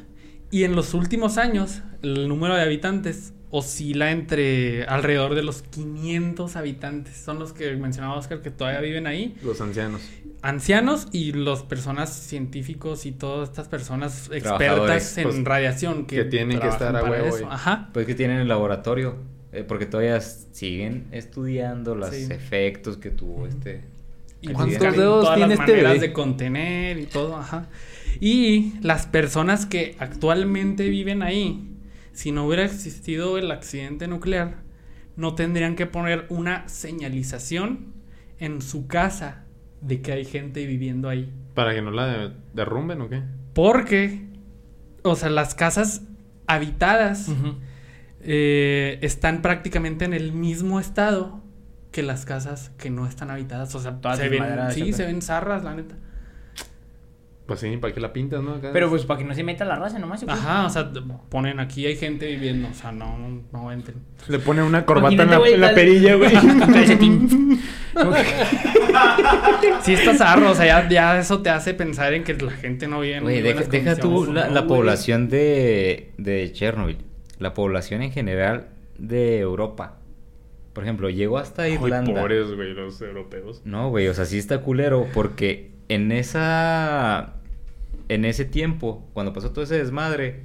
y 0.51 0.63
en 0.63 0.75
los 0.75 0.93
últimos 0.93 1.37
años 1.37 1.81
el 2.01 2.27
número 2.27 2.55
de 2.55 2.61
habitantes 2.61 3.33
oscila 3.49 4.11
entre 4.11 4.83
alrededor 4.85 5.33
de 5.33 5.41
los 5.43 5.61
500 5.61 6.55
habitantes. 6.57 7.15
Son 7.17 7.39
los 7.39 7.53
que 7.53 7.73
mencionaba 7.77 8.15
Oscar 8.15 8.41
que 8.41 8.51
todavía 8.51 8.81
viven 8.81 9.07
ahí. 9.07 9.35
Los 9.41 9.61
ancianos. 9.61 10.01
Ancianos 10.41 11.07
y 11.13 11.31
las 11.31 11.63
personas 11.63 12.13
científicos 12.13 13.05
y 13.05 13.11
todas 13.13 13.49
estas 13.49 13.67
personas 13.69 14.29
expertas 14.31 15.17
en 15.17 15.23
pues, 15.23 15.43
radiación 15.43 16.05
que, 16.05 16.17
que 16.17 16.23
tienen 16.25 16.59
que 16.59 16.67
estar 16.67 16.95
a 16.95 17.03
huevo. 17.03 17.37
Ajá. 17.49 17.89
Pues 17.93 18.05
que 18.05 18.15
tienen 18.15 18.39
el 18.39 18.47
laboratorio, 18.49 19.15
eh, 19.53 19.63
porque 19.65 19.85
todavía 19.85 20.19
siguen 20.21 21.07
estudiando 21.11 21.95
los 21.95 22.09
Sí. 22.09 22.27
efectos 22.29 22.97
que 22.97 23.09
tuvo 23.11 23.47
este. 23.47 23.81
Y 24.41 24.49
¿Cuántos 24.49 24.79
dedos 24.79 25.23
todas 25.23 25.35
tiene 25.37 25.55
las 25.55 25.59
este 25.67 25.81
bebé? 25.81 25.99
de 25.99 26.13
contener 26.13 26.99
y 26.99 27.05
todo, 27.07 27.37
ajá. 27.37 27.67
Y 28.21 28.73
las 28.81 29.05
personas 29.07 29.65
que 29.65 29.95
actualmente 29.99 30.89
viven 30.89 31.21
ahí, 31.21 31.69
si 32.13 32.31
no 32.31 32.45
hubiera 32.45 32.63
existido 32.65 33.37
el 33.37 33.51
accidente 33.51 34.07
nuclear, 34.07 34.63
no 35.15 35.35
tendrían 35.35 35.75
que 35.75 35.85
poner 35.85 36.25
una 36.29 36.67
señalización 36.67 37.93
en 38.39 38.61
su 38.61 38.87
casa 38.87 39.45
de 39.81 40.01
que 40.01 40.11
hay 40.11 40.25
gente 40.25 40.65
viviendo 40.67 41.09
ahí. 41.09 41.31
¿Para 41.53 41.73
que 41.73 41.81
no 41.81 41.91
la 41.91 42.05
de- 42.07 42.33
derrumben 42.53 43.01
o 43.01 43.09
qué? 43.09 43.23
Porque, 43.53 44.27
o 45.03 45.15
sea, 45.15 45.29
las 45.29 45.55
casas 45.55 46.03
habitadas 46.45 47.29
eh, 48.21 48.99
están 49.01 49.41
prácticamente 49.41 50.05
en 50.05 50.13
el 50.13 50.31
mismo 50.33 50.79
estado 50.79 51.41
que 51.91 52.03
las 52.03 52.25
casas 52.25 52.71
que 52.77 52.89
no 52.89 53.07
están 53.07 53.31
habitadas. 53.31 53.73
O 53.75 53.79
sea, 53.79 53.99
Todas 54.01 54.17
se 54.19 54.29
ven, 54.29 54.43
sí, 54.71 54.93
se 54.93 55.05
ven 55.05 55.21
zarras, 55.21 55.63
la 55.63 55.73
neta. 55.75 55.95
Pues 57.47 57.61
sí, 57.61 57.77
¿para 57.77 57.93
qué 57.93 58.01
la 58.01 58.11
pintas, 58.11 58.43
no? 58.43 58.55
Acá 58.55 58.71
Pero 58.73 58.89
pues 58.89 59.05
para 59.05 59.19
que 59.19 59.23
no 59.23 59.33
se 59.33 59.41
meta 59.41 59.63
la 59.63 59.77
raza 59.77 59.97
nomás. 59.99 60.21
Ajá, 60.27 60.65
o 60.65 60.69
sea, 60.69 60.91
ponen 61.29 61.61
aquí 61.61 61.85
hay 61.85 61.95
gente 61.95 62.27
viviendo, 62.27 62.67
o 62.67 62.73
sea, 62.73 62.91
no, 62.91 63.17
no, 63.17 63.41
no 63.53 63.71
entren. 63.71 63.97
Le 64.27 64.39
ponen 64.39 64.65
una 64.65 64.85
corbata 64.85 65.23
en 65.23 65.31
la, 65.31 65.37
güey, 65.37 65.53
en 65.53 65.61
la 65.61 65.67
tal- 65.67 65.75
perilla, 65.75 66.15
güey. 66.15 66.31
Calcetín. 66.73 67.61
Sí 69.81 69.93
está 69.93 70.13
zarro, 70.15 70.51
o 70.51 70.55
sea, 70.55 70.65
ya, 70.65 70.89
ya 70.89 71.19
eso 71.19 71.41
te 71.41 71.49
hace 71.49 71.73
pensar 71.73 72.13
en 72.13 72.23
que 72.23 72.33
la 72.33 72.51
gente 72.51 72.87
no 72.87 72.99
vive 72.99 73.15
en 73.15 73.23
Güey, 73.23 73.41
deja, 73.41 73.63
deja 73.63 73.95
tú 73.95 74.31
la, 74.33 74.67
población 74.67 75.29
de, 75.29 76.11
de 76.17 76.51
Chernobyl, 76.51 76.97
la 77.39 77.53
población 77.53 78.01
en 78.01 78.11
general 78.11 78.67
de 78.97 79.39
Europa. 79.39 79.97
Por 80.73 80.83
ejemplo, 80.83 81.09
llegó 81.09 81.37
hasta 81.37 81.63
Ay, 81.63 81.73
Irlanda. 81.73 82.13
pobres, 82.13 82.51
güey, 82.53 82.73
los 82.73 83.01
europeos. 83.01 83.61
No, 83.65 83.89
güey, 83.89 84.07
o 84.09 84.13
sea, 84.13 84.25
sí 84.25 84.37
está 84.37 84.59
culero 84.59 85.07
porque 85.13 85.71
en 85.89 86.11
esa 86.11 87.33
en 88.09 88.25
ese 88.25 88.45
tiempo, 88.45 89.07
cuando 89.13 89.33
pasó 89.33 89.51
todo 89.51 89.63
ese 89.63 89.77
desmadre, 89.77 90.43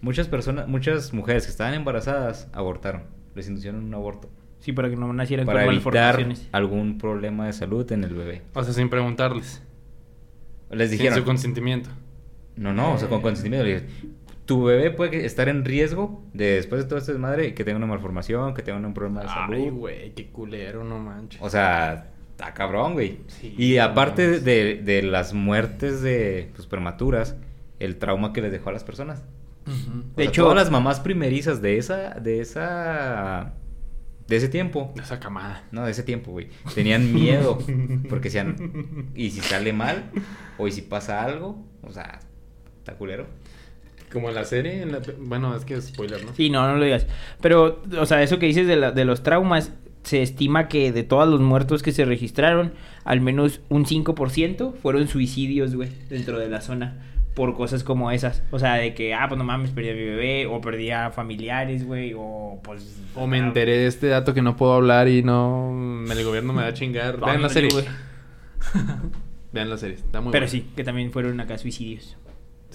muchas 0.00 0.28
personas, 0.28 0.68
muchas 0.68 1.12
mujeres 1.12 1.44
que 1.44 1.50
estaban 1.50 1.74
embarazadas 1.74 2.48
abortaron, 2.52 3.04
les 3.34 3.48
inducieron 3.48 3.84
un 3.84 3.94
aborto 3.94 4.30
Sí, 4.60 4.72
para 4.72 4.90
que 4.90 4.96
no 4.96 5.12
nacieran 5.12 5.46
para 5.46 5.64
con 5.64 5.74
evitar 5.74 6.26
algún 6.52 6.98
problema 6.98 7.46
de 7.46 7.52
salud 7.52 7.90
en 7.92 8.04
el 8.04 8.14
bebé. 8.14 8.42
O 8.54 8.64
sea, 8.64 8.74
sin 8.74 8.90
preguntarles. 8.90 9.62
Les 10.70 10.90
Sin 10.90 10.98
dijeron, 10.98 11.18
su 11.18 11.24
consentimiento. 11.24 11.90
no, 12.56 12.72
no, 12.72 12.94
o 12.94 12.98
sea, 12.98 13.08
con 13.08 13.22
consentimiento, 13.22 13.64
le 13.64 13.84
tu 14.44 14.64
bebé 14.64 14.90
puede 14.90 15.26
estar 15.26 15.48
en 15.50 15.64
riesgo 15.64 16.22
de 16.32 16.54
después 16.54 16.82
de 16.82 16.88
todo 16.88 16.98
este 16.98 17.12
desmadre 17.12 17.52
que 17.52 17.64
tenga 17.64 17.76
una 17.76 17.86
malformación, 17.86 18.54
que 18.54 18.62
tenga 18.62 18.78
un 18.78 18.94
problema 18.94 19.20
de 19.22 19.28
salud. 19.28 19.54
Ay, 19.54 19.68
güey, 19.70 20.14
qué 20.14 20.30
culero, 20.30 20.84
no 20.84 20.98
manches. 20.98 21.40
O 21.42 21.50
sea, 21.50 22.10
está 22.38 22.54
cabrón, 22.54 22.92
güey. 22.92 23.18
Sí, 23.26 23.52
y 23.58 23.76
no 23.76 23.82
aparte 23.82 24.38
de, 24.40 24.76
de 24.76 25.02
las 25.02 25.34
muertes 25.34 26.00
de 26.02 26.50
pues, 26.54 26.68
prematuras, 26.68 27.34
el 27.80 27.96
trauma 27.96 28.32
que 28.32 28.40
les 28.42 28.52
dejó 28.52 28.70
a 28.70 28.72
las 28.72 28.84
personas. 28.84 29.24
De 29.66 30.22
sea, 30.22 30.24
hecho- 30.30 30.42
todas 30.44 30.56
las 30.56 30.70
mamás 30.70 31.00
primerizas 31.00 31.60
de 31.60 31.76
esa, 31.78 32.14
de 32.14 32.40
esa, 32.40 33.52
de 34.28 34.36
ese 34.36 34.48
tiempo, 34.48 34.94
Esa 35.02 35.18
camada. 35.20 35.64
no, 35.72 35.84
de 35.84 35.90
ese 35.90 36.02
tiempo, 36.04 36.30
güey, 36.30 36.48
tenían 36.74 37.12
miedo 37.12 37.58
porque 38.08 38.28
decían, 38.30 39.10
¿y 39.14 39.30
si 39.30 39.40
sale 39.40 39.72
mal? 39.72 40.04
¿O 40.58 40.68
y 40.68 40.72
si 40.72 40.82
pasa 40.82 41.22
algo? 41.24 41.62
O 41.82 41.92
sea, 41.92 42.20
está 42.78 42.94
culero. 42.94 43.26
Como 44.12 44.28
en 44.30 44.36
la 44.36 44.44
serie, 44.44 44.80
en 44.82 44.92
la- 44.92 45.02
bueno, 45.18 45.54
es 45.54 45.64
que 45.66 45.74
es 45.74 45.88
spoiler, 45.88 46.24
¿no? 46.24 46.32
Sí, 46.34 46.48
no, 46.50 46.66
no 46.66 46.76
lo 46.76 46.84
digas. 46.84 47.06
Pero, 47.42 47.82
o 48.00 48.06
sea, 48.06 48.22
eso 48.22 48.38
que 48.38 48.46
dices 48.46 48.66
de, 48.66 48.76
la- 48.76 48.92
de 48.92 49.04
los 49.04 49.22
traumas, 49.22 49.72
se 50.08 50.22
estima 50.22 50.68
que 50.68 50.90
de 50.90 51.02
todos 51.04 51.28
los 51.28 51.40
muertos 51.40 51.82
que 51.82 51.92
se 51.92 52.04
registraron, 52.04 52.72
al 53.04 53.20
menos 53.20 53.60
un 53.68 53.84
5% 53.84 54.74
fueron 54.74 55.06
suicidios, 55.06 55.74
güey, 55.74 55.90
dentro 56.08 56.38
de 56.38 56.48
la 56.48 56.60
zona. 56.60 57.04
Por 57.34 57.54
cosas 57.54 57.84
como 57.84 58.10
esas. 58.10 58.42
O 58.50 58.58
sea, 58.58 58.74
de 58.74 58.94
que, 58.94 59.14
ah, 59.14 59.26
pues 59.28 59.38
no 59.38 59.44
mames, 59.44 59.70
perdí 59.70 59.90
a 59.90 59.94
mi 59.94 60.00
bebé, 60.02 60.46
o 60.46 60.60
perdí 60.60 60.90
a 60.90 61.10
familiares, 61.10 61.86
güey, 61.86 62.12
o 62.16 62.58
pues. 62.64 63.00
O 63.14 63.28
me 63.28 63.38
enteré 63.38 63.78
de 63.78 63.86
este 63.86 64.08
dato 64.08 64.34
que 64.34 64.42
no 64.42 64.56
puedo 64.56 64.72
hablar 64.72 65.06
y 65.06 65.22
no... 65.22 66.02
El 66.10 66.24
gobierno 66.24 66.52
me 66.52 66.62
va 66.62 66.68
a 66.68 66.74
chingar. 66.74 67.20
Vean 67.24 67.40
la 67.40 67.48
serie. 67.48 67.70
Vean 69.52 69.70
la 69.70 69.76
serie. 69.76 69.96
Está 69.96 70.20
muy 70.20 70.32
Pero 70.32 70.46
buena. 70.46 70.50
sí, 70.50 70.66
que 70.74 70.82
también 70.82 71.12
fueron 71.12 71.38
acá 71.40 71.58
suicidios. 71.58 72.16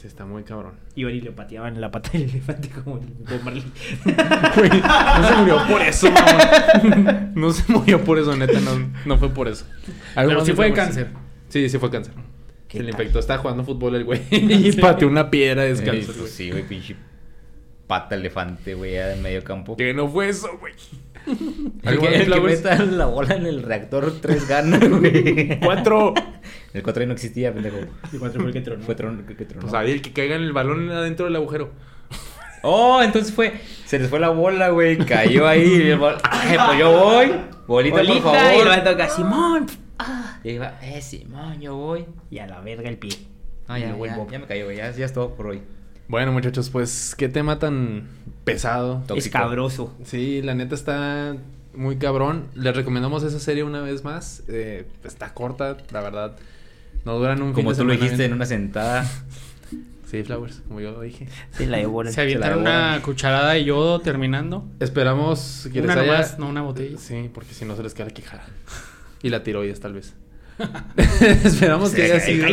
Sí, 0.04 0.08
está 0.08 0.26
muy 0.26 0.44
cabrón. 0.44 0.74
Iban 0.96 1.16
y 1.16 1.22
le 1.22 1.32
pateaban 1.32 1.80
la 1.80 1.90
pata 1.90 2.10
del 2.12 2.24
elefante 2.24 2.68
como 2.68 2.98
el 2.98 3.06
Bob 3.06 3.42
Marley. 3.42 3.64
Güey, 4.58 4.70
no 4.82 5.28
se 5.30 5.36
murió 5.38 5.58
por 5.70 5.82
eso. 5.82 6.08
No 7.36 7.54
se 7.54 7.72
murió 7.72 8.04
por 8.04 8.20
eso, 8.20 8.36
neta. 8.36 8.60
No, 8.60 8.92
no 9.06 9.18
fue 9.18 9.30
por 9.30 9.48
eso. 9.48 9.66
Algo 10.16 10.32
Pero 10.32 10.42
sí 10.44 10.52
de 10.52 10.56
fue 10.58 10.66
de 10.66 10.74
cáncer. 10.74 11.08
Sí, 11.48 11.70
sí 11.70 11.78
fue 11.78 11.90
cáncer. 11.90 12.14
¿Qué 12.68 12.80
Se 12.80 12.84
le 12.84 12.92
infectó. 12.92 13.20
Estaba 13.20 13.40
jugando 13.40 13.64
fútbol 13.64 13.96
el 13.96 14.04
güey. 14.04 14.20
Y 14.30 14.74
pateó 14.74 15.08
una 15.08 15.32
piedra 15.32 15.64
Eh, 15.64 15.70
descalzo, 15.70 16.12
pues 16.12 16.32
sí, 16.32 16.52
güey, 16.52 16.68
pinche 16.68 16.98
pata 17.88 18.16
elefante, 18.16 18.74
güey, 18.74 18.98
en 18.98 19.22
medio 19.22 19.42
campo. 19.42 19.78
Que 19.78 19.94
no 19.94 20.10
fue 20.10 20.28
eso, 20.28 20.50
güey. 20.60 20.74
El 21.84 21.98
que, 21.98 22.10
de 22.10 22.24
el 22.24 22.34
que 22.34 22.42
meta 22.42 22.76
la 22.84 23.06
bola 23.06 23.36
en 23.36 23.46
el 23.46 23.64
reactor, 23.64 24.20
tres 24.20 24.50
ganas, 24.50 24.82
güey. 24.90 25.62
Cuatro. 25.62 26.14
El 26.74 26.82
4 26.84 27.06
no 27.06 27.14
existía, 27.14 27.54
pendejo. 27.54 27.78
Y 28.12 28.18
cuatro 28.18 28.40
fue 28.42 28.48
el 28.50 28.54
que 28.54 28.62
tronó. 28.62 28.84
Fue 28.84 28.96
tron, 28.96 29.26
que, 29.28 29.36
que 29.36 29.46
tronó. 29.46 29.62
Pues 29.62 29.74
ahí 29.76 29.92
el 29.92 30.02
que 30.02 30.12
caiga 30.12 30.36
en 30.36 30.42
el 30.42 30.54
balón 30.54 30.90
adentro 30.90 31.26
del 31.28 31.36
agujero. 31.36 31.72
Oh, 32.64 33.02
entonces 33.04 33.34
fue. 33.34 33.60
Se 33.86 34.00
les 34.00 34.10
fue 34.10 34.20
la 34.20 34.30
bola, 34.30 34.70
güey. 34.70 34.98
Cayó 34.98 35.48
ahí. 35.48 35.64
y 35.66 35.90
el 35.92 36.00
bol- 36.00 36.18
Ay, 36.24 36.58
pues 36.66 36.80
yo 36.80 36.92
voy. 36.92 37.32
Bolita, 37.68 37.98
Bolita, 37.98 38.04
por 38.04 38.16
y 38.16 38.22
favor. 38.22 38.64
lo 38.64 38.70
va 38.70 38.76
a 38.78 38.84
tocar 38.84 39.10
Simón. 39.10 39.68
Y 40.44 40.50
iba, 40.52 40.80
eh, 40.82 41.02
Simón, 41.02 41.60
yo 41.62 41.76
voy. 41.76 42.06
Y 42.32 42.40
a 42.40 42.48
la 42.48 42.60
verga 42.62 42.90
el 42.90 42.98
pie. 42.98 43.12
No, 43.68 43.78
ya, 43.78 43.86
Y 43.86 43.90
luego 43.90 44.06
el 44.06 44.12
ya, 44.12 44.18
Bob. 44.18 44.32
ya 44.32 44.40
me 44.40 44.46
cayó, 44.48 44.66
güey. 44.66 44.78
Ya, 44.78 44.92
ya 44.92 45.06
es 45.06 45.14
todo 45.14 45.36
por 45.36 45.48
hoy. 45.48 45.62
Bueno, 46.08 46.32
muchachos, 46.32 46.70
pues 46.70 47.16
qué 47.18 47.30
tema 47.30 47.60
tan 47.60 48.08
pesado. 48.44 49.04
Tóxico. 49.08 49.38
Escabroso. 49.38 49.94
Sí, 50.04 50.42
la 50.42 50.54
neta 50.56 50.76
está 50.76 51.36
muy 51.74 51.98
cabrón. 51.98 52.48
Les 52.56 52.76
recomendamos 52.76 53.24
esa 53.24 53.40
serie 53.40 53.64
una 53.64 53.82
vez 53.82 54.04
más. 54.04 54.44
Eh, 54.48 54.86
está 55.04 55.34
corta, 55.34 55.78
la 55.92 56.02
verdad. 56.02 56.36
No 57.06 57.18
duran 57.20 57.42
un 57.42 57.50
fin 57.50 57.64
Como 57.64 57.72
de 57.72 57.78
tú 57.78 57.86
lo 57.86 57.94
dijiste 57.94 58.26
en 58.26 58.34
una 58.34 58.46
sentada. 58.46 59.06
Sí, 60.06 60.22
Flowers, 60.24 60.62
como 60.68 60.80
yo 60.80 60.92
lo 60.92 61.02
dije. 61.02 61.28
Se 61.52 61.66
la. 61.66 61.80
Se 62.12 62.22
avientaron 62.22 62.64
la 62.64 62.70
una 62.70 62.80
devoran. 62.82 63.02
cucherada 63.02 63.54
de 63.54 63.64
yodo 63.64 64.00
terminando. 64.00 64.64
Esperamos 64.80 65.68
que 65.74 65.82
Una 65.82 65.96
les 65.96 66.04
haya... 66.04 66.12
nomás, 66.12 66.38
no 66.38 66.50
una 66.50 66.62
botella. 66.62 67.00
Sí, 67.00 67.32
porque 67.34 67.56
si 67.56 67.66
no 67.66 67.76
se 67.76 67.82
les 67.82 67.96
cae 67.96 68.06
la 68.06 68.12
quijada. 68.12 68.46
Y 69.24 69.30
la 69.32 69.42
tiroides, 69.42 69.80
tal 69.80 69.94
vez. 69.94 70.14
Esperamos 71.44 71.92
que 71.92 72.04
haya 72.04 72.20
sido... 72.20 72.46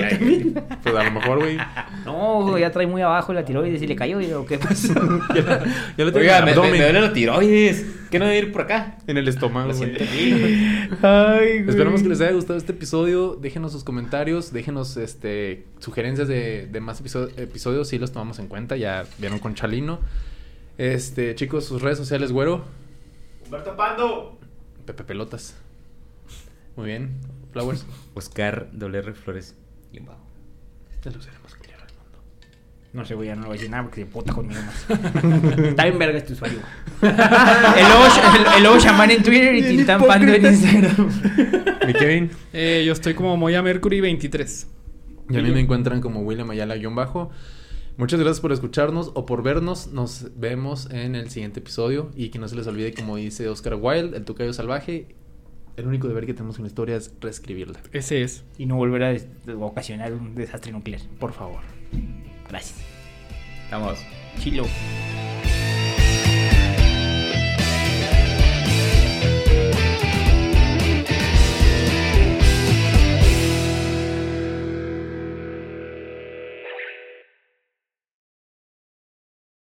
Pues 0.82 0.94
a 0.94 1.04
lo 1.04 1.10
mejor, 1.10 1.38
güey. 1.38 1.58
No, 2.04 2.56
ya 2.58 2.70
trae 2.70 2.86
muy 2.86 3.02
abajo 3.02 3.32
la 3.32 3.44
tiroides 3.44 3.82
y 3.82 3.86
le 3.86 3.96
cayó. 3.96 4.18
¿o 4.40 4.46
qué 4.46 4.58
pasó? 4.58 4.94
Ya, 5.34 5.64
ya 5.96 6.04
lo 6.04 6.12
tengo 6.12 6.18
Oiga, 6.20 6.42
me, 6.44 6.54
duele 6.54 6.92
la 7.00 7.12
tiroides. 7.12 7.84
¿Qué 8.10 8.18
no 8.18 8.24
debe 8.24 8.38
ir 8.38 8.52
por 8.52 8.62
acá? 8.62 8.96
en 9.06 9.16
el 9.18 9.28
estómago, 9.28 9.72
güey. 9.76 9.96
Esperamos 11.68 12.02
que 12.02 12.08
les 12.08 12.20
haya 12.20 12.32
gustado 12.32 12.58
este 12.58 12.72
episodio. 12.72 13.36
Déjenos 13.40 13.72
sus 13.72 13.84
comentarios, 13.84 14.52
déjenos 14.52 14.96
este 14.96 15.64
sugerencias 15.78 16.26
de, 16.26 16.66
de 16.66 16.80
más 16.80 17.02
episo- 17.02 17.30
episodios, 17.36 17.88
si 17.88 17.98
los 17.98 18.12
tomamos 18.12 18.38
en 18.38 18.48
cuenta. 18.48 18.76
Ya 18.76 19.04
vieron 19.18 19.38
con 19.38 19.54
Chalino. 19.54 20.00
Este, 20.78 21.34
chicos, 21.34 21.64
sus 21.66 21.82
redes 21.82 21.98
sociales, 21.98 22.32
güero. 22.32 22.64
Humberto 23.44 23.76
Pando. 23.76 24.38
Pepe 24.86 25.04
Pelotas. 25.04 25.54
Muy 26.76 26.86
bien. 26.86 27.10
Flowers. 27.52 27.86
Oscar 28.14 28.70
WR 28.72 29.14
Flores. 29.14 29.54
Un 29.98 30.06
bajo. 30.06 30.26
El 31.04 31.12
lucero 31.14 31.36
más 31.42 31.54
culero 31.54 31.78
del 31.86 31.96
mundo. 31.96 32.18
No 32.92 33.04
sé, 33.04 33.14
güey, 33.14 33.28
ya 33.28 33.34
no 33.34 33.42
le 33.42 33.46
voy 33.48 33.56
a 33.56 33.58
decir 33.58 33.70
nada 33.70 33.82
porque 33.84 34.00
se 34.02 34.06
puta 34.06 34.32
conmigo 34.32 34.60
más. 34.60 34.86
Está 35.58 35.84
bien 35.84 35.98
verga 35.98 36.18
este 36.18 36.34
usuario. 36.34 36.58
el 37.02 37.08
lobo, 37.08 38.04
el, 38.36 38.56
el 38.56 38.62
lobo 38.62 38.78
chamán 38.78 39.10
en 39.10 39.22
Twitter 39.22 39.54
y 39.54 39.62
Tintán 39.62 40.04
Pando 40.04 40.32
en 40.32 40.46
Instagram. 40.46 41.10
Mi 41.86 41.92
Kevin. 41.94 42.30
Eh, 42.52 42.84
yo 42.86 42.92
estoy 42.92 43.14
como 43.14 43.36
Moya 43.36 43.62
Mercury 43.62 44.00
23. 44.00 44.66
Y 45.30 45.36
a 45.38 45.42
mí 45.42 45.50
me 45.50 45.60
encuentran 45.60 46.00
como 46.00 46.20
William 46.20 46.50
Ayala-bajo. 46.50 47.30
Muchas 47.96 48.18
gracias 48.18 48.40
por 48.40 48.52
escucharnos 48.52 49.12
o 49.14 49.26
por 49.26 49.42
vernos. 49.42 49.88
Nos 49.88 50.38
vemos 50.38 50.88
en 50.90 51.14
el 51.14 51.30
siguiente 51.30 51.60
episodio. 51.60 52.10
Y 52.16 52.30
que 52.30 52.38
no 52.38 52.48
se 52.48 52.56
les 52.56 52.66
olvide, 52.66 52.92
como 52.94 53.16
dice 53.16 53.48
Oscar 53.48 53.74
Wilde, 53.74 54.16
el 54.16 54.24
tocayo 54.24 54.52
salvaje. 54.52 55.14
El 55.80 55.86
único 55.86 56.08
deber 56.08 56.26
que 56.26 56.34
tenemos 56.34 56.58
en 56.58 56.64
la 56.64 56.68
historia 56.68 56.96
es 56.96 57.10
reescribirla. 57.22 57.80
Ese 57.92 58.20
es. 58.20 58.44
Y 58.58 58.66
no 58.66 58.76
volver 58.76 59.02
a 59.02 59.56
ocasionar 59.64 60.12
un 60.12 60.34
desastre 60.34 60.72
nuclear, 60.72 61.00
por 61.18 61.32
favor. 61.32 61.60
Gracias. 62.50 62.84
Estamos. 63.64 63.98
Chilo. 64.38 64.64